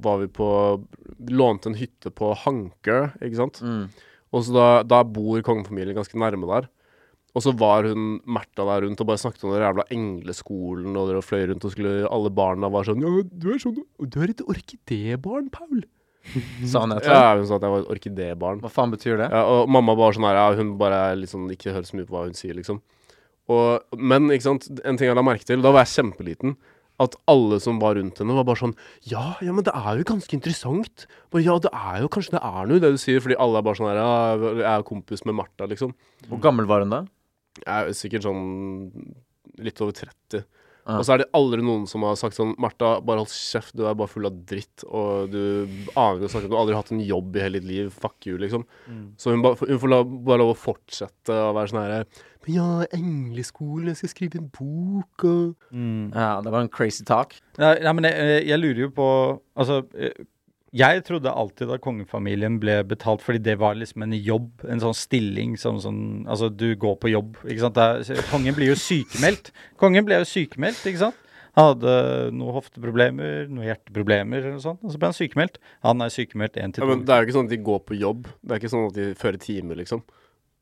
var 0.04 0.20
vi 0.20 0.28
på 0.30 0.50
lånte 1.30 1.72
en 1.72 1.78
hytte 1.80 2.12
på 2.14 2.30
Hankø, 2.44 3.00
ikke 3.18 3.40
sant. 3.40 3.58
Mm. 3.64 3.88
Og 4.30 4.44
så 4.46 4.54
da, 4.54 4.68
da 4.86 5.00
bor 5.02 5.42
kongefamilien 5.46 5.98
ganske 5.98 6.18
nærme 6.20 6.46
der. 6.52 6.68
Og 7.34 7.44
så 7.44 7.52
var 7.54 7.86
hun 7.86 8.18
Märtha 8.26 8.64
der 8.66 8.84
rundt 8.84 9.00
og 9.02 9.06
bare 9.06 9.20
snakket 9.22 9.44
om 9.46 9.52
den 9.54 9.62
jævla 9.62 9.86
engleskolen, 9.94 10.96
og 10.98 11.10
dere 11.10 11.22
fløy 11.22 11.44
rundt 11.50 11.66
og 11.66 11.74
skulle 11.74 12.08
Alle 12.10 12.32
barna 12.34 12.70
var 12.72 12.88
sånn 12.88 13.04
Ja, 13.04 13.22
du 13.22 13.48
er 13.54 13.60
sånn 13.62 13.78
Du 14.02 14.18
er 14.18 14.32
et 14.32 14.42
orkidebarn, 14.42 15.50
Paul. 15.54 15.84
Sa 16.70 16.82
han 16.82 16.92
det? 16.92 17.04
Ja, 17.06 17.36
hun 17.38 17.46
sa 17.48 17.56
at 17.56 17.64
jeg 17.64 17.72
var 17.72 17.84
et 17.84 17.92
orkidebarn. 17.94 18.58
Hva 18.64 18.72
faen 18.72 18.90
betyr 18.92 19.22
det? 19.22 19.30
Ja, 19.30 19.44
og 19.46 19.70
mamma 19.72 19.94
var 19.98 20.16
sånn 20.16 20.26
her 20.26 20.40
Ja, 20.40 20.48
hun 20.58 20.74
bare 20.80 21.14
liksom 21.16 21.46
Ikke 21.54 21.72
hører 21.72 21.86
så 21.88 21.96
mye 21.98 22.08
på 22.08 22.16
hva 22.16 22.26
hun 22.26 22.36
sier, 22.38 22.56
liksom. 22.58 22.82
Og, 23.50 23.96
men 23.98 24.30
en 24.30 24.40
ting 24.40 25.08
jeg 25.08 25.16
la 25.16 25.24
merke 25.26 25.46
til 25.48 25.64
Da 25.64 25.72
var 25.74 25.86
jeg 25.86 25.96
kjempeliten. 25.96 26.54
At 27.00 27.16
alle 27.32 27.56
som 27.64 27.78
var 27.80 27.96
rundt 27.96 28.18
henne, 28.20 28.34
var 28.36 28.44
bare 28.44 28.60
sånn 28.60 28.74
Ja, 29.08 29.32
ja, 29.40 29.54
men 29.56 29.64
det 29.64 29.72
er 29.72 30.00
jo 30.00 30.06
ganske 30.10 30.36
interessant. 30.36 31.06
Bare, 31.32 31.44
ja, 31.46 31.56
det 31.62 31.72
er 31.72 32.02
jo 32.04 32.10
Kanskje 32.12 32.36
det 32.36 32.42
er 32.44 32.68
noe 32.68 32.82
det 32.82 32.92
du 32.92 33.00
sier, 33.00 33.22
fordi 33.24 33.38
alle 33.40 33.60
er 33.62 33.66
bare 33.66 33.80
sånn 33.80 33.88
her 33.88 34.00
Ja, 34.02 34.10
jeg 34.60 34.68
er 34.74 34.86
kompis 34.90 35.24
med 35.24 35.38
Martha, 35.40 35.68
liksom. 35.70 35.94
Hvor 36.28 36.42
gammel 36.44 36.68
var 36.70 36.84
hun 36.84 36.92
da? 36.92 37.02
Jeg 37.64 37.72
er 37.88 37.96
sikkert 37.96 38.28
sånn 38.28 38.44
litt 39.60 39.80
over 39.82 39.96
30. 39.96 40.44
Ah. 40.86 40.96
Og 40.98 41.04
så 41.06 41.14
er 41.14 41.22
det 41.22 41.28
aldri 41.36 41.60
noen 41.62 41.86
som 41.90 42.02
har 42.06 42.16
sagt 42.18 42.38
sånn 42.38 42.54
Martha, 42.62 42.96
bare 43.04 43.22
hold 43.22 43.32
kjeft, 43.34 43.74
du 43.76 43.84
er 43.86 43.94
bare 43.98 44.10
full 44.10 44.26
av 44.26 44.38
dritt, 44.48 44.84
og 44.88 45.30
du 45.32 45.40
aner 45.94 46.16
ikke 46.18 46.30
å 46.30 46.32
snakke, 46.32 46.48
du 46.50 46.56
har 46.56 46.62
aldri 46.64 46.78
hatt 46.78 46.92
en 46.94 47.04
jobb 47.04 47.36
i 47.36 47.44
hele 47.44 47.60
ditt 47.60 47.68
liv, 47.68 47.92
fuck 47.92 48.26
you, 48.26 48.38
liksom. 48.40 48.64
Så 49.20 49.34
hun, 49.34 49.44
ba, 49.44 49.52
hun 49.60 49.80
får 49.82 49.92
la, 49.92 50.00
bare 50.04 50.40
lov 50.42 50.54
å 50.54 50.58
fortsette 50.58 51.36
å 51.36 51.52
være 51.56 51.72
sånn 51.72 51.82
herre 51.82 52.00
Men 52.46 52.54
ja, 52.56 52.68
engleskolen, 52.96 53.90
jeg 53.92 54.00
skal 54.00 54.14
skrive 54.14 54.40
en 54.40 54.50
bok, 54.56 55.24
og 55.28 55.56
Mm. 55.70 56.10
Ja, 56.14 56.40
det 56.42 56.50
var 56.50 56.64
en 56.64 56.72
crazy 56.72 57.04
talk. 57.04 57.36
Nei, 57.60 57.76
nei, 57.84 57.92
men 57.94 58.08
jeg, 58.08 58.40
jeg 58.48 58.58
lurer 58.58 58.80
jo 58.86 58.90
på 58.96 59.06
Altså, 59.60 59.82
eh, 59.94 60.16
jeg 60.76 61.02
trodde 61.06 61.32
alltid 61.34 61.70
at 61.74 61.82
kongefamilien 61.82 62.60
ble 62.62 62.76
betalt 62.86 63.24
fordi 63.24 63.40
det 63.42 63.56
var 63.58 63.74
liksom 63.78 64.04
en 64.06 64.14
jobb, 64.14 64.50
en 64.70 64.82
sånn 64.82 64.94
stilling 64.94 65.56
som 65.58 65.80
sånn 65.82 65.98
Altså, 66.30 66.50
du 66.52 66.76
går 66.78 66.94
på 67.02 67.10
jobb, 67.10 67.40
ikke 67.42 67.64
sant. 67.64 67.78
Det 67.78 68.14
er, 68.14 68.22
kongen 68.30 68.54
blir 68.54 68.70
jo 68.70 68.78
sykemeldt. 68.78 69.50
Kongen 69.80 70.06
ble 70.06 70.20
jo 70.20 70.28
sykemeldt, 70.30 70.84
ikke 70.86 71.02
sant. 71.02 71.26
Han 71.58 71.72
hadde 71.72 71.94
noen 72.38 72.54
hofteproblemer, 72.54 73.48
noen 73.50 73.66
hjerteproblemer 73.66 74.38
eller 74.44 74.54
noe 74.54 74.62
sånt, 74.62 74.84
og 74.86 74.94
så 74.94 75.00
ble 75.00 75.10
han 75.10 75.16
sykemeldt. 75.16 75.58
Han 75.86 76.04
er 76.04 76.14
sykemeldt 76.14 76.60
én 76.62 76.74
til 76.74 76.84
ja, 76.84 76.90
men 76.92 77.02
Det 77.02 77.14
er 77.14 77.24
jo 77.24 77.26
ikke 77.26 77.38
sånn 77.40 77.50
at 77.50 77.54
de 77.56 77.62
går 77.66 77.80
på 77.88 77.98
jobb. 77.98 78.30
Det 78.38 78.54
er 78.54 78.62
ikke 78.62 78.72
sånn 78.76 78.86
at 78.86 78.98
de 79.00 79.08
fører 79.18 79.42
timer, 79.42 79.80
liksom. 79.82 80.04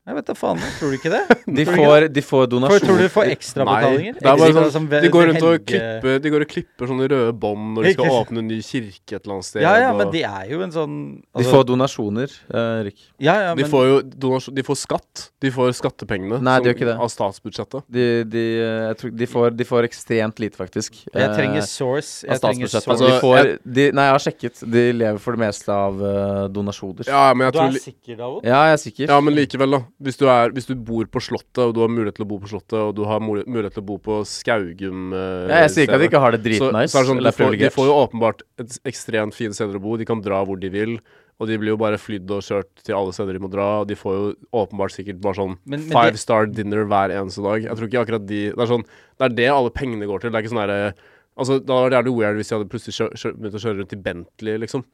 Jeg 0.09 0.17
vet 0.17 0.29
da 0.31 0.35
faen, 0.39 0.61
tror 0.79 0.89
du 0.93 0.97
ikke 0.97 1.11
det? 1.13 1.19
De 1.59 1.65
du 1.65 1.69
får, 1.69 2.05
de 2.17 2.23
får 2.25 2.47
donasjoner. 2.49 2.81
tror 2.87 2.97
du 2.97 3.03
de 3.05 3.09
får 3.13 3.29
ekstrabetalinger? 3.35 4.15
Det 4.17 4.25
er 4.25 4.39
bare 4.41 4.49
Ekstra 4.49 4.63
sånn, 4.65 4.73
som 4.73 4.87
de 4.89 5.09
går 5.13 5.27
rundt 5.29 5.45
og 5.49 5.67
klipper 5.69 6.23
De 6.25 6.31
går 6.33 6.45
og 6.47 6.49
klipper 6.53 6.89
sånne 6.89 7.09
røde 7.13 7.35
bånd 7.43 7.75
når 7.77 7.89
de 7.89 7.93
skal 7.93 8.15
åpne 8.17 8.41
en 8.43 8.49
ny 8.49 8.59
kirke 8.65 9.19
et 9.19 9.21
eller 9.21 9.35
annet 9.37 9.49
sted. 9.51 9.63
Ja, 9.67 9.73
ja, 9.83 9.91
og- 9.93 9.99
men 10.01 10.11
de 10.15 10.23
er 10.25 10.47
jo 10.49 10.63
en 10.65 10.73
sånn 10.73 10.95
De 11.37 11.45
får 11.45 11.67
donasjoner, 11.69 12.33
Erik. 12.49 12.89
Rik. 12.89 13.05
Ja, 13.21 13.35
men... 13.55 13.61
De 13.61 13.69
får 13.69 13.85
jo 13.91 13.99
donasjon, 14.25 14.55
de 14.57 14.65
får 14.65 14.79
skatt. 14.81 15.25
De 15.45 15.51
får 15.53 15.75
skattepengene 15.77 16.41
Nei, 16.41 16.57
som- 16.57 16.65
de 16.65 16.71
gjør 16.71 16.79
ikke 16.79 16.89
det. 16.89 16.97
av 17.05 17.13
statsbudsjettet. 17.13 17.85
De, 17.99 18.07
de, 18.25 18.45
eh, 18.65 18.87
jeg 18.89 18.97
tror, 19.03 19.11
de, 19.21 19.27
får, 19.35 19.51
de 19.61 19.65
får 19.69 19.89
ekstremt 19.91 20.41
lite, 20.41 20.57
faktisk. 20.57 21.03
jeg 21.13 21.29
trenger 21.37 21.61
Eh, 21.61 21.69
source. 21.69 22.25
av 22.25 22.33
Jeg 22.33 22.41
trenger 22.41 22.73
statsbudsjettet. 22.73 22.89
source. 22.89 22.89
Altså, 22.89 23.13
de 23.13 23.21
får, 23.21 23.73
de, 23.77 23.87
nei, 23.93 24.05
jeg 24.09 24.17
har 24.17 24.25
sjekket. 24.25 24.65
De 24.73 24.87
lever 24.93 25.19
for 25.21 25.37
det 25.37 25.41
meste 25.45 25.69
av 25.77 26.01
eh, 26.01 26.49
donasjoner. 26.49 27.05
Ja, 27.13 27.35
men 27.35 27.45
jeg 27.49 27.53
Du 27.53 27.59
tror 27.59 27.69
er 27.77 27.85
sikker, 27.85 28.17
Davo? 28.17 28.41
Ja, 28.45 28.65
jeg 28.71 28.73
er 28.73 28.83
sikker. 28.87 29.07
Ja, 29.13 29.21
men 29.21 29.35
likevel, 29.37 29.71
da. 29.77 29.83
Hvis 30.01 30.17
du, 30.21 30.29
er, 30.31 30.53
hvis 30.55 30.69
du 30.69 30.77
bor 30.77 31.05
på 31.11 31.19
Slottet, 31.19 31.59
og 31.59 31.73
du 31.75 31.81
har 31.83 31.89
mulighet 31.91 32.15
til 32.21 32.23
å 32.23 32.29
bo 32.31 32.37
på 32.39 32.47
Slottet, 32.47 32.79
og 32.79 32.93
du 32.95 33.01
har 33.09 33.19
mulighet 33.19 33.75
til 33.75 33.83
å 33.83 33.87
bo 33.89 33.97
på 33.99 34.21
Skaugum 34.31 35.13
eh, 35.13 35.49
Ja, 35.51 35.63
jeg 35.65 35.73
sier 35.75 35.89
ikke 35.89 35.97
at 35.99 36.03
de 36.05 36.07
ikke 36.13 36.21
har 36.23 36.37
det 36.37 36.43
dritnice. 36.45 36.93
så 36.93 37.01
så 37.03 37.09
sånn, 37.09 37.23
de, 37.27 37.33
får, 37.35 37.57
de 37.59 37.71
får 37.75 37.89
jo 37.89 37.97
åpenbart 38.05 38.45
et 38.63 38.77
ekstremt 38.87 39.35
fine 39.35 39.57
steder 39.59 39.75
å 39.81 39.83
bo. 39.83 39.97
De 39.99 40.07
kan 40.07 40.23
dra 40.23 40.45
hvor 40.47 40.61
de 40.63 40.71
vil. 40.71 41.01
Og 41.39 41.47
de 41.51 41.59
blir 41.59 41.71
jo 41.75 41.79
bare 41.79 41.99
flydd 41.99 42.31
og 42.35 42.43
kjørt 42.47 42.71
til 42.87 42.95
alle 42.99 43.13
steder 43.15 43.35
de 43.39 43.43
må 43.43 43.51
dra. 43.51 43.67
Og 43.83 43.89
de 43.91 43.99
får 43.99 44.15
jo 44.21 44.31
åpenbart 44.63 44.95
sikkert 44.95 45.21
bare 45.23 45.39
sånn 45.39 45.57
Men- 45.67 45.83
men 45.87 45.91
five 45.91 46.15
det- 46.15 46.23
star 46.23 46.47
dinner 46.47 46.85
hver 46.87 47.11
eneste 47.19 47.43
dag. 47.43 47.63
Jeg 47.63 47.77
tror 47.77 47.89
ikke 47.91 48.03
akkurat 48.07 48.27
de 48.27 48.41
Det 48.51 48.59
er 48.59 48.67
sånn 48.71 48.85
Det 49.19 49.25
er 49.27 49.35
det 49.35 49.49
alle 49.49 49.71
pengene 49.71 50.07
går 50.07 50.21
til. 50.21 50.31
Det 50.31 50.39
er 50.39 50.43
ikke 50.47 50.55
sånn 50.55 50.67
derre 50.67 50.95
Altså, 51.39 51.59
Da 51.65 51.75
var 51.75 51.91
det 51.91 51.99
jævlig 51.99 52.17
weird 52.19 52.37
hvis 52.37 52.49
de 52.49 52.55
hadde 52.57 52.69
plutselig 52.71 52.95
kjør, 52.99 53.13
kjør, 53.15 53.33
begynt 53.39 53.55
å 53.55 53.63
kjøre 53.63 53.79
rundt 53.79 53.93
i 53.93 53.97
Bentley, 54.03 54.59
liksom. 54.59 54.85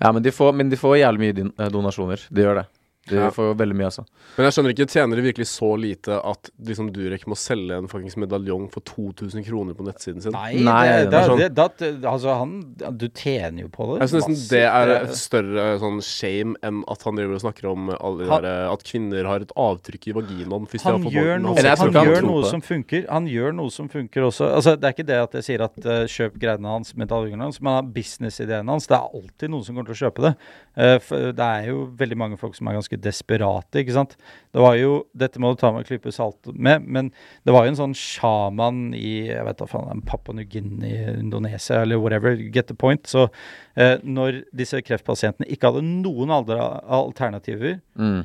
Ja, 0.00 0.12
men 0.12 0.22
de 0.22 0.30
får, 0.30 0.54
men 0.54 0.68
de 0.68 0.76
får 0.76 0.98
jævlig 0.98 1.18
mye 1.18 1.34
din, 1.34 1.52
eh, 1.58 1.68
donasjoner. 1.68 2.22
De 2.30 2.42
gjør 2.42 2.54
det. 2.62 2.66
De 3.08 3.16
Ja. 3.16 3.30
får 3.34 3.54
veldig 3.56 3.76
mye, 3.76 3.88
altså. 3.90 4.04
Men 4.36 4.44
jeg 4.48 4.52
skjønner 4.56 4.74
ikke, 4.74 4.86
tjener 4.92 5.16
de 5.16 5.22
virkelig 5.22 5.46
så 5.50 5.70
lite 5.80 6.18
at 6.24 6.50
liksom 6.60 6.90
Durek 6.92 7.24
må 7.26 7.36
selge 7.36 7.76
en 7.78 7.88
fuckings 7.88 8.16
medaljong 8.20 8.68
for 8.72 8.80
2000 8.84 9.44
kroner 9.46 9.74
på 9.74 9.86
nettsiden 9.86 10.22
sin? 10.22 10.32
Nei, 10.32 10.60
Nei, 10.62 10.86
det, 10.86 10.98
det 10.98 11.10
det, 11.10 11.18
er 11.18 11.28
sånn. 11.28 11.38
det, 11.38 11.78
det, 11.78 12.04
altså 12.04 12.36
han 12.38 12.52
Du 12.98 13.08
tjener 13.08 13.62
jo 13.64 13.68
på 13.72 13.88
det. 13.94 14.00
Jeg 14.04 14.12
syns 14.14 14.28
nesten 14.28 14.50
det 14.52 14.64
er 14.68 15.06
større 15.18 15.66
sånn 15.82 16.00
shame 16.04 16.54
enn 16.62 16.82
at 16.88 17.02
han 17.02 17.16
driver 17.18 17.38
og 17.38 17.44
snakker 17.46 17.70
om 17.72 17.90
alle 17.96 18.28
Han- 18.28 18.42
der, 18.42 18.68
at 18.72 18.84
kvinner 18.84 19.24
har 19.26 19.40
et 19.40 19.52
avtrykk 19.56 20.08
i 20.08 20.12
vaginaen 20.12 20.66
Han, 20.84 21.02
han 21.02 21.12
gjør 21.12 21.40
noe, 21.42 21.56
han 21.56 21.78
han 21.78 22.06
gjør 22.06 22.22
noe 22.26 22.44
som 22.48 22.60
funker. 22.64 23.06
Han 23.08 23.26
gjør 23.30 23.54
noe 23.56 23.70
som 23.74 23.88
funker 23.90 24.26
også. 24.28 24.48
Altså, 24.54 24.76
det 24.78 24.88
er 24.88 24.94
ikke 24.96 25.08
det 25.08 25.18
at 25.22 25.36
jeg 25.38 25.46
sier 25.48 25.64
at 25.64 25.78
uh, 25.86 26.04
kjøp 26.10 26.38
greiene 26.40 26.68
hans, 26.70 26.94
medaljongene 26.98 27.48
hans, 27.48 27.60
men 27.64 27.90
businessideen 27.94 28.68
hans. 28.70 28.86
Det 28.90 28.96
er 28.98 29.08
alltid 29.20 29.52
noen 29.52 29.64
som 29.66 29.76
kommer 29.78 29.90
til 29.92 29.96
å 29.98 30.02
kjøpe 30.08 30.26
det. 30.26 30.34
Uh, 30.78 30.98
for 31.04 31.32
det 31.38 31.48
er 31.48 31.70
jo 31.72 31.86
veldig 31.98 32.18
mange 32.20 32.38
folk 32.40 32.56
som 32.58 32.68
er 32.70 32.78
ganske 32.78 32.97
desperate, 33.00 33.78
ikke 33.80 33.94
sant. 33.96 34.16
Det 34.54 34.60
var 34.62 34.74
jo 34.78 35.04
Dette 35.16 35.40
må 35.42 35.50
du 35.54 35.60
ta 35.60 35.70
med 35.72 35.84
en 35.84 35.88
klype 35.88 36.12
salt 36.14 36.48
med, 36.54 36.84
men 36.86 37.10
det 37.46 37.52
var 37.54 37.64
jo 37.66 37.72
en 37.72 37.78
sånn 37.80 37.94
sjaman 37.98 38.94
i 38.96 39.28
jeg 39.28 39.44
vet 39.48 39.58
da 39.60 39.66
faen, 39.70 39.90
en 39.92 40.02
Papua 40.06 40.34
New 40.38 40.44
Guinea, 40.48 41.14
Indonesia 41.18 41.82
eller 41.82 42.00
whatever, 42.02 42.36
get 42.54 42.66
the 42.70 42.74
point. 42.74 43.06
Så 43.06 43.28
eh, 43.76 43.96
når 44.04 44.42
disse 44.56 44.80
kreftpasientene 44.82 45.48
ikke 45.52 45.70
hadde 45.72 45.84
noen 45.86 46.30
andre 46.40 46.58
alternativer, 46.88 47.80
Mm. 47.98 48.24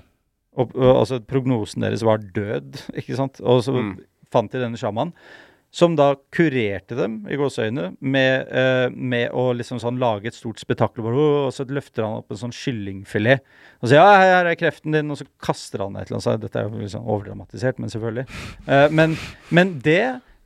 og, 0.55 0.75
og, 0.77 0.89
altså 0.99 1.17
prognosen 1.25 1.81
deres 1.81 2.03
var 2.05 2.17
død, 2.35 2.77
ikke 2.99 3.15
sant? 3.17 3.41
Og 3.41 3.63
så 3.65 3.73
Mm. 3.73 3.95
fant 4.33 4.51
de 4.53 4.59
denne 4.61 4.77
sjamanen, 4.77 5.13
som 5.73 5.95
da 5.97 6.11
kurerte 6.33 6.95
dem, 6.97 7.15
i 7.25 7.37
gåseøynene 7.39 7.95
med, 8.13 8.51
uh, 8.53 8.93
med 8.93 9.33
å 9.33 9.47
liksom 9.57 9.79
sånn 9.81 9.97
lage 10.01 10.29
et 10.29 10.37
stort 10.37 10.61
spetakkel, 10.61 11.07
og 11.09 11.49
så 11.55 11.65
løfter 11.65 12.05
han 12.05 12.19
opp 12.21 12.33
en 12.33 12.41
sånn 12.43 12.53
kyllingfilet, 12.53 13.41
og 13.81 13.89
sier 13.89 13.97
ja, 13.97 14.21
her 14.21 14.51
er 14.51 14.59
kreften 14.59 14.93
din, 14.93 15.09
og 15.09 15.17
så 15.19 15.27
kaster 15.41 15.81
han 15.85 15.97
et 15.97 16.11
eller 16.11 16.21
annet, 16.21 16.45
dette 16.45 16.61
er 16.61 16.69
jo 16.69 16.85
liksom 16.85 17.09
overdramatisert, 17.09 17.81
men 17.81 17.93
selvfølgelig. 17.93 18.27
Uh, 18.69 18.85
men, 18.93 19.17
men 19.49 19.75
det, 19.83 20.01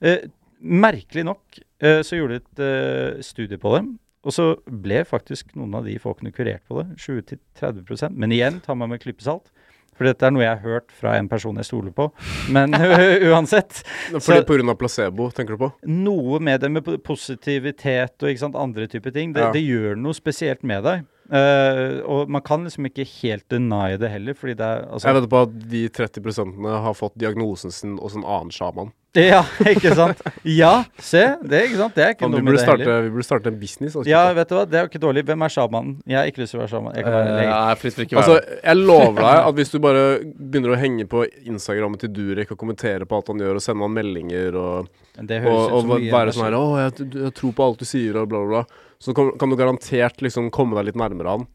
uh, 0.07 0.19
merkelig 0.57 1.27
nok, 1.27 1.63
så 1.77 2.17
gjorde 2.17 2.39
de 2.39 2.65
et 2.65 3.19
studie 3.21 3.59
på 3.61 3.69
dem, 3.75 3.91
og 4.25 4.33
så 4.33 4.47
ble 4.65 5.03
faktisk 5.05 5.51
noen 5.55 5.75
av 5.77 5.85
de 5.85 5.93
folkene 6.01 6.33
kurert 6.33 6.63
på 6.65 6.79
det, 6.79 6.87
20-30% 7.03 8.17
Men 8.17 8.33
igjen, 8.33 8.57
ta 8.65 8.73
meg 8.73 8.89
med 8.89 9.03
klypesalt. 9.03 9.51
For 9.97 10.05
dette 10.05 10.27
er 10.27 10.31
noe 10.35 10.43
jeg 10.43 10.51
har 10.53 10.61
hørt 10.61 10.91
fra 10.93 11.15
en 11.17 11.27
person 11.27 11.55
jeg 11.57 11.65
stoler 11.65 11.91
på. 11.91 12.11
Men 12.53 12.71
uansett. 13.31 13.81
Fordi 14.11 14.21
Så- 14.21 14.45
på 14.45 14.57
grunn 14.59 14.69
av 14.69 14.77
placebo, 14.77 15.29
tenker 15.33 15.57
du 15.57 15.63
på? 15.65 15.71
Noe 15.89 16.39
med 16.39 16.61
det 16.61 16.69
med 16.71 16.85
positivitet 17.03 18.23
og 18.23 18.37
sant, 18.37 18.55
andre 18.55 18.87
typer 18.87 19.11
ting. 19.15 19.33
Det, 19.33 19.41
Ja. 19.41 19.51
det 19.51 19.63
gjør 19.65 19.97
noe 19.97 20.13
spesielt 20.13 20.63
med 20.63 20.83
deg. 20.83 21.05
Eh, 21.27 21.97
og 22.07 22.29
man 22.31 22.43
kan 22.45 22.63
liksom 22.63 22.87
ikke 22.87 23.03
helt 23.17 23.43
deny 23.51 23.97
det 23.99 24.11
heller, 24.13 24.37
fordi 24.37 24.55
det 24.55 24.63
er 24.63 24.85
altså, 24.87 25.09
Jeg 25.09 25.17
vet 25.17 25.29
på 25.33 25.41
at 25.43 25.57
de 25.73 25.81
30% 25.97 26.69
har 26.85 26.95
fått 26.95 27.17
diagnosen 27.19 27.73
sin 27.75 27.97
hos 27.99 28.15
en 28.15 28.23
annen 28.23 28.53
sjaman. 28.55 28.93
Ja, 29.17 29.41
ikke 29.65 29.93
sant? 29.97 30.19
Ja, 30.45 30.83
se. 31.01 31.23
Det, 31.41 31.61
ikke 31.67 31.79
sant? 31.79 31.95
det 31.97 32.03
er 32.05 32.13
ikke 32.13 32.29
noe 32.29 32.39
vi, 32.39 32.45
med 32.45 32.57
det 32.57 32.61
starte, 32.61 32.85
heller. 32.85 33.05
vi 33.07 33.13
burde 33.15 33.25
starte 33.25 33.51
en 33.51 33.59
business. 33.59 33.95
Også, 33.97 34.09
Ja, 34.09 34.21
vet 34.37 34.51
du 34.51 34.55
hva, 34.57 34.65
det 34.69 34.77
er 34.77 34.85
jo 34.85 34.91
ikke 34.91 35.01
dårlig. 35.01 35.23
Hvem 35.27 35.45
er 35.47 35.53
sjamanen? 35.53 35.95
Jeg 36.05 36.19
har 36.19 36.31
ikke 36.31 36.43
lyst 36.43 36.53
til 36.53 36.59
å 36.59 36.63
være 36.63 36.73
sjaman. 36.75 36.97
Jeg 36.97 37.81
for 37.81 38.03
ikke 38.05 38.19
Altså, 38.21 38.37
jeg 38.61 38.81
lover 38.81 39.19
deg 39.19 39.41
at 39.41 39.59
hvis 39.59 39.73
du 39.73 39.77
bare 39.83 40.03
begynner 40.37 40.75
å 40.75 40.79
henge 40.79 41.07
på 41.09 41.25
Instagrammet 41.49 42.03
til 42.05 42.13
Durek 42.13 42.53
og 42.53 42.61
kommentere 42.61 43.09
på 43.09 43.19
alt 43.19 43.31
han 43.33 43.41
gjør, 43.41 43.59
og 43.59 43.65
sende 43.65 43.87
han 43.87 43.95
meldinger 43.97 44.59
og, 44.59 44.91
og, 45.17 45.31
og, 45.33 45.95
og 45.97 46.09
være 46.13 46.35
sånn 46.35 46.47
her. 46.49 46.59
'Å, 46.59 46.67
jeg, 46.85 47.09
jeg 47.25 47.33
tror 47.41 47.55
på 47.57 47.71
alt 47.71 47.81
du 47.81 47.89
sier', 47.89 48.21
og 48.21 48.29
bla, 48.29 48.43
bla, 48.43 48.61
bla, 48.61 48.83
så 48.99 49.13
kan, 49.13 49.31
kan 49.37 49.49
du 49.49 49.55
garantert 49.59 50.21
liksom 50.25 50.49
komme 50.53 50.75
deg 50.79 50.89
litt 50.91 50.99
nærmere 50.99 51.37
han. 51.37 51.47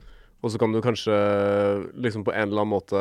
Og 0.43 0.51
så 0.51 0.59
kan 0.59 0.73
du 0.75 0.81
kanskje 0.83 1.15
liksom 2.03 2.25
på 2.27 2.33
en 2.35 2.49
eller 2.49 2.65
annen 2.65 2.73
måte 2.75 3.01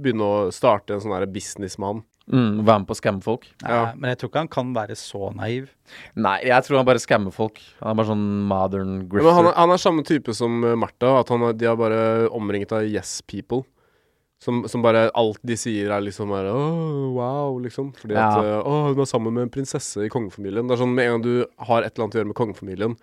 begynne 0.00 0.26
å 0.26 0.50
starte 0.52 0.92
en 0.96 1.00
sånn 1.00 1.14
business 1.32 1.78
med 1.80 1.88
han. 1.88 2.02
mm, 2.28 2.58
Være 2.64 2.82
med 2.82 2.88
på 2.90 2.92
å 2.96 2.98
skamme 3.00 3.24
folk. 3.24 3.46
Nei, 3.64 3.70
ja. 3.72 3.86
Men 3.96 4.10
jeg 4.12 4.18
tror 4.20 4.30
ikke 4.30 4.42
han 4.42 4.50
kan 4.52 4.74
være 4.76 4.96
så 5.00 5.30
naiv. 5.36 5.70
Nei, 6.16 6.34
jeg 6.44 6.66
tror 6.66 6.76
han 6.82 6.88
bare 6.90 7.00
skammer 7.00 7.32
folk. 7.32 7.60
Han 7.80 7.94
er 7.94 7.98
bare 8.02 8.10
sånn 8.12 8.26
modern 8.52 8.92
grifter. 9.08 9.24
men 9.30 9.38
han, 9.38 9.48
er- 9.48 9.56
han 9.62 9.72
er 9.72 9.80
samme 9.80 10.04
type 10.04 10.34
som 10.36 10.60
uh, 10.64 10.74
Martha, 10.76 11.14
at 11.22 11.32
han 11.32 11.46
de 11.56 11.70
har 11.72 11.80
bare 11.80 12.28
omringet 12.36 12.72
av 12.76 12.84
yes 12.84 13.22
people. 13.26 13.64
Som, 14.44 14.66
som 14.68 14.82
bare 14.84 15.06
alt 15.16 15.38
de 15.46 15.56
sier 15.56 15.88
er 15.94 16.02
liksom 16.04 16.28
bare 16.28 16.50
Åh, 16.52 17.12
wow, 17.16 17.54
liksom. 17.64 17.94
Fordi 17.96 18.12
Ja. 18.12 18.28
at 18.28 18.44
uh, 18.44 18.60
Å, 18.60 18.72
hun 18.92 19.00
er 19.00 19.08
sammen 19.08 19.32
med 19.32 19.46
en 19.46 19.52
prinsesse 19.54 20.04
i 20.04 20.10
kongefamilien. 20.12 20.68
Det 20.68 20.74
er 20.76 20.82
sånn 20.84 20.92
Med 20.92 21.06
en 21.08 21.14
gang 21.14 21.22
du 21.24 21.46
har 21.64 21.80
et 21.86 21.94
eller 21.94 22.04
annet 22.04 22.18
å 22.18 22.20
gjøre 22.20 22.28
med 22.34 22.36
kongefamilien, 22.42 22.96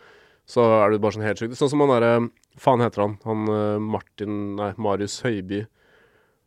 så 0.50 0.64
er 0.82 0.92
du 0.92 1.00
bare 1.00 1.16
sånn 1.16 1.26
helt 1.28 1.40
sjuk. 1.40 1.54
Sånn 1.58 1.70
som 1.72 1.84
han 1.86 1.94
derre 1.96 2.30
Faen 2.60 2.82
heter 2.84 3.06
han? 3.06 3.14
Han 3.24 3.46
uh, 3.48 3.80
Martin 3.80 4.56
Nei, 4.58 4.74
Marius 4.82 5.22
Høiby. 5.24 5.62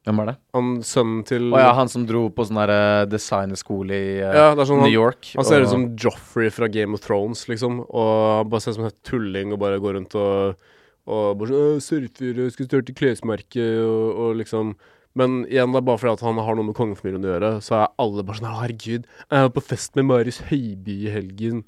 Hvem 0.04 0.18
er 0.20 0.26
det? 0.28 0.34
Han 0.52 0.66
sønnen 0.84 1.22
til 1.24 1.46
Å 1.56 1.62
ja, 1.62 1.70
han 1.78 1.88
som 1.88 2.04
dro 2.04 2.26
på 2.28 2.44
sånn 2.44 2.58
derre 2.60 3.06
designerskole 3.08 3.96
i 3.96 4.10
uh, 4.20 4.34
Ja, 4.36 4.48
sånn 4.60 4.82
New 4.82 4.90
han, 4.90 4.92
York. 4.92 5.30
han 5.32 5.48
ser 5.48 5.62
og- 5.62 5.68
ut 5.68 5.72
som 5.72 5.86
Joffrey 5.96 6.52
fra 6.52 6.68
Game 6.68 6.92
of 6.92 7.00
Thrones, 7.00 7.46
liksom. 7.48 7.80
Og 7.88 8.10
han 8.42 8.50
bare 8.52 8.60
ser 8.60 8.74
ut 8.74 8.80
som 8.82 8.88
en 8.90 8.98
tulling 9.08 9.54
og 9.56 9.62
bare 9.64 9.80
går 9.80 9.96
rundt 10.00 10.14
og 10.20 10.60
Og 11.06 11.38
bare 11.38 11.48
sånn 11.48 11.80
'Surfer, 11.84 12.50
Skulle 12.52 12.68
starte 12.68 12.94
klesmerket 12.96 13.80
og, 13.84 14.18
og 14.18 14.36
liksom 14.40 14.74
men 15.16 15.44
igjen, 15.46 15.70
det 15.70 15.78
er 15.78 15.86
bare 15.86 15.98
fordi 16.02 16.12
at 16.12 16.22
han 16.26 16.38
har 16.42 16.56
noe 16.56 16.64
med 16.66 16.74
kongefamilien 16.74 17.22
å 17.22 17.28
gjøre, 17.30 17.50
så 17.62 17.76
er 17.84 17.92
alle 18.02 18.24
bare 18.26 18.40
sånn 18.40 18.50
'Herregud, 18.50 19.04
jeg 19.30 19.44
var 19.46 19.52
på 19.54 19.62
fest 19.62 19.94
med 19.94 20.06
Marius 20.06 20.40
Høiby 20.50 21.06
i 21.06 21.12
helgen'. 21.14 21.60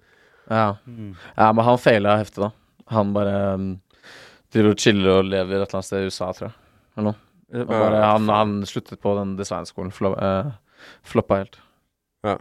Ja. 0.48 0.76
Mm. 0.86 1.14
ja, 1.34 1.52
men 1.52 1.64
han 1.64 1.78
faila 1.82 2.16
heftig, 2.20 2.46
da. 2.46 2.50
Han 2.94 3.12
bare 3.16 3.36
um, 3.54 3.70
driver 4.54 4.74
og 4.74 4.82
chiller 4.82 5.20
og 5.20 5.30
lever 5.30 5.56
et 5.56 5.62
eller 5.62 5.78
annet 5.78 5.88
sted 5.88 6.04
i 6.04 6.10
USA, 6.10 6.30
tror 6.36 6.48
jeg. 6.48 6.58
Eller 6.96 7.08
noe. 7.10 7.22
Bare, 7.66 8.02
han, 8.02 8.28
han, 8.32 8.54
sluttet 8.66 9.00
på 9.02 9.14
den 9.18 9.36
designskolen. 9.38 9.92
Flop, 9.94 10.16
uh, 10.18 10.52
floppa 11.06 11.40
helt. 11.42 11.58
Ja. 12.26 12.36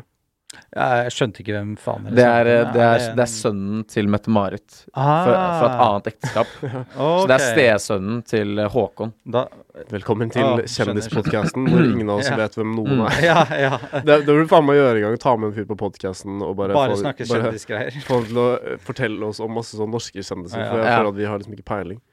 Jeg 0.75 1.11
skjønte 1.15 1.41
ikke 1.43 1.53
hvem 1.55 1.75
faen 1.79 2.07
det 2.07 2.11
er. 2.11 2.15
Det 2.15 2.25
er, 2.55 2.69
det 2.73 2.81
er, 2.83 3.03
det 3.17 3.23
er 3.23 3.31
sønnen 3.31 3.83
til 3.91 4.09
Mette-Marit. 4.11 4.81
Ah. 4.93 5.27
Fra, 5.27 5.35
et 5.67 5.83
annet 5.85 6.09
ekteskap. 6.11 6.55
okay. 6.61 6.81
Så 6.95 7.27
det 7.29 7.37
er 7.37 7.45
stesønnen 7.45 8.23
til 8.27 8.63
Håkon. 8.73 9.13
Da, 9.35 9.45
Velkommen 9.91 10.29
til 10.31 10.43
ah, 10.45 10.61
Kjendispodkasten, 10.71 11.65
hvor 11.67 11.83
ingen 11.83 12.09
av 12.09 12.21
oss 12.21 12.29
ja. 12.31 12.37
vet 12.39 12.53
hvem 12.55 12.75
noen 12.77 13.05
er. 13.09 13.21
ja, 13.29 13.41
ja. 13.59 13.73
Det, 13.99 14.21
det 14.27 14.35
vil 14.37 14.47
faen 14.51 14.67
meg 14.67 14.79
gjøre 14.79 14.99
en 15.01 15.05
gang. 15.09 15.19
Ta 15.21 15.35
med 15.35 15.51
en 15.51 15.55
fyr 15.57 15.69
på 15.69 15.77
podkasten 15.79 16.39
og 16.39 16.55
bare 16.59 16.75
Bare 16.77 16.95
få, 16.95 17.01
snakke 17.03 17.27
kjendisgreier. 17.27 18.01
Få 18.07 18.21
til 18.27 18.39
å 18.39 18.49
eh, 18.55 18.81
fortelle 18.83 19.31
oss 19.31 19.41
om 19.43 19.51
masse 19.55 19.75
sånn 19.75 19.91
norske 19.91 20.23
kjendiser, 20.23 20.63
for 20.69 20.79
jeg 20.79 20.91
føler 20.91 21.11
at 21.11 21.19
vi 21.19 21.29
har 21.29 21.41
liksom 21.41 21.57
ikke 21.57 21.67
peiling. 21.71 22.03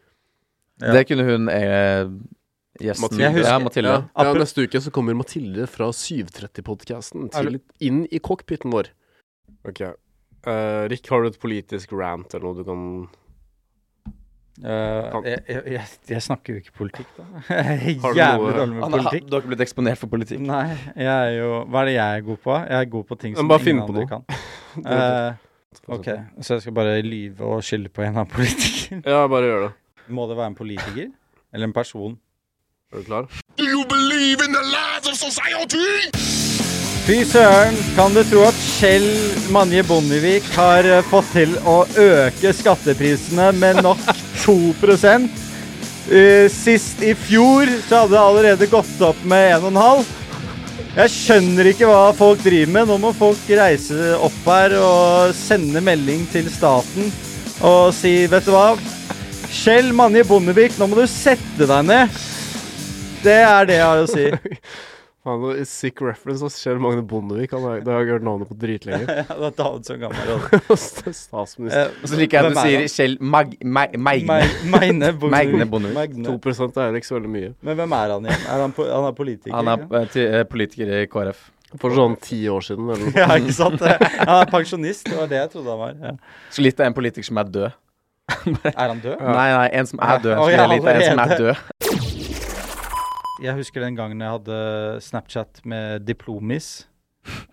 Det 0.82 1.04
kunne 1.06 1.26
hun 1.28 1.52
eh, 1.52 2.10
Gjesten. 2.80 3.04
Mathilde. 3.04 3.44
Ja, 3.44 3.58
Mathilde. 3.60 3.96
Ja. 4.16 4.24
ja, 4.24 4.34
neste 4.38 4.64
uke 4.64 4.80
så 4.80 4.92
kommer 4.94 5.16
Mathilde 5.18 5.66
fra 5.68 5.90
730-podkasten 5.92 7.28
inn 7.84 8.04
i 8.08 8.20
cockpiten 8.22 8.72
vår. 8.72 8.92
Ok. 9.68 9.82
Uh, 10.42 10.88
Rick, 10.90 11.10
har 11.12 11.22
du 11.22 11.30
et 11.30 11.42
politisk 11.42 11.92
rant 11.94 12.32
eller 12.34 12.48
noe 12.48 12.58
du 12.58 12.64
kan 12.66 12.86
Uh, 14.60 15.24
jeg, 15.24 15.38
jeg, 15.48 15.84
jeg, 16.10 16.22
snakker 16.22 16.52
jo 16.52 16.60
ikke 16.60 16.74
politikk, 16.76 17.06
da. 17.16 17.24
Jeg 17.56 17.94
er 17.96 18.18
jævlig 18.18 18.50
dårlig 18.52 18.74
med 18.76 18.82
politikk. 18.92 19.24
Du 19.24 19.32
har 19.34 19.40
ikke 19.40 19.50
blitt 19.54 19.62
eksponert 19.64 19.98
for 19.98 20.12
politikk? 20.12 20.42
Nei. 20.44 20.66
Jeg 20.92 21.08
er 21.08 21.32
jo 21.38 21.62
Hva 21.64 21.80
er 21.80 21.88
det 21.88 21.94
jeg 21.94 22.18
er 22.18 22.26
god 22.26 22.40
på? 22.44 22.58
Jeg 22.60 22.76
er 22.78 22.90
god 22.92 23.06
på 23.08 23.18
ting 23.22 23.38
som 23.38 23.54
ingen 23.56 23.80
andre 23.86 24.04
kan. 24.10 24.26
Uh, 24.72 25.34
ok, 25.92 26.06
så 26.40 26.56
jeg 26.56 26.62
skal 26.64 26.72
bare 26.72 26.94
lyve 27.04 27.44
og 27.44 27.58
skylde 27.60 27.90
på 27.92 28.00
en 28.06 28.16
av 28.22 28.28
politikerne? 28.32 29.02
ja, 29.04 29.26
bare 29.28 29.50
gjør 29.50 29.64
det. 29.66 29.72
Må 30.16 30.24
det 30.30 30.36
være 30.38 30.52
en 30.52 30.56
politiker? 30.56 31.10
Eller 31.52 31.68
en 31.68 31.74
person? 31.76 32.14
Er 32.92 32.98
du 32.98 33.04
klar? 33.04 33.24
Do 33.56 33.64
you 33.64 33.84
believe 33.88 34.44
in 34.44 34.52
the 34.52 34.60
lies 34.68 35.06
of 35.08 35.16
society? 35.16 36.12
Fy 37.06 37.22
søren, 37.24 37.76
kan 37.96 38.12
du 38.12 38.20
tro 38.28 38.42
at 38.44 38.58
Kjell 38.76 39.06
Manje 39.50 39.80
Bondevik 39.88 40.44
har 40.52 40.84
eh, 40.84 41.00
fått 41.08 41.30
til 41.32 41.54
å 41.64 41.86
øke 41.88 42.52
skatteprisene 42.52 43.46
med 43.56 43.80
nok 43.86 44.02
2 44.44 44.56
uh, 44.76 45.06
eh, 46.12 46.50
Sist 46.52 47.00
i 47.00 47.14
fjor 47.16 47.72
så 47.86 48.02
hadde 48.02 48.12
det 48.12 48.20
allerede 48.20 48.68
gått 48.68 49.00
opp 49.08 49.24
med 49.24 49.54
1,5. 49.56 50.04
Jeg 50.98 51.14
skjønner 51.14 51.70
ikke 51.72 51.88
hva 51.88 52.12
folk 52.18 52.44
driver 52.44 52.74
med. 52.76 52.92
Nå 52.92 52.98
må 53.00 53.14
folk 53.16 53.48
reise 53.48 54.12
opp 54.20 54.36
her 54.50 54.76
og 54.76 55.32
sende 55.38 55.80
melding 55.80 56.28
til 56.34 56.52
staten 56.52 57.08
og 57.64 57.94
si, 57.96 58.26
vet 58.28 58.44
du 58.44 58.52
hva 58.52 58.74
Kjell 59.52 59.94
Manje 59.96 60.26
Bondevik, 60.28 60.76
nå 60.76 60.90
må 60.92 61.00
du 61.00 61.06
sette 61.08 61.64
deg 61.64 61.88
ned. 61.88 62.20
Det 63.22 63.38
er 63.38 63.68
det 63.68 63.78
jeg 63.78 63.86
har 63.86 64.02
å 64.02 64.10
si. 64.10 64.26
Faen, 65.22 65.66
sick 65.70 66.00
reference 66.02 66.42
av 66.42 66.50
Kjell 66.50 66.80
Magne 66.82 67.02
Bondevik. 67.06 67.52
Han 67.54 67.62
har, 67.62 67.82
det 67.86 67.92
har 67.94 68.00
jeg 68.02 68.16
hørt 68.16 68.24
navnet 68.26 68.48
på 68.50 68.56
dritlenge. 68.58 69.06
ja, 69.20 69.22
det 69.28 69.38
var 69.44 69.52
David 69.60 69.86
som 69.86 70.00
gammel. 70.00 70.32
Statsminister. 70.82 71.92
Og 72.02 72.10
så 72.10 72.18
liker 72.18 72.40
jeg 72.40 72.50
at 72.50 72.56
du 72.56 72.58
sier 72.58 72.86
Kjell 72.90 73.14
Mag... 73.22 73.52
Mag 73.62 73.94
Magne. 74.02 74.40
Magne 74.66 75.12
Bondevik. 75.70 75.94
Magne. 75.94 76.26
2 76.26 76.66
er 76.82 76.98
ikke 76.98 77.10
så 77.12 77.18
veldig 77.20 77.30
mye. 77.36 77.52
Men 77.62 77.78
hvem 77.78 77.94
er 78.00 78.16
han 78.16 78.26
igjen? 78.26 78.46
Er 78.50 78.64
han, 78.64 78.74
po 78.74 78.88
han 78.88 79.06
er 79.12 79.14
politiker? 79.20 79.54
Han 79.60 79.70
er 79.70 79.86
uh, 79.86 80.40
politiker 80.50 80.90
i 80.90 81.04
KrF. 81.12 81.46
For 81.78 81.94
sånn 81.96 82.18
ti 82.20 82.40
år 82.50 82.66
siden, 82.66 82.90
eller 82.90 83.06
noe. 83.06 83.14
ja, 83.22 83.38
ikke 83.38 83.54
sant? 83.56 83.86
Han 84.18 84.34
er 84.40 84.50
pensjonist, 84.50 85.06
det 85.06 85.20
var 85.20 85.30
det 85.30 85.38
jeg 85.38 85.52
trodde 85.54 85.70
han 85.70 85.84
var. 85.86 85.94
Ja. 86.02 86.42
Så 86.52 86.66
litt 86.66 86.82
av 86.82 86.90
en 86.90 86.98
politiker 86.98 87.30
som 87.30 87.38
er 87.40 87.54
død. 87.60 87.78
er 88.74 88.82
han 88.82 88.98
død? 88.98 89.14
Ja. 89.14 89.36
Nei, 89.38 89.48
nei, 89.54 89.68
en 89.78 89.88
som 89.88 90.02
er 90.02 90.18
død. 90.18 90.34
Så 90.34 90.48
oh, 90.48 90.50
ja, 90.50 90.66
litt 90.74 90.82
av 90.82 90.98
en 90.98 91.06
som 91.06 91.22
er 91.22 91.38
død 91.38 92.10
jeg 93.42 93.58
husker 93.58 93.82
den 93.84 93.96
gangen 93.98 94.22
jeg 94.22 94.36
hadde 94.36 94.58
Snapchat 95.04 95.62
med 95.68 96.06
Diplomis. 96.06 96.86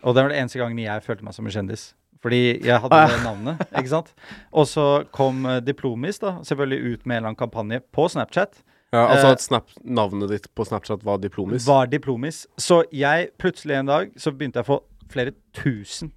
Og 0.03 0.15
det 0.15 0.23
var 0.23 0.31
den 0.31 0.41
eneste 0.43 0.61
gangen 0.61 0.79
jeg 0.81 1.03
følte 1.05 1.25
meg 1.25 1.35
som 1.35 1.49
en 1.49 1.53
kjendis. 1.53 1.89
Fordi 2.23 2.41
jeg 2.65 2.81
hadde 2.83 2.99
det 3.13 3.19
navnet. 3.23 3.61
ikke 3.79 3.91
sant? 3.91 4.11
Og 4.51 4.67
så 4.67 4.85
kom 5.15 5.45
uh, 5.47 5.59
Diplomis 5.63 6.19
da, 6.19 6.35
selvfølgelig 6.43 6.79
ut 6.79 7.05
med 7.05 7.15
en 7.15 7.17
eller 7.17 7.31
annen 7.31 7.39
kampanje 7.39 7.81
på 7.95 8.07
Snapchat. 8.11 8.61
Ja, 8.91 9.05
Altså 9.05 9.35
at 9.35 9.43
snap, 9.43 9.69
navnet 9.85 10.31
ditt 10.33 10.47
på 10.57 10.65
Snapchat 10.65 11.03
var 11.05 11.19
Diplomis? 11.21 11.67
Var 11.67 11.91
Diplomis. 11.91 12.47
Så 12.57 12.81
jeg 12.91 13.29
plutselig 13.37 13.77
en 13.77 13.91
dag 13.91 14.15
så 14.17 14.33
begynte 14.33 14.59
jeg 14.59 14.65
å 14.65 14.71
få 14.71 14.79
flere 15.13 15.35
tusen 15.57 16.11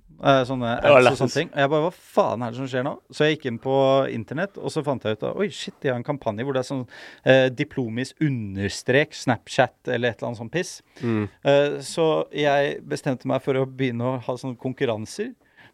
sånne 0.49 0.73
apps 0.79 1.09
og 1.11 1.19
sånne 1.23 1.35
ting. 1.35 1.51
Og 1.53 1.63
jeg 1.63 1.73
bare 1.73 1.85
Hva 1.87 1.93
faen 2.17 2.45
er 2.45 2.53
det 2.53 2.61
som 2.61 2.71
skjer 2.71 2.87
nå? 2.87 2.95
Så 3.11 3.27
jeg 3.27 3.37
gikk 3.37 3.49
inn 3.51 3.61
på 3.63 3.77
internett, 4.15 4.59
og 4.61 4.73
så 4.75 4.85
fant 4.87 5.05
jeg 5.07 5.19
ut 5.19 5.27
at 5.27 5.41
oi, 5.43 5.49
shit, 5.53 5.77
de 5.83 5.91
har 5.91 5.99
en 5.99 6.07
kampanje 6.07 6.47
hvor 6.47 6.57
det 6.57 6.63
er 6.63 6.69
sånn 6.71 6.85
eh, 7.27 7.47
diplomis 7.53 8.15
understrek 8.23 9.17
Snapchat 9.19 9.91
eller 9.91 10.13
et 10.13 10.21
eller 10.21 10.31
annet 10.31 10.43
sånt 10.43 10.55
piss. 10.55 10.75
Mm. 11.03 11.25
Eh, 11.27 11.79
så 11.87 12.09
jeg 12.37 12.79
bestemte 12.89 13.31
meg 13.31 13.43
for 13.45 13.59
å 13.59 13.67
begynne 13.67 14.13
å 14.15 14.21
ha 14.23 14.39
sånne 14.39 14.61
konkurranser 14.63 15.33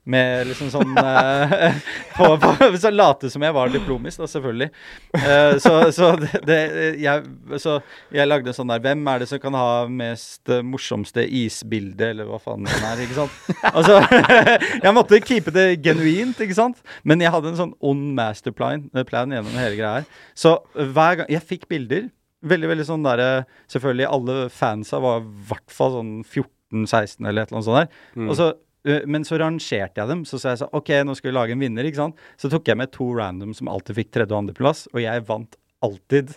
med 0.08 0.48
liksom 0.48 0.70
sånn 0.72 0.94
uh, 0.96 1.74
på, 2.16 2.28
på, 2.40 2.68
Så 2.80 2.90
late 2.92 3.30
som 3.32 3.44
jeg 3.44 3.54
var 3.54 3.72
diplomis, 3.72 4.16
da, 4.20 4.28
selvfølgelig. 4.30 4.68
Uh, 5.14 5.54
så, 5.60 5.72
så, 5.94 6.10
det, 6.20 6.42
det, 6.48 6.58
jeg, 7.02 7.24
så, 7.60 7.78
jeg, 8.14 8.28
lagde 8.28 8.52
en 8.52 8.56
sånn 8.56 8.72
der 8.72 8.82
Hvem 8.84 9.04
er 9.12 9.22
det 9.22 9.28
som 9.30 9.42
kan 9.42 9.56
ha 9.58 9.70
mest 9.92 10.48
uh, 10.52 10.60
morsomste 10.64 11.24
isbilde, 11.24 12.12
eller 12.12 12.28
hva 12.28 12.40
faen 12.42 12.68
det 12.68 12.76
er, 12.78 13.02
ikke 13.04 13.18
sant? 13.18 13.64
Altså, 13.72 13.98
jeg 14.86 14.94
måtte 14.96 15.22
keepe 15.24 15.54
det 15.54 15.66
genuint, 15.84 16.40
ikke 16.44 16.56
sant? 16.56 16.80
Men 17.04 17.24
jeg 17.24 17.32
hadde 17.34 17.52
en 17.52 17.60
sånn 17.60 17.74
ond 17.84 18.12
masterplan 18.16 18.88
plan 19.08 19.32
gjennom 19.32 19.58
hele 19.58 19.76
greia 19.76 19.98
her. 20.00 20.08
Så 20.36 20.58
hver 20.74 21.20
gang 21.20 21.28
Jeg 21.32 21.44
fikk 21.46 21.68
bilder. 21.70 22.08
Veldig, 22.48 22.68
veldig 22.70 22.84
sånn 22.86 23.02
derre 23.02 23.42
Selvfølgelig, 23.66 24.06
alle 24.06 24.34
fansa 24.54 25.00
var 25.02 25.24
i 25.24 25.46
hvert 25.48 25.72
fall 25.74 25.96
sånn 25.96 26.12
14-16 26.22 27.26
eller 27.26 27.42
et 27.42 27.50
eller 27.50 27.58
annet 27.58 27.66
sånt 27.66 27.80
der. 27.80 27.88
Mm. 28.14 28.28
Og 28.28 28.38
så 28.38 28.48
Eh, 28.52 28.67
men 29.06 29.26
så 29.26 29.38
rangerte 29.40 30.00
jeg 30.00 30.10
dem. 30.10 30.24
Så 30.28 30.40
sa 30.40 30.54
jeg 30.54 30.62
så, 30.62 30.68
OK, 30.76 30.92
nå 31.04 31.16
skal 31.18 31.30
vi 31.30 31.36
lage 31.36 31.56
en 31.56 31.62
vinner, 31.62 31.88
ikke 31.88 32.02
sant. 32.02 32.26
Så 32.40 32.50
tok 32.52 32.68
jeg 32.70 32.80
med 32.80 32.92
to 32.94 33.10
random 33.16 33.54
som 33.56 33.70
alltid 33.72 33.98
fikk 34.00 34.12
tredje- 34.16 34.34
og 34.34 34.42
andreplass, 34.44 34.86
og 34.94 35.02
jeg 35.04 35.26
vant 35.28 35.58
alltid. 35.84 36.32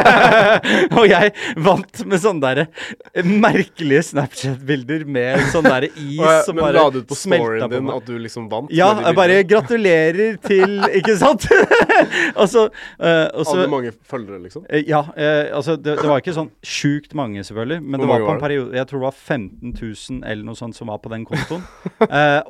og 0.98 1.06
jeg 1.08 1.32
vant 1.64 2.02
med 2.04 2.20
sånne 2.20 2.50
der 2.50 3.24
merkelige 3.24 4.02
Snapchat-bilder 4.10 5.06
med 5.08 5.46
sånn 5.52 5.64
der 5.64 5.86
is 5.88 6.18
jeg, 6.18 6.42
som 6.44 6.60
bare 6.60 6.60
smelta 6.60 6.60
på 6.60 6.60
meg. 6.60 6.66
Men 6.66 6.76
la 6.76 6.84
du 6.92 6.98
ut 7.00 7.08
på 7.08 7.18
storyen 7.22 7.72
din 7.72 7.90
at 7.94 8.10
du 8.10 8.14
liksom 8.20 8.50
vant? 8.52 8.72
Ja, 8.74 8.90
jeg 9.06 9.16
bare 9.16 9.40
gratulerer 9.48 10.36
til 10.44 10.76
Ikke 11.00 11.16
sant? 11.20 11.48
og 12.40 12.46
så 12.52 12.66
uh, 12.68 13.06
Hadde 13.08 13.64
du 13.64 13.72
mange 13.72 13.94
følgere, 13.96 14.42
liksom? 14.44 14.66
Uh, 14.68 14.80
ja. 14.84 15.02
Uh, 15.16 15.56
altså, 15.56 15.78
det, 15.80 15.96
det, 16.02 16.08
var 16.10 16.20
ikke 16.20 16.36
sånn 16.36 16.52
sjukt 16.60 17.16
mange, 17.16 17.44
selvfølgelig. 17.46 17.80
Men 17.80 18.04
det 18.04 18.10
var 18.12 18.26
på 18.26 18.34
en 18.34 18.42
periode 18.42 18.76
Jeg 18.76 18.90
tror 18.90 19.00
det 19.00 19.08
var 19.08 19.16
15 19.16 19.76
000 19.76 20.20
eller 20.20 20.44
noe 20.44 20.58
sånt 20.58 20.76
som 20.76 20.92
var 20.92 21.00
på 21.00 21.12
den 21.12 21.24
kontoen. 21.28 21.64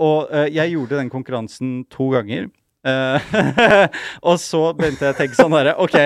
og 0.01 0.31
jeg 0.51 0.75
gjorde 0.75 0.99
den 0.99 1.11
konkurransen 1.13 1.85
to 1.93 2.11
ganger. 2.15 2.51
Uh, 2.81 3.21
og 4.31 4.39
så 4.41 4.61
begynte 4.77 5.05
jeg 5.05 5.13
å 5.13 5.19
tenke 5.19 5.37
sånn 5.37 5.53
herre 5.53 5.75
OK, 5.83 5.97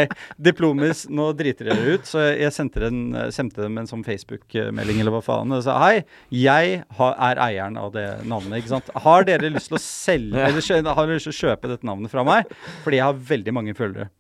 Diplomis, 0.43 1.05
nå 1.07 1.29
driter 1.39 1.71
dere 1.71 1.95
ut. 1.95 2.09
Så 2.09 2.23
jeg 2.27 2.51
sendte, 2.55 2.83
den, 2.87 3.15
sendte 3.35 3.63
dem 3.63 3.79
en 3.81 3.91
sånn 3.91 4.05
Facebook-melding 4.07 5.01
eller 5.03 5.15
hva 5.15 5.23
faen. 5.25 5.55
Og 5.55 5.65
sa 5.67 5.79
hei, 5.85 6.03
jeg 6.35 6.83
har, 6.99 7.17
er 7.31 7.43
eieren 7.47 7.79
av 7.81 7.95
det 7.95 8.09
navnet. 8.27 8.61
ikke 8.61 8.75
sant? 8.75 8.93
Har 9.07 9.29
dere 9.29 9.53
lyst 9.55 9.71
til 9.73 9.79
å 9.79 9.85
selge 9.85 10.51
Eller 10.51 10.91
har 10.91 11.07
dere 11.07 11.19
lyst 11.19 11.31
til 11.31 11.37
å 11.37 11.41
kjøpe 11.45 11.71
dette 11.71 11.87
navnet 11.87 12.13
fra 12.13 12.27
meg? 12.27 12.53
Fordi 12.85 13.01
jeg 13.01 13.07
har 13.07 13.25
veldig 13.33 13.57
mange 13.57 13.79
følgere. 13.79 14.11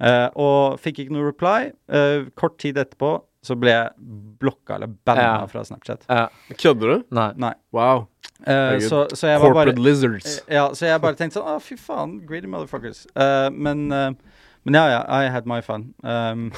Uh, 0.00 0.28
og 0.40 0.78
fikk 0.80 1.02
ikke 1.04 1.14
noe 1.14 1.28
reply. 1.28 1.72
Uh, 1.92 2.30
kort 2.38 2.56
tid 2.62 2.80
etterpå 2.80 3.18
så 3.44 3.56
ble 3.56 3.72
jeg 3.72 4.10
blokka 4.40 4.76
eller 4.76 4.90
banna 5.06 5.24
ja. 5.24 5.44
fra 5.48 5.62
Snapchat. 5.64 6.04
Ja. 6.08 6.26
Kødder 6.60 6.92
du? 6.92 7.04
Nei. 7.16 7.30
Nei. 7.40 7.54
Wow. 7.76 8.08
Uh, 8.40 8.80
så, 8.80 9.06
så, 9.14 9.26
jeg 9.28 9.40
Corporate 9.40 9.74
bare. 9.76 9.84
Ja, 10.48 10.70
så 10.74 10.86
jeg 10.86 11.00
bare 11.02 11.18
tenkte 11.18 11.36
sånn 11.40 11.48
Å, 11.50 11.58
fy 11.60 11.76
faen, 11.76 12.14
greedy 12.28 12.48
motherfuckers. 12.48 13.02
Uh, 13.12 13.50
men 13.52 13.90
uh, 13.92 14.06
men 14.62 14.74
ja, 14.74 14.90
ja, 14.90 15.22
I 15.22 15.28
had 15.32 15.46
my 15.46 15.62
fun. 15.62 15.94
Um, 16.02 16.52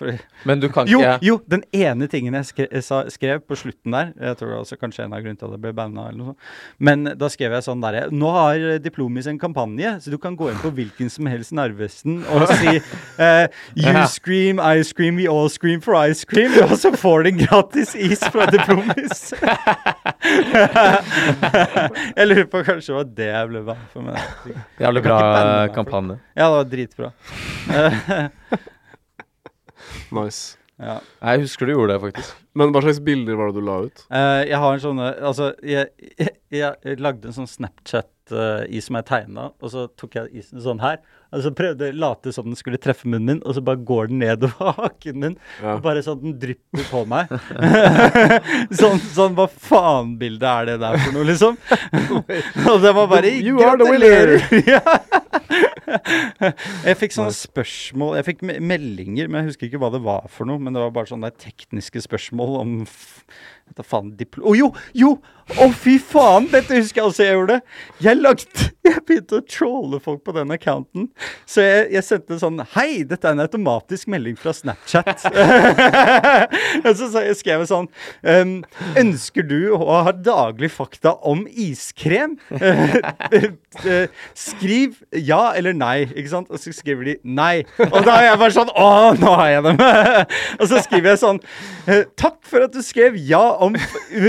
men 0.48 0.60
du 0.60 0.68
kan 0.72 0.88
ikke 0.88 0.96
Jo, 0.96 1.16
jo, 1.20 1.34
den 1.50 1.60
ene 1.76 2.06
tingen 2.08 2.32
jeg 2.38 2.46
skrev, 2.48 2.70
skrev, 3.12 3.42
på 3.44 3.56
slutten 3.58 3.92
der 3.92 4.14
Jeg 4.16 4.38
tror 4.40 4.48
det 4.48 4.60
også 4.62 4.78
kanskje 4.80 5.04
en 5.04 5.12
av 5.12 5.20
grunnene 5.20 5.40
til 5.40 5.50
at 5.50 5.52
det 5.52 5.60
ble 5.60 5.74
banna, 5.76 6.06
eller 6.08 6.18
noe 6.18 6.32
sånt. 6.32 6.40
Men 6.80 7.04
da 7.20 7.28
skrev 7.32 7.52
jeg 7.52 7.66
sånn 7.66 7.84
derre 7.84 8.06
Nå 8.12 8.30
har 8.32 8.78
Diplomis 8.80 9.28
en 9.28 9.40
kampanje, 9.40 9.98
så 10.00 10.12
du 10.12 10.16
kan 10.22 10.36
gå 10.38 10.48
inn 10.52 10.60
på 10.62 10.70
hvilken 10.72 11.12
som 11.12 11.28
helst 11.28 11.52
Narvesen 11.52 12.22
og 12.32 12.46
si 12.54 12.78
uh, 13.20 13.46
You 13.76 14.06
scream, 14.08 14.60
I 14.60 14.82
scream, 14.86 15.16
we 15.20 15.28
all 15.28 15.50
scream 15.52 15.80
for 15.84 15.94
ice 15.98 16.24
cream. 16.28 16.52
Og 16.64 16.76
så 16.80 16.92
får 16.96 17.26
du 17.26 17.30
en 17.32 17.40
gratis 17.44 17.94
is 17.94 18.24
fra 18.32 18.46
Diplomis. 18.52 19.32
jeg 22.16 22.28
lurer 22.28 22.46
på 22.48 22.62
kanskje 22.64 22.92
det 22.92 22.96
var 22.96 23.04
det 23.20 23.28
jeg 23.28 23.48
ble 23.52 23.60
banna 23.68 23.86
for. 23.92 24.00
Men 24.06 24.14
Jævlig 24.80 25.02
bra 25.04 25.18
kampanje. 25.74 26.16
Ja, 26.32 26.46
det 26.46 26.56
var 26.56 26.64
dritbra. 26.72 27.01
Nice. 30.12 30.58
ja. 30.78 30.98
Jeg 31.20 31.42
husker 31.44 31.66
du 31.66 31.72
gjorde 31.74 31.94
det, 31.94 32.00
faktisk. 32.02 32.34
Men 32.58 32.72
hva 32.74 32.82
slags 32.84 33.00
bilder 33.04 33.38
var 33.38 33.50
det 33.50 33.56
du 33.58 33.66
la 33.66 33.76
ut? 33.86 34.04
Uh, 34.12 34.42
jeg 34.44 34.58
har 34.60 34.76
en 34.76 34.82
sånn 34.82 35.00
Altså, 35.02 35.52
jeg, 35.66 35.88
jeg, 36.20 36.34
jeg 36.52 37.00
lagde 37.00 37.30
en 37.30 37.36
sånn 37.36 37.50
Snapchat-is 37.50 38.88
som 38.88 38.98
jeg 38.98 39.08
tegna, 39.08 39.50
og 39.58 39.72
så 39.72 39.86
tok 40.00 40.18
jeg 40.20 40.42
isen 40.42 40.62
sånn 40.64 40.82
her. 40.84 41.00
Og 41.32 41.44
så 41.44 41.52
prøvde 41.56 41.88
jeg 41.88 41.96
å 41.96 42.00
late 42.02 42.32
som 42.34 42.48
den 42.48 42.58
skulle 42.58 42.80
treffe 42.82 43.08
munnen 43.08 43.38
min, 43.38 43.42
og 43.46 43.56
så 43.56 43.62
bare 43.64 43.80
går 43.88 44.10
den 44.10 44.20
nedover 44.22 44.74
haken 44.80 45.20
min. 45.22 45.36
Ja. 45.62 45.76
Og 45.76 45.84
bare 45.84 46.02
sånn 46.04 46.20
den 46.22 46.36
drypper 46.42 46.84
på 46.90 47.04
meg. 47.08 47.32
sånn, 48.80 49.00
sånn 49.14 49.36
Hva 49.38 49.46
faen-bildet 49.48 50.48
er 50.48 50.70
det 50.72 50.76
der 50.82 50.98
for 51.00 51.16
noe, 51.16 51.28
liksom? 51.30 51.56
og 52.72 52.82
det 52.84 52.94
var 52.98 53.10
bare 53.10 53.32
You 53.32 53.62
are 53.64 53.78
the 53.80 53.88
winner! 53.88 54.36
Jeg 56.82 56.96
fikk 57.00 57.14
sånne 57.14 57.34
spørsmål 57.34 58.14
Jeg 58.18 58.26
fikk 58.30 58.44
meldinger, 58.46 59.28
men 59.28 59.42
jeg 59.42 59.50
husker 59.50 59.68
ikke 59.68 59.80
hva 59.82 59.90
det 59.92 60.02
var 60.04 60.28
for 60.32 60.48
noe. 60.48 60.60
Men 60.62 60.76
det 60.76 60.84
var 60.84 60.94
bare 60.94 61.10
sånne 61.10 61.32
tekniske 61.40 62.04
spørsmål 62.06 62.58
om 62.60 62.74
da 63.78 63.86
faen 63.86 64.12
diplo... 64.18 64.44
Å 64.50 64.56
jo! 64.58 64.72
Jo! 64.96 65.16
Å, 65.58 65.68
fy 65.76 65.98
faen! 65.98 66.48
Dette 66.52 66.78
husker 66.78 67.02
jeg 67.02 67.08
også 67.08 67.26
jeg 67.26 67.36
gjorde. 67.36 67.58
Jeg 68.02 68.20
lagt, 68.20 68.62
Jeg 68.82 68.98
begynte 69.06 69.38
å 69.38 69.44
trolle 69.46 69.98
folk 70.02 70.22
på 70.26 70.32
den 70.34 70.50
accounten. 70.54 71.06
Så 71.46 71.62
jeg, 71.62 71.84
jeg 71.94 72.06
sendte 72.06 72.38
sånn 72.40 72.58
Hei, 72.74 73.04
dette 73.08 73.28
er 73.28 73.36
en 73.36 73.44
automatisk 73.44 74.10
melding 74.10 74.34
fra 74.38 74.54
Snapchat. 74.56 75.22
Og 76.86 76.90
så 76.98 77.08
så 77.12 77.22
jeg, 77.28 77.36
skrev 77.38 77.62
jeg 77.62 77.70
sånn 77.70 77.88
ehm, 78.26 78.56
Ønsker 78.98 79.46
du 79.46 79.70
å 79.76 80.00
ha 80.08 80.14
daglig 80.14 80.72
fakta 80.74 81.14
om 81.28 81.44
iskrem? 81.46 82.34
Skriv 84.46 84.98
ja 85.14 85.42
eller 85.58 85.76
nei, 85.78 86.08
ikke 86.10 86.32
sant? 86.32 86.50
Og 86.50 86.60
så 86.62 86.74
skriver 86.74 87.12
de 87.12 87.16
nei. 87.22 87.62
Og 87.86 88.00
da 88.06 88.18
er 88.18 88.28
jeg 88.32 88.42
bare 88.42 88.56
sånn 88.56 88.72
Å, 88.74 88.90
nå 89.20 89.36
har 89.38 89.52
jeg 89.52 89.66
dem! 89.68 89.82
og 90.60 90.66
så 90.68 90.82
skriver 90.84 91.14
jeg 91.14 91.22
sånn 91.22 91.42
Takk 92.18 92.40
for 92.48 92.66
at 92.66 92.74
du 92.74 92.82
skrev 92.84 93.16
ja 93.30 93.42
om 93.62 93.76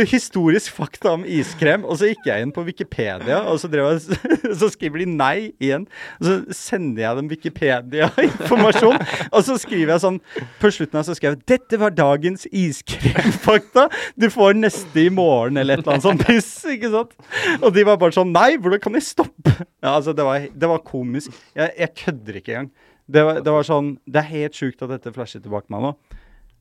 historisk 0.10 0.74
fakta 0.76 1.14
om 1.18 1.26
iskrem. 1.26 1.84
Og 1.88 2.00
så 2.00 2.10
gikk 2.12 2.28
jeg 2.30 2.46
inn 2.46 2.54
på 2.56 2.64
Wikipedia, 2.68 3.42
og 3.50 3.60
så, 3.62 3.70
drev 3.72 3.90
jeg, 3.92 4.20
så 4.62 4.70
skriver 4.74 5.04
de 5.04 5.08
nei 5.10 5.38
igjen. 5.58 5.88
Og 6.20 6.28
så 6.28 6.36
sender 6.58 7.06
jeg 7.06 7.20
dem 7.20 7.32
Wikipedia-informasjon, 7.32 9.00
og 9.32 9.46
så 9.48 9.58
skriver 9.62 9.96
jeg 9.96 10.04
sånn 10.04 10.20
På 10.62 10.72
slutten 10.74 11.02
av 11.02 11.08
så 11.08 11.18
skrev 11.18 11.36
jeg 11.36 11.44
'Dette 11.54 11.80
var 11.82 11.96
dagens 11.96 12.48
iskremfakta'. 12.50 13.90
Du 14.20 14.30
får 14.34 14.58
neste 14.60 15.08
i 15.08 15.10
morgen, 15.14 15.58
eller 15.58 15.78
et 15.78 15.84
eller 15.84 15.98
annet 15.98 16.08
sånt 16.08 16.26
piss. 16.28 16.52
Ikke 16.70 16.92
sant? 16.94 17.14
Og 17.62 17.74
de 17.76 17.86
var 17.88 18.00
bare 18.02 18.16
sånn 18.16 18.34
Nei, 18.34 18.56
hvordan 18.58 18.82
kan 18.82 18.98
jeg 18.98 19.06
stoppe? 19.06 19.54
Ja, 19.84 19.98
altså, 19.98 20.14
det 20.16 20.26
var, 20.26 20.48
det 20.50 20.70
var 20.70 20.82
komisk. 20.88 21.34
Jeg, 21.58 21.74
jeg 21.80 21.96
kødder 22.06 22.40
ikke 22.40 22.54
engang. 22.56 22.74
Det 23.14 23.24
var, 23.28 23.40
det 23.44 23.52
var 23.52 23.66
sånn 23.68 23.98
Det 24.08 24.22
er 24.22 24.30
helt 24.30 24.56
sjukt 24.56 24.84
at 24.86 24.94
dette 24.94 25.12
flasher 25.16 25.44
tilbake 25.44 25.72
meg 25.74 25.84
nå. 25.84 25.94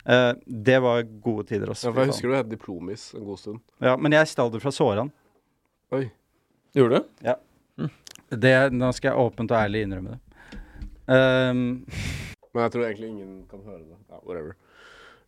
Eh, 0.04 0.32
det 0.46 0.78
var 0.82 1.02
gode 1.22 1.46
tider 1.50 1.70
også. 1.70 1.88
Ja, 1.88 1.92
for 1.92 2.02
jeg 2.02 2.12
husker 2.14 2.32
du 2.32 2.36
het 2.36 2.50
Diplomis 2.50 3.10
en 3.14 3.26
god 3.28 3.38
stund. 3.38 3.62
Ja, 3.82 3.94
men 3.96 4.14
jeg 4.16 4.30
stjal 4.30 4.50
det 4.52 4.62
fra 4.64 4.72
Såran. 4.74 5.12
Oi. 5.94 6.06
Gjorde 6.74 7.02
du? 7.02 7.08
Det, 8.32 8.72
nå 8.72 8.88
skal 8.96 9.12
jeg 9.12 9.20
åpent 9.20 9.52
og 9.52 9.58
ærlig 9.58 9.82
innrømme 9.84 10.14
det. 10.14 10.20
Ehm, 11.12 11.84
Men 12.52 12.64
jeg 12.64 12.72
tror 12.72 12.84
egentlig 12.86 13.08
ingen 13.10 13.32
kan 13.50 13.60
høre 13.66 13.82
det. 13.82 13.98
Ja, 14.08 14.20
whatever. 14.24 14.54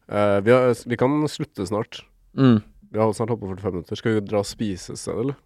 Uh, 0.08 0.38
vi, 0.44 0.52
har, 0.52 0.88
vi 0.88 0.96
kan 1.00 1.28
slutte 1.28 1.66
snart. 1.68 2.02
Mm. 2.36 2.60
Vi 2.92 3.00
har 3.00 3.12
snart 3.12 3.32
holdt 3.32 3.42
på 3.42 3.48
45 3.48 3.72
minutter. 3.72 4.00
Skal 4.00 4.16
vi 4.16 4.24
dra 4.24 4.40
og 4.40 4.48
spise 4.48 4.92
et 4.92 5.00
sted, 5.00 5.20
eller? 5.20 5.36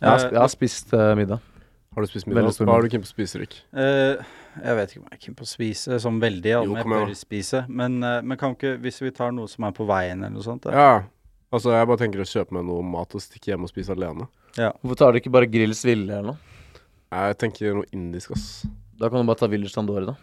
Jeg, 0.00 0.08
har, 0.08 0.26
jeg 0.28 0.40
har 0.40 0.52
spist 0.52 0.94
uh, 0.96 1.12
middag. 1.16 1.40
Har 1.90 2.04
du 2.04 2.06
spist 2.06 2.28
middag? 2.30 2.52
Hva 2.54 2.74
har 2.76 2.84
du 2.86 2.92
keen 2.92 3.02
på 3.02 3.08
å 3.08 3.10
spise, 3.10 3.38
Rik? 3.42 3.54
Uh, 3.74 4.20
jeg 4.62 4.74
vet 4.78 4.92
ikke 4.92 5.00
om 5.00 5.06
jeg 5.08 5.16
er 5.16 5.22
keen 5.24 5.36
på 5.38 5.42
å 5.42 5.48
spise 5.50 5.96
sånn 5.98 6.20
veldig, 6.22 6.52
Jo, 6.52 6.76
jeg 6.78 6.86
bør 6.86 7.14
spise. 7.18 7.64
Men, 7.66 7.96
uh, 8.06 8.20
men 8.22 8.38
kan 8.38 8.54
ikke, 8.54 8.76
hvis 8.84 9.00
vi 9.02 9.10
tar 9.16 9.32
noe 9.34 9.50
som 9.50 9.66
er 9.66 9.72
på 9.74 9.86
veien 9.88 10.20
eller 10.22 10.36
noe 10.36 10.44
sånt 10.46 10.68
da. 10.68 10.74
Ja. 10.76 10.92
Altså, 11.50 11.72
jeg 11.74 11.88
bare 11.90 11.98
tenker 11.98 12.22
å 12.22 12.28
kjøpe 12.30 12.54
meg 12.54 12.68
noe 12.68 12.84
mat 12.86 13.16
og 13.18 13.24
stikke 13.24 13.50
hjem 13.50 13.66
og 13.66 13.72
spise 13.72 13.90
alene. 13.96 14.28
Ja. 14.54 14.68
Hvorfor 14.78 15.00
tar 15.00 15.10
du 15.10 15.18
ikke 15.18 15.32
bare 15.34 15.48
Grills 15.50 15.80
Ville 15.82 16.14
eller 16.14 16.28
noe? 16.30 16.68
Jeg 17.10 17.38
tenker 17.42 17.74
noe 17.80 17.90
indisk, 17.90 18.36
ass. 18.36 18.44
Da 19.00 19.10
kan 19.10 19.24
du 19.24 19.32
bare 19.32 19.40
ta 19.40 19.48
Village 19.50 19.74
Tandori, 19.74 20.06
da. 20.12 20.14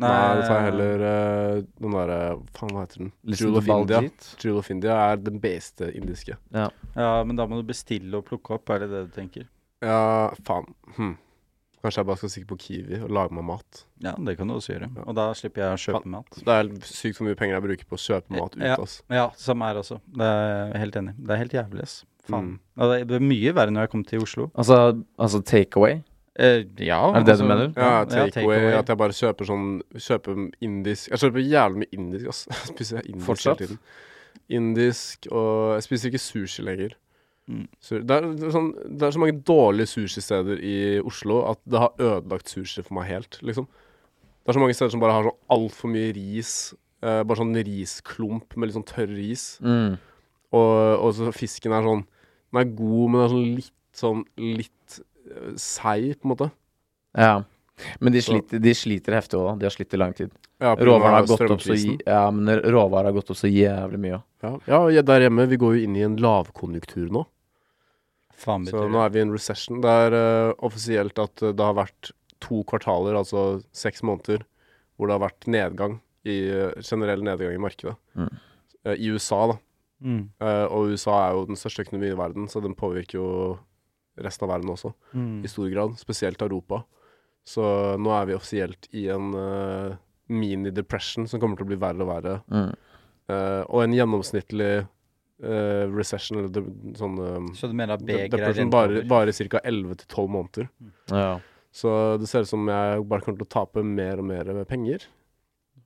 Nei, 0.00 0.08
Nei 0.08 0.38
da 0.38 0.46
tar 0.46 0.62
jeg 0.62 0.66
heller 0.70 1.04
uh, 1.04 1.58
den 1.82 1.98
derre 1.98 2.16
Faen, 2.56 2.72
hva 2.72 2.86
heter 2.86 3.02
den? 3.02 3.12
Jewel 3.34 3.60
of 3.60 3.68
India. 3.74 4.00
Jewel 4.40 4.62
of 4.62 4.72
India 4.72 4.96
er 5.10 5.20
den 5.20 5.36
beste 5.44 5.90
indiske. 5.92 6.38
Ja. 6.56 6.70
Ja, 6.96 7.12
men 7.28 7.36
da 7.36 7.44
må 7.48 7.60
du 7.60 7.68
bestille 7.68 8.16
og 8.16 8.24
plukke 8.32 8.56
opp, 8.56 8.72
er 8.72 8.86
det 8.86 8.90
det 8.94 9.04
du 9.10 9.14
tenker? 9.18 9.44
Ja, 9.84 10.30
faen. 10.46 10.68
Hm. 10.96 11.14
Kanskje 11.84 12.00
jeg 12.00 12.06
bare 12.08 12.16
skal 12.18 12.30
stikke 12.32 12.48
på 12.50 12.56
Kiwi 12.58 12.98
og 13.04 13.10
lage 13.14 13.34
meg 13.36 13.44
mat. 13.46 13.82
Ja, 14.02 14.14
det 14.18 14.36
kan 14.38 14.48
du 14.48 14.54
også 14.56 14.72
gjøre. 14.74 14.88
Ja. 14.96 15.04
Og 15.06 15.14
da 15.18 15.26
slipper 15.38 15.62
jeg 15.62 15.76
å 15.76 15.82
kjøpe 15.84 16.10
mat. 16.10 16.38
Det 16.42 16.54
er 16.56 16.70
sykt 16.88 17.18
hvor 17.20 17.28
mye 17.28 17.36
penger 17.38 17.58
jeg 17.58 17.64
bruker 17.66 17.86
på 17.92 17.98
å 17.98 18.02
kjøpe 18.02 18.30
mat 18.34 18.56
ut, 18.56 18.62
Ja. 18.64 18.76
ass. 18.82 19.02
Ja, 19.12 19.28
samme 19.36 19.68
her 19.68 19.74
også. 19.82 20.00
Det 20.08 20.24
er 20.26 20.72
jeg 20.72 20.80
helt 20.86 20.96
enig. 21.02 21.14
Det 21.20 21.30
er 21.30 21.36
helt 21.44 21.52
jævlig, 21.52 21.82
ass. 21.82 22.04
Faen. 22.26 22.48
Mm. 22.56 22.58
Ja, 22.76 22.88
det 22.90 23.10
er- 23.10 23.14
er 23.16 23.20
mye 23.20 23.52
verre 23.54 23.70
når 23.70 23.80
jeg 23.86 23.90
kom 23.90 24.04
til 24.04 24.22
Oslo. 24.22 24.50
Altså, 24.56 25.04
altså 25.18 25.42
takeaway? 25.44 26.02
Eh, 26.38 26.64
ja. 26.78 26.98
Er 27.14 27.22
det 27.22 27.26
det 27.26 27.38
du 27.38 27.44
mener? 27.48 27.72
Ja, 27.76 28.00
ja, 28.00 28.04
takeaway. 28.04 28.72
At 28.74 28.86
jeg 28.88 28.96
bare 28.98 29.08
kjøper 29.12 29.46
sånn 29.46 29.80
Kjøper 29.94 30.50
indisk 30.60 31.08
Jeg 31.08 31.18
kjøper 31.18 31.48
jævlig 31.48 31.76
mye 31.76 31.92
indisk, 31.92 32.26
ass. 32.28 32.46
Jeg 32.50 32.76
spiser 32.76 33.00
indisk 33.06 33.26
Fortsatt? 33.26 33.58
hele 33.60 33.68
tiden. 33.68 33.78
Indisk, 34.50 35.26
og 35.32 35.74
jeg 35.76 35.82
spiser 35.82 36.10
ikke 36.10 36.20
sushi 36.20 36.62
lenger. 36.62 36.90
Mm. 37.46 37.66
Så 37.78 38.00
det, 38.02 38.16
er, 38.16 38.26
det, 38.34 38.48
er 38.48 38.54
sånn, 38.54 38.72
det 38.98 39.06
er 39.06 39.14
så 39.14 39.22
mange 39.22 39.38
dårlige 39.46 39.90
sushisteder 39.92 40.62
i 40.66 40.76
Oslo 41.06 41.44
at 41.52 41.60
det 41.68 41.82
har 41.82 41.94
ødelagt 42.02 42.50
sushi 42.50 42.82
for 42.82 42.98
meg 42.98 43.10
helt, 43.12 43.38
liksom. 43.46 43.68
Det 44.46 44.52
er 44.52 44.58
så 44.58 44.62
mange 44.62 44.74
steder 44.78 44.92
som 44.94 45.02
bare 45.02 45.14
har 45.14 45.26
sånn 45.26 45.40
altfor 45.56 45.90
mye 45.90 46.10
ris. 46.14 46.50
Eh, 47.02 47.22
bare 47.26 47.40
sånn 47.40 47.56
risklump 47.66 48.54
med 48.54 48.68
litt 48.68 48.76
sånn 48.76 48.86
tørr 48.86 49.10
ris. 49.10 49.46
Mm. 49.58 49.96
Og, 50.54 50.76
og 51.02 51.10
så 51.16 51.32
fisken 51.34 51.74
er 51.74 51.82
sånn 51.82 52.04
Den 52.54 52.60
er 52.60 52.68
god, 52.78 53.08
men 53.10 53.16
den 53.18 53.24
er 53.24 53.32
sånn 53.32 53.48
litt 53.58 53.72
sånn 53.96 54.22
litt 54.38 54.98
eh, 55.00 55.52
seig, 55.58 56.16
på 56.20 56.28
en 56.28 56.32
måte. 56.34 56.50
Ja. 57.16 57.36
Men 58.00 58.14
de 58.14 58.22
sliter, 58.24 58.60
de 58.62 58.74
sliter 58.76 59.16
heftig 59.16 59.38
òg. 59.40 59.56
De 59.60 59.68
har 59.68 59.74
slitt 59.74 59.94
i 59.96 60.00
lang 60.00 60.14
tid. 60.16 60.32
Ja, 60.62 60.72
av 60.72 61.02
har 61.04 61.26
gått 61.28 61.50
opp 61.52 61.60
så 61.60 61.74
Ja, 61.76 62.30
men 62.32 62.48
råvarer 62.64 63.10
har 63.10 63.16
gått 63.16 63.32
opp 63.34 63.36
så 63.36 63.50
jævlig 63.50 64.00
mye. 64.00 64.20
Ja, 64.44 64.52
ja, 64.68 64.78
ja, 64.94 65.02
der 65.04 65.26
hjemme, 65.26 65.44
vi 65.50 65.58
går 65.60 65.76
jo 65.76 65.88
inn 65.88 65.96
i 65.98 66.04
en 66.06 66.16
lavkonjunktur 66.22 67.10
nå. 67.12 67.26
Faen 68.36 68.66
Så 68.68 68.86
nå 68.92 69.00
er 69.00 69.12
vi 69.14 69.20
i 69.20 69.24
en 69.24 69.34
recession. 69.34 69.80
Det 69.84 69.92
er 70.06 70.16
uh, 70.16 70.54
offisielt 70.66 71.18
at 71.22 71.42
eh, 71.42 71.54
det 71.56 71.64
har 71.64 71.76
vært 71.78 72.10
to 72.44 72.60
kvartaler, 72.68 73.16
altså 73.16 73.62
seks 73.76 74.04
måneder, 74.04 74.44
hvor 74.96 75.08
det 75.08 75.16
har 75.16 75.24
vært 75.24 75.46
nedgang 75.48 75.98
i 76.28 76.36
eh, 76.52 76.74
generell 76.84 77.24
nedgang 77.24 77.56
i 77.56 77.62
markedet. 77.62 77.96
Mm. 78.18 78.28
Uh, 78.84 78.92
I 78.92 79.12
USA, 79.14 79.40
da. 79.54 79.56
Mm. 80.04 80.24
Uh, 80.42 80.66
og 80.68 80.92
USA 80.92 81.16
er 81.22 81.38
jo 81.38 81.46
den 81.48 81.60
største 81.60 81.86
økonomien 81.86 82.12
i 82.12 82.20
verden, 82.20 82.50
så 82.52 82.60
den 82.64 82.76
påvirker 82.76 83.18
jo 83.18 83.30
resten 84.20 84.46
av 84.46 84.54
verden 84.56 84.72
også, 84.72 84.92
Mm. 85.16 85.40
i 85.44 85.48
stor 85.48 85.72
grad. 85.72 85.96
Spesielt 86.00 86.42
Europa. 86.44 86.82
Så 87.46 87.62
nå 88.00 88.12
er 88.16 88.26
vi 88.26 88.36
offisielt 88.36 88.88
i 88.96 89.06
en 89.12 89.32
mini-depression 90.26 91.28
som 91.28 91.40
kommer 91.40 91.58
til 91.58 91.66
å 91.66 91.70
bli 91.70 91.78
verre 91.78 92.02
og 92.02 92.10
verre. 92.10 92.36
Mm. 92.50 92.72
Eh, 93.30 93.62
og 93.66 93.82
en 93.82 93.94
gjennomsnittlig 93.94 94.70
eh, 95.42 95.84
recession, 95.92 96.38
eller 96.38 96.48
de, 96.54 96.62
sånn 96.98 97.18
eh, 97.22 97.50
Så 97.58 97.68
du 97.70 97.74
mener 97.76 97.96
er 97.98 98.28
depression, 98.32 98.70
bare, 98.72 99.02
bare 99.08 99.32
ca. 99.36 99.60
11-12 99.64 100.28
måneder. 100.28 100.68
Ja. 101.12 101.38
Så 101.76 101.90
det 102.20 102.28
ser 102.30 102.46
ut 102.46 102.48
som 102.48 102.64
jeg 102.72 103.02
bare 103.08 103.20
kommer 103.24 103.42
til 103.42 103.46
å 103.48 103.52
tape 103.52 103.82
mer 103.84 104.22
og 104.22 104.24
mer 104.30 104.44
med 104.56 104.68
penger. 104.68 105.04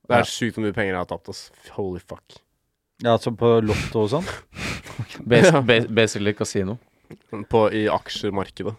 Det 0.07 0.15
Ja. 0.17 0.21
er 0.21 0.29
sykt 0.31 0.55
hvor 0.59 0.65
mye 0.67 0.75
penger 0.75 0.95
jeg 0.95 1.01
har 1.03 1.11
tapt, 1.11 1.29
ass. 1.29 1.51
Holy 1.77 2.01
fuck. 2.01 2.39
Ja, 3.03 3.15
altså 3.17 3.33
på 3.35 3.61
Lotto 3.65 4.05
og 4.05 4.11
sånn? 4.13 4.27
Bas 5.31 5.49
Ja. 5.51 5.61
bas 5.63 5.87
basically 5.87 6.33
kasino. 6.35 6.79
På, 7.51 7.67
I 7.73 7.89
aksjemarkedet. 7.91 8.77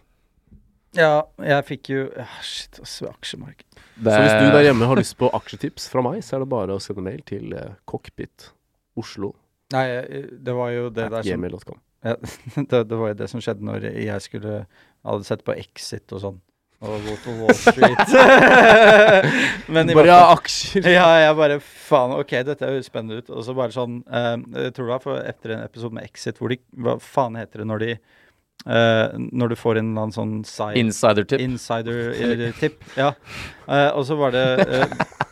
Ja, 0.96 1.24
jeg 1.40 1.64
fikk 1.68 1.90
jo 1.92 2.02
ja, 2.16 2.26
Shit, 2.44 2.80
altså, 2.84 3.08
aksjemarked. 3.12 3.66
Det, 3.96 4.12
Så 4.12 4.20
hvis 4.22 4.34
du 4.40 4.48
der 4.52 4.66
hjemme 4.68 4.88
har 4.88 4.96
lyst 5.00 5.16
på 5.20 5.30
aksjetips 5.36 5.88
fra 5.92 6.02
meg, 6.04 6.20
så 6.24 6.36
er 6.36 6.44
det 6.44 6.50
bare 6.52 6.76
å 6.76 6.82
sende 6.84 7.04
mail 7.06 7.22
til 7.28 7.54
eh, 7.56 7.74
cockpit 7.88 8.50
Oslo 9.00 9.34
Nei, 9.72 9.86
eh, 10.02 10.30
det 10.32 10.56
var 10.58 10.72
jo 10.76 10.90
det 10.94 11.10
der 11.14 11.26
som 11.26 11.82
ja, 12.02 12.16
det, 12.56 12.80
det 12.90 12.98
var 12.98 13.12
jo 13.12 13.18
det 13.20 13.28
som 13.30 13.42
skjedde 13.44 13.66
når 13.66 13.84
jeg 13.94 14.24
skulle 14.26 14.64
hadde 15.06 15.28
sett 15.28 15.44
på 15.46 15.54
Exit 15.54 16.14
og 16.16 16.24
sånn. 16.24 16.40
Og 16.82 17.04
gå 17.06 17.14
til 17.22 17.36
Wall 17.38 17.54
Street. 17.54 18.14
Men 19.74 19.92
Bare 19.94 20.08
ja, 20.10 20.32
aksjer! 20.34 20.88
ja, 20.90 21.06
jeg 21.22 21.36
bare 21.38 21.60
Faen, 21.62 22.16
OK, 22.18 22.34
dette 22.48 22.66
høres 22.66 22.90
spennende 22.90 23.20
ut. 23.22 23.30
Og 23.30 23.46
så 23.46 23.54
bare 23.54 23.76
sånn 23.76 24.00
uh, 24.10 24.34
Jeg 24.64 24.74
tror 24.74 24.88
det 24.88 24.96
var 24.96 25.04
for 25.04 25.22
etter 25.22 25.54
en 25.54 25.62
episode 25.68 25.94
med 25.94 26.10
Exit 26.10 26.42
hvor 26.42 26.50
de 26.50 26.58
Hva 26.74 26.98
faen 26.98 27.38
heter 27.38 27.62
det 27.62 27.70
når 27.70 27.86
de 27.86 27.94
Uh, 28.62 29.18
Når 29.18 29.50
du 29.50 29.56
får 29.58 29.80
en 29.80 29.88
eller 29.90 30.04
annen 30.04 30.14
sånn 30.14 30.34
side 30.46 30.78
Insider-tip. 30.78 31.42
Insider-tip. 31.42 32.84
ja. 33.02 33.08
Uh, 33.66 33.90
og 33.98 34.04
så 34.06 34.18
var 34.20 34.36
det 34.36 34.44
uh, 34.70 34.92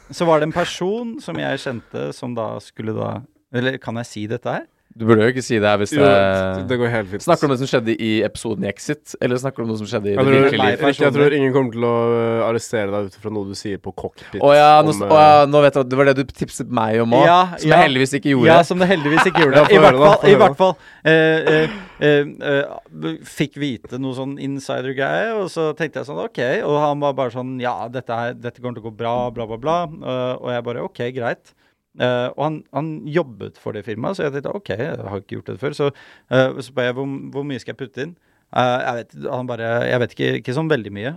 Så 0.09 0.25
var 0.25 0.41
det 0.41 0.47
en 0.47 0.55
person 0.55 1.11
som 1.21 1.37
jeg 1.37 1.61
kjente, 1.61 2.07
som 2.17 2.33
da 2.33 2.55
skulle 2.63 2.95
da 2.97 3.11
Eller 3.53 3.79
kan 3.81 3.97
jeg 4.01 4.05
si 4.09 4.27
dette 4.29 4.59
her? 4.59 4.67
Du 4.89 5.05
burde 5.05 5.21
jo 5.21 5.29
ikke 5.31 5.43
si 5.45 5.59
det 5.61 5.69
her 5.69 5.77
hvis 5.77 5.91
Jo, 5.93 6.01
det 6.01 6.63
det 6.67 6.77
går 6.81 6.89
helt 6.89 7.09
fint. 7.11 7.21
Snakker 7.21 7.45
du 7.45 7.47
om 7.47 7.51
det 7.53 7.59
som 7.61 7.69
skjedde 7.69 7.93
i 7.93 8.09
episoden 8.25 8.63
i 8.65 8.69
Exit, 8.71 9.13
eller 9.21 9.37
snakker 9.37 9.61
du 9.61 9.67
om 9.67 9.69
noe 9.69 9.77
som 9.77 9.87
skjedde 9.87 10.09
i 10.09 10.15
jeg 10.15 10.25
det 10.25 10.33
virkelige 10.33 10.65
liv? 10.65 10.85
Jeg 10.97 11.13
tror 11.13 11.35
ingen 11.37 11.53
kommer 11.53 11.75
til 11.75 11.85
å 11.85 11.91
øh, 12.15 12.39
arrestere 12.47 12.89
deg 12.95 13.11
ut 13.11 13.17
fra 13.21 13.31
noe 13.35 13.51
du 13.51 13.53
sier 13.59 13.77
på 13.83 13.93
cockpit. 13.93 14.41
Å 14.41 14.49
ja, 14.57 14.71
nå, 14.81 14.95
om, 14.95 15.03
å 15.05 15.19
ja, 15.21 15.45
nå 15.45 15.61
vet 15.61 15.77
jeg 15.77 15.85
at 15.85 15.91
det 15.91 15.99
var 15.99 16.09
det 16.09 16.15
du 16.17 16.33
tipset 16.41 16.73
meg 16.73 17.03
om 17.03 17.13
òg, 17.19 17.27
Ja, 17.29 17.37
som 17.53 17.69
ja. 17.69 17.77
jeg 17.77 17.85
heldigvis 17.85 18.15
ikke 18.17 18.33
gjorde. 18.33 18.49
Ja, 18.49 18.57
som 18.65 18.81
det 18.81 18.89
heldigvis 18.89 19.29
ikke 19.29 19.45
gjorde. 19.45 19.63
I 19.69 19.79
hvert 19.85 20.01
fall, 20.01 20.17
i 20.25 20.35
hvert 20.41 20.57
fall 20.63 20.73
eh, 21.13 21.53
eh, 21.53 21.77
eh, 22.09 22.33
eh, 22.49 23.13
Fikk 23.29 23.61
vite 23.61 24.01
noe 24.01 24.17
sånn 24.17 24.35
insider-greie, 24.41 25.37
og 25.37 25.53
så 25.53 25.69
tenkte 25.77 26.01
jeg 26.01 26.09
sånn 26.09 26.25
OK. 26.25 26.41
Og 26.65 26.81
han 26.81 27.05
var 27.05 27.13
bare 27.21 27.35
sånn 27.37 27.55
Ja, 27.61 27.77
dette, 27.93 28.09
her, 28.09 28.33
dette 28.33 28.57
kommer 28.57 28.81
til 28.81 28.87
å 28.87 28.89
gå 28.89 28.97
bra, 29.05 29.15
bla, 29.37 29.45
bla, 29.53 29.61
bla. 29.61 29.79
Eh, 29.85 30.35
og 30.41 30.51
jeg 30.57 30.67
bare 30.73 30.89
OK, 30.89 31.05
greit. 31.21 31.53
Eh, 31.97 32.27
og 32.37 32.43
han, 32.45 32.57
han 32.75 32.89
jobbet 33.09 33.57
for 33.57 33.73
det 33.75 33.81
firmaet, 33.87 34.19
så 34.19 34.27
jeg 34.27 34.35
tenkte 34.35 34.53
OK, 34.55 34.69
jeg 34.77 34.97
har 35.01 35.21
ikke 35.23 35.39
gjort 35.39 35.49
det 35.49 35.55
før. 35.61 35.75
Så, 35.75 35.87
uh, 36.29 36.59
så 36.61 36.73
ba 36.75 36.85
jeg 36.85 36.95
hvor, 36.99 37.07
hvor 37.33 37.47
mye 37.49 37.59
skal 37.59 37.73
jeg 37.73 37.79
putte 37.81 38.03
inn? 38.05 38.13
Uh, 38.53 38.77
jeg 38.85 38.99
vet, 38.99 39.15
han 39.29 39.49
bare 39.49 39.65
Jeg 39.89 39.99
vet 40.01 40.13
ikke, 40.15 40.29
ikke 40.41 40.55
sånn 40.57 40.69
veldig 40.71 40.93
mye. 40.93 41.15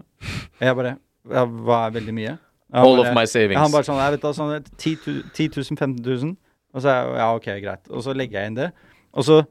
Jeg 0.61 0.77
bare 0.77 0.95
ja, 1.33 1.45
Hva 1.47 1.79
er 1.87 1.95
veldig 1.99 2.15
mye? 2.17 2.35
Han 2.73 2.87
All 2.89 2.97
bare- 2.97 3.13
of 3.13 3.17
my 3.17 3.25
savings. 3.29 3.61
han 3.61 3.73
bare 3.73 3.85
sånn, 3.87 4.01
jeg 4.01 4.15
vet 4.17 4.25
da, 4.25 4.33
sånn 4.33 4.53
10 4.81 4.97
000-15 5.37 5.99
000. 6.01 6.37
Og 6.73 6.81
så 6.85 6.95
ja, 7.21 7.27
ok, 7.37 7.49
greit. 7.61 7.89
Og 7.93 8.03
så 8.05 8.15
legger 8.17 8.41
jeg 8.41 8.53
inn 8.53 8.57
det. 8.63 8.71
Og 9.13 9.27
så 9.29 9.43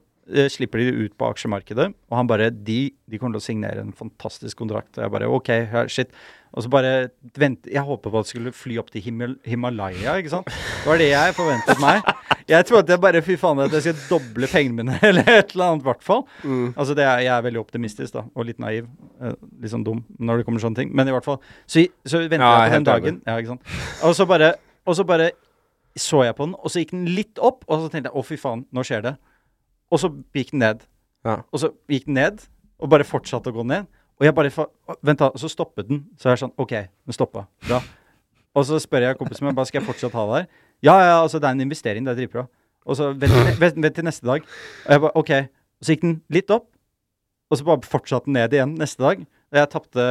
slipper 0.53 0.81
de 0.81 1.07
ut 1.07 1.15
på 1.17 1.29
aksjemarkedet. 1.31 1.87
Og 2.11 2.17
han 2.17 2.29
bare, 2.29 2.49
de, 2.51 2.91
de 3.09 3.19
kommer 3.19 3.37
til 3.37 3.43
å 3.43 3.47
signere 3.47 3.83
en 3.83 3.95
fantastisk 3.95 4.59
kontrakt. 4.61 4.93
Og 4.97 5.05
jeg 5.05 5.13
bare, 5.13 5.29
ok, 5.31 5.51
shit. 5.91 6.13
Og 6.51 6.65
så 6.65 6.69
bare 6.71 6.93
vent, 7.39 7.67
Jeg 7.71 7.83
håpet 7.87 8.11
på 8.11 8.19
at 8.19 8.27
det 8.27 8.33
skulle 8.33 8.51
fly 8.51 8.77
opp 8.81 8.89
til 8.91 9.03
Himal 9.05 9.37
Himalaya, 9.47 10.17
ikke 10.19 10.33
sant. 10.33 10.49
Det 10.51 10.89
var 10.89 10.99
det 10.99 11.07
jeg 11.13 11.35
forventet 11.37 11.79
meg. 11.79 12.01
Jeg 12.51 12.67
trodde 12.67 12.91
jeg 12.91 12.99
bare, 12.99 13.21
fy 13.23 13.37
faen, 13.39 13.61
at 13.63 13.75
jeg 13.77 13.85
skal 13.85 14.01
doble 14.09 14.49
pengene 14.51 14.81
mine, 14.81 14.97
eller 15.09 15.29
et 15.29 15.53
eller 15.53 15.69
annet, 15.69 15.85
i 15.85 15.87
hvert 15.87 16.03
fall. 16.03 16.25
Mm. 16.43 16.73
Altså 16.73 16.97
det 16.97 17.05
er, 17.05 17.23
Jeg 17.23 17.33
er 17.37 17.45
veldig 17.47 17.61
optimistisk 17.61 18.17
da, 18.17 18.25
og 18.35 18.49
litt 18.49 18.59
naiv. 18.59 18.89
Eh, 19.21 19.37
litt 19.63 19.71
sånn 19.71 19.85
dum 19.87 20.03
når 20.19 20.41
det 20.41 20.49
kommer 20.49 20.63
sånne 20.63 20.81
ting. 20.81 20.91
Men 20.97 21.07
i 21.07 21.15
hvert 21.15 21.27
fall. 21.27 21.39
Så, 21.63 21.85
så 22.03 22.23
venter 22.25 22.43
Ja, 22.43 22.65
jeg 22.65 22.73
på 22.73 22.79
den 22.79 22.89
dagen. 22.89 23.21
Ja, 23.29 23.37
ikke 23.39 23.55
sant? 23.55 23.79
Og 24.03 24.17
så 24.17 24.27
bare, 24.27 24.53
og 24.83 24.97
så 24.99 25.07
bare 25.07 25.31
så 25.99 26.23
jeg 26.23 26.35
på 26.35 26.47
den, 26.47 26.55
og 26.55 26.71
så 26.71 26.83
gikk 26.83 26.93
den 26.95 27.07
litt 27.15 27.39
opp, 27.43 27.65
og 27.67 27.85
så 27.85 27.91
tenkte 27.91 28.11
jeg 28.11 28.19
å, 28.19 28.23
fy 28.23 28.37
faen, 28.39 28.65
nå 28.71 28.83
skjer 28.87 29.03
det. 29.07 29.15
Og 29.91 29.99
så 30.01 30.09
gikk 30.35 30.53
den 30.53 30.63
ned. 30.63 30.85
Ja. 31.27 31.41
Og 31.51 31.61
så 31.61 31.71
gikk 31.91 32.07
den 32.07 32.17
ned, 32.17 32.45
og 32.81 32.89
bare 32.93 33.05
fortsatte 33.07 33.51
å 33.51 33.55
gå 33.55 33.65
ned. 33.67 33.89
Og 34.21 34.27
jeg 34.27 34.35
bare 34.37 34.67
Vent, 35.01 35.19
da. 35.19 35.31
Så 35.39 35.49
stoppet 35.49 35.87
den. 35.89 36.03
Så 36.17 36.29
er 36.29 36.35
jeg 36.35 36.43
sånn 36.43 36.55
OK, 36.61 36.73
den 36.77 37.15
stoppa. 37.15 37.47
Bra. 37.67 37.81
Og 38.57 38.65
så 38.67 38.79
spør 38.83 39.05
jeg 39.07 39.17
kompisen 39.19 39.47
min 39.47 39.55
bare 39.55 39.69
skal 39.69 39.81
jeg 39.81 39.87
fortsatt 39.87 40.15
ha 40.17 40.25
det 40.27 40.41
her. 40.41 40.49
Ja, 40.83 40.95
ja, 40.99 41.15
altså 41.21 41.39
det 41.39 41.47
er 41.47 41.55
en 41.55 41.63
investering. 41.63 42.05
Det 42.05 42.13
er 42.13 42.19
dritbra. 42.19 42.45
Og 42.85 42.97
så 42.97 43.11
vent 43.13 43.95
til 43.95 44.05
neste 44.05 44.27
dag. 44.27 44.45
Og 44.85 44.93
jeg 44.95 45.03
bare 45.05 45.17
OK. 45.21 45.31
Og 45.81 45.85
så 45.87 45.95
gikk 45.95 46.03
den 46.05 46.17
litt 46.33 46.51
opp, 46.53 46.67
og 47.49 47.57
så 47.57 47.65
bare 47.65 47.89
fortsatte 47.89 48.29
den 48.29 48.37
ned 48.37 48.53
igjen 48.53 48.75
neste 48.77 49.01
dag. 49.01 49.23
Og 49.51 49.59
jeg 49.59 49.71
tapte 49.71 50.07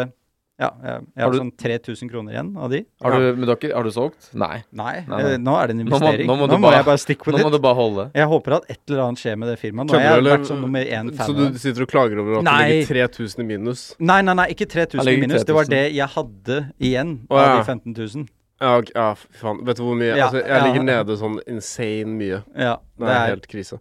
Ja, 0.61 0.69
jeg, 0.85 1.05
jeg 1.17 1.25
Har 1.25 1.31
du- 1.33 1.39
sånn 1.41 1.51
3000 1.57 2.11
kroner 2.13 2.35
igjen 2.35 2.51
av 2.61 2.69
de. 2.71 2.83
Har 3.01 3.15
du, 3.17 3.23
men 3.33 3.47
du 3.47 3.47
har, 3.49 3.57
ikke, 3.57 3.71
har 3.75 3.83
du 3.87 3.91
solgt? 3.95 4.27
Nei. 4.35 4.59
Nei, 4.77 5.01
Nei, 5.09 5.23
nei. 5.23 5.31
eh, 5.33 5.39
nå 5.41 5.55
er 5.57 5.67
det 5.71 5.77
en 5.77 5.79
Nå 5.81 5.85
må- 5.89 5.97
investering. 5.97 6.27
nå 6.29 6.35
Nå 6.37 6.47
må 6.47 6.59
må, 6.59 6.61
bare- 6.69 6.77
jeg 6.77 6.85
bare 6.85 7.01
stikke 7.01 7.25
på 7.25 7.33
Nå 7.33 7.39
må 7.47 7.51
du 7.55 7.59
bare 7.65 7.75
holde. 7.79 8.05
Jeg 8.15 8.29
håper 8.29 8.57
at 8.59 8.65
et 8.69 8.79
eller 8.91 9.03
annet 9.07 9.19
skjer 9.23 9.39
med 9.41 9.49
det 9.49 9.59
firmaet. 9.59 9.89
Nå 9.89 9.97
har 9.97 10.21
jeg 10.21 10.25
vært 10.29 10.47
som 10.47 10.61
nummer 10.61 10.85
én 10.85 11.17
Så 11.17 11.33
du 11.35 11.59
sitter 11.59 11.83
og 11.83 11.89
klager 11.89 12.21
over 12.21 12.39
at 12.39 12.45
Nei. 12.45 12.59
du 12.61 12.75
ligger 12.75 13.09
3000 13.09 13.41
i 13.41 13.47
minus? 13.57 13.95
Nei, 13.99 14.21
nei, 14.21 14.35
nei, 14.35 14.47
ikke 14.53 14.69
3000 14.69 15.09
i 15.09 15.17
minus. 15.17 15.45
Det 15.45 15.55
var 15.55 15.65
det 15.65 15.95
jeg 15.95 16.09
hadde 16.09 16.73
igjen 16.79 17.27
av 17.31 17.57
de 17.57 17.65
15 17.65 17.95
000. 17.97 18.29
Ja, 18.61 18.77
okay, 18.77 18.93
ja 18.95 19.15
faen. 19.15 19.65
Vet 19.65 19.77
du 19.79 19.83
hvor 19.83 19.97
mye? 19.97 20.15
Ja, 20.15 20.27
altså, 20.29 20.45
jeg 20.45 20.49
ja. 20.53 20.65
ligger 20.67 20.83
nede 20.85 21.17
sånn 21.17 21.39
insane 21.49 22.13
mye. 22.21 22.45
Ja, 22.55 22.77
Det 22.99 23.09
er 23.09 23.27
helt 23.33 23.49
krise. 23.49 23.81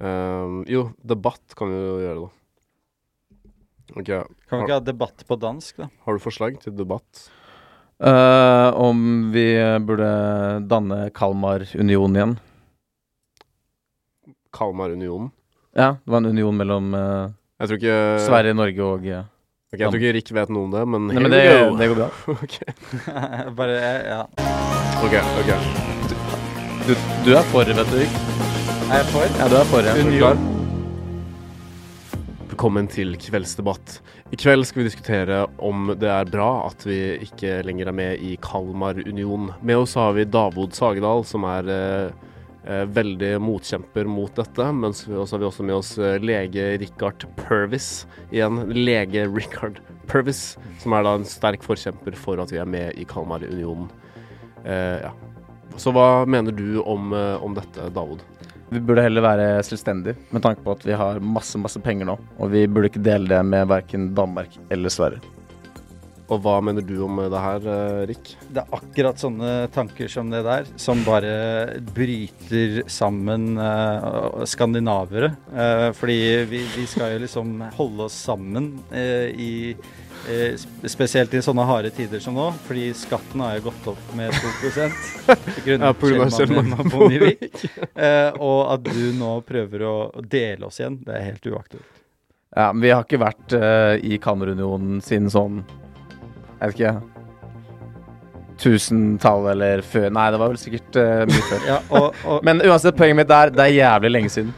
Um, 0.00 0.64
jo, 0.66 0.92
debatt 1.06 1.54
kan 1.56 1.68
vi 1.70 1.76
jo 1.78 1.98
gjøre, 2.02 2.24
da. 2.26 2.30
Ok, 3.92 4.08
Kan 4.48 4.58
vi 4.58 4.64
ikke 4.64 4.78
ha 4.78 4.82
debatt 4.82 5.24
på 5.28 5.36
dansk, 5.36 5.76
da? 5.82 5.90
Har 6.06 6.16
du 6.16 6.22
forslag 6.22 6.56
til 6.62 6.72
debatt? 6.76 7.26
Uh, 8.02 8.72
om 8.80 9.30
vi 9.32 9.46
burde 9.86 10.08
danne 10.66 11.10
Kalmar-union 11.14 12.16
igjen. 12.16 12.34
Kalmar-unionen? 14.54 15.30
Ja, 15.74 15.96
det 16.04 16.10
var 16.10 16.22
en 16.22 16.26
union 16.26 16.56
mellom 16.56 16.92
uh, 16.94 17.30
Jeg 17.58 17.68
tror 17.68 17.80
ikke 17.80 17.96
Sverige, 18.22 18.54
Norge 18.54 18.84
og 18.86 19.06
uh, 19.06 19.24
Ok, 19.74 19.80
Jeg 19.80 19.90
tror 19.90 19.98
ikke 19.98 20.12
Rick 20.14 20.30
vet 20.36 20.52
noe 20.54 20.68
om 20.68 20.74
det, 20.74 20.84
men 20.86 21.08
Nei, 21.10 21.22
men 21.22 21.34
det, 21.34 21.42
go. 21.50 21.74
det 21.80 21.88
går 21.90 21.98
bra. 21.98 22.08
ok, 22.46 22.58
Bare, 23.58 23.78
ja. 24.06 24.20
ok. 25.02 25.18
ok. 25.42 25.52
Du, 26.86 26.94
du 27.26 27.34
er 27.34 27.46
for, 27.50 27.76
vet 27.80 27.94
du. 27.94 28.02
Rick. 28.04 28.18
Er 28.90 29.00
jeg 29.00 29.14
for? 29.14 29.38
Ja, 29.40 29.48
du 29.50 29.62
er 29.62 29.72
for, 29.72 29.86
ja. 29.86 29.96
Er 29.98 30.10
du 30.10 30.18
klar? 30.18 30.53
Velkommen 32.54 32.86
til 32.86 33.16
kveldsdebatt. 33.18 33.96
I 34.30 34.36
kveld 34.38 34.62
skal 34.68 34.78
vi 34.78 34.84
diskutere 34.86 35.40
om 35.58 35.88
det 35.98 36.06
er 36.06 36.28
bra 36.30 36.68
at 36.68 36.84
vi 36.86 37.16
ikke 37.24 37.56
lenger 37.66 37.88
er 37.90 37.96
med 37.98 38.20
i 38.22 38.36
Kalmarunionen. 38.38 39.48
Med 39.58 39.80
oss 39.80 39.96
har 39.98 40.12
vi 40.14 40.22
Davod 40.22 40.70
Sagedal, 40.76 41.24
som 41.26 41.42
er 41.50 41.72
eh, 41.74 42.28
eh, 42.62 42.84
veldig 42.94 43.32
motkjemper 43.42 44.06
mot 44.06 44.38
dette. 44.38 44.68
Men 44.70 44.94
så 44.94 45.24
har 45.24 45.42
vi 45.42 45.48
også 45.48 45.66
med 45.66 45.80
oss 45.80 45.90
eh, 45.98 46.20
lege 46.22 46.68
Richard 46.84 47.26
Purvis. 47.40 48.06
Igjen 48.30 48.62
lege 48.70 49.26
Richard 49.34 49.82
Purvis, 50.06 50.44
som 50.84 50.94
er 50.94 51.08
da 51.08 51.16
en 51.18 51.26
sterk 51.26 51.66
forkjemper 51.66 52.14
for 52.14 52.38
at 52.38 52.54
vi 52.54 52.62
er 52.62 52.70
med 52.70 52.94
i 52.94 53.08
Kalmarunionen. 53.10 53.90
Eh, 54.62 55.08
ja. 55.08 55.10
Så 55.74 55.90
hva 55.90 56.22
mener 56.22 56.54
du 56.54 56.78
om, 56.86 57.10
eh, 57.18 57.34
om 57.42 57.58
dette, 57.58 57.90
Davod? 57.98 58.22
Vi 58.72 58.80
burde 58.80 59.04
heller 59.04 59.24
være 59.24 59.48
selvstendige, 59.66 60.16
med 60.32 60.42
tanke 60.44 60.64
på 60.64 60.74
at 60.74 60.84
vi 60.86 60.96
har 60.96 61.20
masse, 61.22 61.60
masse 61.60 61.80
penger 61.84 62.08
nå. 62.08 62.18
Og 62.40 62.50
vi 62.54 62.66
burde 62.66 62.90
ikke 62.90 63.04
dele 63.04 63.30
det 63.30 63.44
med 63.46 63.68
verken 63.70 64.12
Danmark 64.16 64.56
eller 64.72 64.92
Sverige. 64.92 65.22
Og 66.32 66.40
hva 66.40 66.54
mener 66.64 66.84
du 66.84 66.94
om 67.04 67.18
det 67.20 67.40
her, 67.40 67.66
Rik? 68.08 68.30
Det 68.48 68.62
er 68.62 68.76
akkurat 68.78 69.20
sånne 69.20 69.50
tanker 69.74 70.08
som 70.08 70.30
det 70.32 70.40
der, 70.46 70.70
som 70.80 71.02
bare 71.04 71.34
bryter 71.94 72.80
sammen 72.88 73.58
uh, 73.60 74.40
skandinavere. 74.48 75.34
Uh, 75.52 75.90
fordi 75.96 76.18
vi, 76.48 76.62
vi 76.78 76.86
skal 76.88 77.14
jo 77.14 77.24
liksom 77.26 77.58
holde 77.76 78.08
oss 78.08 78.16
sammen 78.30 78.72
uh, 78.94 79.28
i 79.36 79.52
eh, 79.74 79.92
Spesielt 80.88 81.34
i 81.34 81.42
sånne 81.44 81.64
harde 81.68 81.90
tider 81.94 82.22
som 82.22 82.36
nå, 82.36 82.46
fordi 82.66 82.86
skatten 82.96 83.42
har 83.44 83.58
jo 83.58 83.66
gått 83.66 83.88
opp 83.92 84.12
med 84.16 84.32
2 84.32 84.52
grunnet 85.66 85.84
Ja, 85.88 85.92
på 85.92 86.08
Kjell-mannen 86.08 86.36
Kjell-mannen 86.38 86.92
Bondevik. 86.92 87.50
Eh, 87.94 88.30
og 88.42 88.72
at 88.72 88.88
du 88.88 89.12
nå 89.14 89.36
prøver 89.46 89.84
å 89.86 89.96
dele 90.18 90.66
oss 90.66 90.80
igjen, 90.80 90.96
det 91.06 91.14
er 91.14 91.28
helt 91.28 91.46
uaktuelt. 91.46 92.00
Ja, 92.54 92.72
men 92.72 92.82
vi 92.82 92.90
har 92.90 93.02
ikke 93.02 93.18
vært 93.22 93.54
uh, 93.58 93.94
i 93.98 94.18
Kammerunionen 94.22 95.00
siden 95.02 95.26
sånn 95.32 95.62
Jeg 96.60 96.70
vet 96.70 96.76
ikke 96.76 96.92
Tusentallet 98.62 99.56
eller 99.56 99.82
før 99.82 100.12
Nei, 100.14 100.28
det 100.30 100.38
var 100.38 100.52
vel 100.52 100.60
sikkert 100.62 100.98
uh, 101.00 101.24
mye 101.26 101.46
før. 101.48 101.64
Ja, 101.72 101.80
og, 101.90 102.20
og, 102.22 102.46
Men 102.46 102.62
uansett, 102.62 102.94
poenget 102.98 103.24
mitt 103.24 103.34
er 103.34 103.50
det 103.54 103.66
er 103.66 103.74
jævlig 103.74 104.12
lenge 104.14 104.34
siden. 104.36 104.54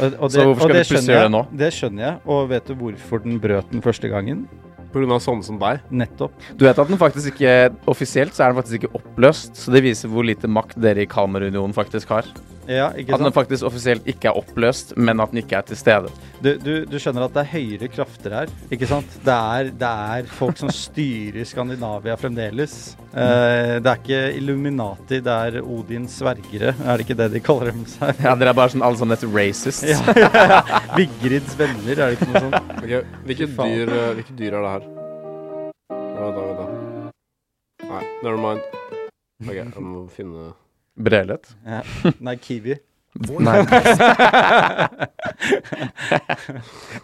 og, 0.00 0.18
og 0.18 0.34
Så 0.34 0.44
hvorfor 0.44 0.66
skal 0.66 0.74
vi 0.74 0.82
plutselig 0.82 1.14
gjøre 1.14 1.28
det 1.28 1.34
nå? 1.36 1.44
Det 1.62 1.70
skjønner 1.78 2.06
jeg, 2.06 2.18
og 2.36 2.50
vet 2.52 2.68
du 2.68 2.76
hvorfor 2.82 3.24
den 3.24 3.40
brøt 3.40 3.72
den 3.72 3.84
første 3.84 4.12
gangen? 4.12 4.44
Av 4.90 5.22
sånne 5.22 5.46
som 5.46 5.58
deg? 5.60 5.82
Nettopp. 5.90 6.34
Du 6.58 6.66
vet 6.66 6.78
at 6.78 6.90
den 6.90 6.98
faktisk 7.00 7.34
ikke 7.34 7.70
Offisielt 7.90 8.34
så 8.36 8.44
er 8.44 8.52
den 8.52 8.60
faktisk 8.60 8.80
ikke 8.80 8.94
oppløst, 9.00 9.54
så 9.58 9.74
det 9.74 9.84
viser 9.86 10.10
hvor 10.12 10.26
lite 10.26 10.50
makt 10.50 10.78
dere 10.82 11.04
i 11.04 11.10
Kalmarunionen 11.10 11.74
faktisk 11.76 12.10
har. 12.14 12.28
Ja, 12.70 12.90
ikke 12.94 13.16
At 13.16 13.22
den 13.24 13.34
faktisk 13.34 13.66
offisielt 13.66 14.06
ikke 14.08 14.28
er 14.30 14.36
oppløst, 14.38 14.92
men 14.96 15.18
at 15.22 15.32
den 15.32 15.40
ikke 15.42 15.58
er 15.58 15.64
til 15.66 15.78
stede. 15.78 16.10
Du, 16.40 16.52
du, 16.60 16.84
du 16.86 16.96
skjønner 17.02 17.24
at 17.26 17.34
det 17.34 17.42
er 17.42 17.48
høyere 17.50 17.88
krafter 17.90 18.34
her, 18.36 18.52
ikke 18.70 18.86
sant? 18.88 19.16
Det 19.24 19.34
er, 19.34 19.70
det 19.80 19.90
er 20.14 20.28
folk 20.38 20.60
som 20.60 20.70
styrer 20.74 21.48
Skandinavia 21.48 22.14
fremdeles. 22.20 22.76
Uh, 23.10 23.80
det 23.82 23.90
er 23.90 23.98
ikke 23.98 24.20
Illuminati, 24.38 25.18
det 25.24 25.34
er 25.34 25.58
Odins 25.64 26.20
svergere. 26.20 26.76
Er 26.84 27.00
det 27.00 27.08
ikke 27.08 27.18
det 27.18 27.30
de 27.34 27.42
kaller 27.42 27.72
dem 27.72 27.82
seg? 27.90 28.22
Ja, 28.22 28.36
Dere 28.38 28.54
er 28.54 28.60
bare 28.60 28.74
sånn 28.76 28.86
alle 28.86 29.00
sammen 29.00 29.16
etter 29.16 29.32
racists. 29.34 29.82
Ja, 29.90 30.14
ja, 30.14 30.46
ja. 30.70 30.82
Vigrids 30.94 31.58
venner, 31.58 31.90
er 31.96 32.04
det 32.04 32.20
ikke 32.20 32.30
noe 32.30 32.44
sånt? 32.46 32.79
Ok, 32.90 33.06
Hvilke 33.24 33.46
dyr, 33.46 33.88
eh, 33.94 34.14
hvilke 34.14 34.32
dyr 34.38 34.54
er 34.58 34.62
det 34.64 34.70
her? 34.70 34.86
Vent 35.94 36.34
da, 36.34 36.40
vent 36.46 36.58
da. 36.58 36.64
Nei, 37.86 38.00
never 38.24 38.40
mind. 38.42 38.64
Ok, 39.46 39.52
jeg 39.54 39.82
må 39.84 40.00
finne 40.10 40.48
Brelet. 40.98 41.52
Ja. 41.62 41.84
Nei, 42.18 42.34
kiwi. 42.42 42.74
Nei. 43.46 43.60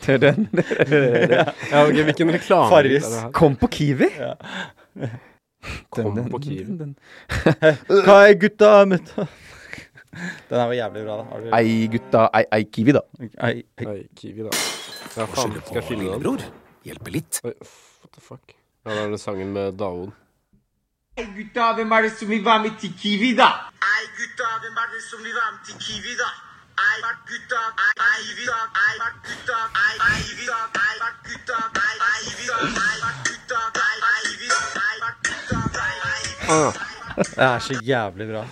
Det 0.03 0.17
er 0.17 0.19
den. 0.27 0.49
Ja, 1.71 1.85
ok, 1.85 2.03
hvilken 2.09 2.35
reklame 2.35 2.69
Farris. 2.69 3.05
er 3.05 3.15
det 3.15 3.23
her? 3.23 3.31
Kom 3.39 3.55
på 3.57 3.71
Kiwi! 3.71 4.11
Kom 5.95 6.19
på 6.33 6.41
Kiwi. 6.49 6.95
Hva 8.03 8.19
er 8.27 8.35
gutta 8.43 8.73
mutta? 8.91 9.29
Den 10.51 10.59
her 10.59 10.67
var 10.67 10.75
jævlig 10.81 11.07
bra. 11.07 11.17
da. 11.17 11.31
Har 11.31 11.47
du... 11.47 11.51
Ei, 11.61 11.87
gutta. 11.95 12.27
Ei, 12.35 12.51
ei 12.59 12.67
Kiwi, 12.73 12.99
da. 12.99 13.07
Ei, 13.23 13.31
ei. 13.39 13.87
ei 13.87 14.09
Kiwi, 14.17 14.49
da. 14.51 14.59
Ja, 15.17 15.25
faen, 15.25 15.51
skylde 15.51 15.61
på 15.61 15.69
skal 15.69 15.81
jeg 15.81 15.89
finne 15.89 16.05
den? 16.05 16.13
lillebror. 16.13 16.47
Hjelpe 16.85 17.11
litt. 17.11 17.41
Oi, 17.45 17.55
what 18.03 18.13
the 18.13 18.21
fuck? 18.21 18.57
Ja, 18.85 18.91
det 18.93 19.03
er 19.03 19.13
den 19.15 19.19
sangen 19.19 19.53
med 19.57 19.79
Daoud. 19.81 20.13
Hei, 21.17 21.25
Gutta, 21.37 21.73
hvem 21.79 21.93
er 21.97 22.03
det 22.05 22.13
som 22.19 22.29
vil 22.29 22.45
være 22.45 22.63
med 22.67 22.75
til 22.81 22.93
Kiwi, 23.01 23.31
da? 23.39 23.49
Hei, 23.81 24.03
gutta, 24.19 24.51
hvem 24.61 24.77
er 24.83 24.91
det 24.93 25.01
som 25.07 25.23
vil 25.25 25.33
være 25.33 25.53
med 25.55 25.63
til 25.71 25.81
Kiwi, 25.81 26.19
da? 26.21 26.29
Det 37.17 37.45
er 37.45 37.59
så 37.59 37.75
jævlig 37.85 38.29
bra. 38.29 38.45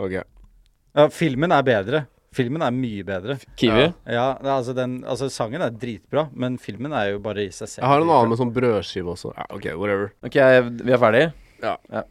Ok. 0.00 0.12
Ja, 0.96 1.06
filmen 1.12 1.52
er 1.52 1.62
bedre, 1.62 2.04
Filmen 2.34 2.62
er 2.62 2.74
mye 2.74 3.02
bedre. 3.06 3.40
Kiwi? 3.58 3.88
Ja, 4.06 4.26
ja 4.38 4.56
altså, 4.56 4.74
den, 4.76 5.00
altså, 5.02 5.26
Sangen 5.34 5.64
er 5.66 5.74
dritbra, 5.74 6.28
men 6.30 6.60
filmen 6.62 6.94
er 6.94 7.16
jo 7.16 7.22
bare 7.24 7.48
i 7.48 7.50
seg 7.50 7.66
selv. 7.66 7.82
Jeg 7.82 7.90
har 7.90 8.04
en 8.04 8.12
annen 8.12 8.30
med 8.30 8.42
sånn 8.42 8.54
brødskive 8.54 9.16
også. 9.16 9.34
Ja, 9.34 9.48
OK, 9.50 9.72
whatever. 9.74 10.12
Ok, 10.22 10.38
Vi 10.84 10.94
er 10.94 11.02
ferdige? 11.02 11.32
Ja. 11.60 11.74
ja. 11.90 12.06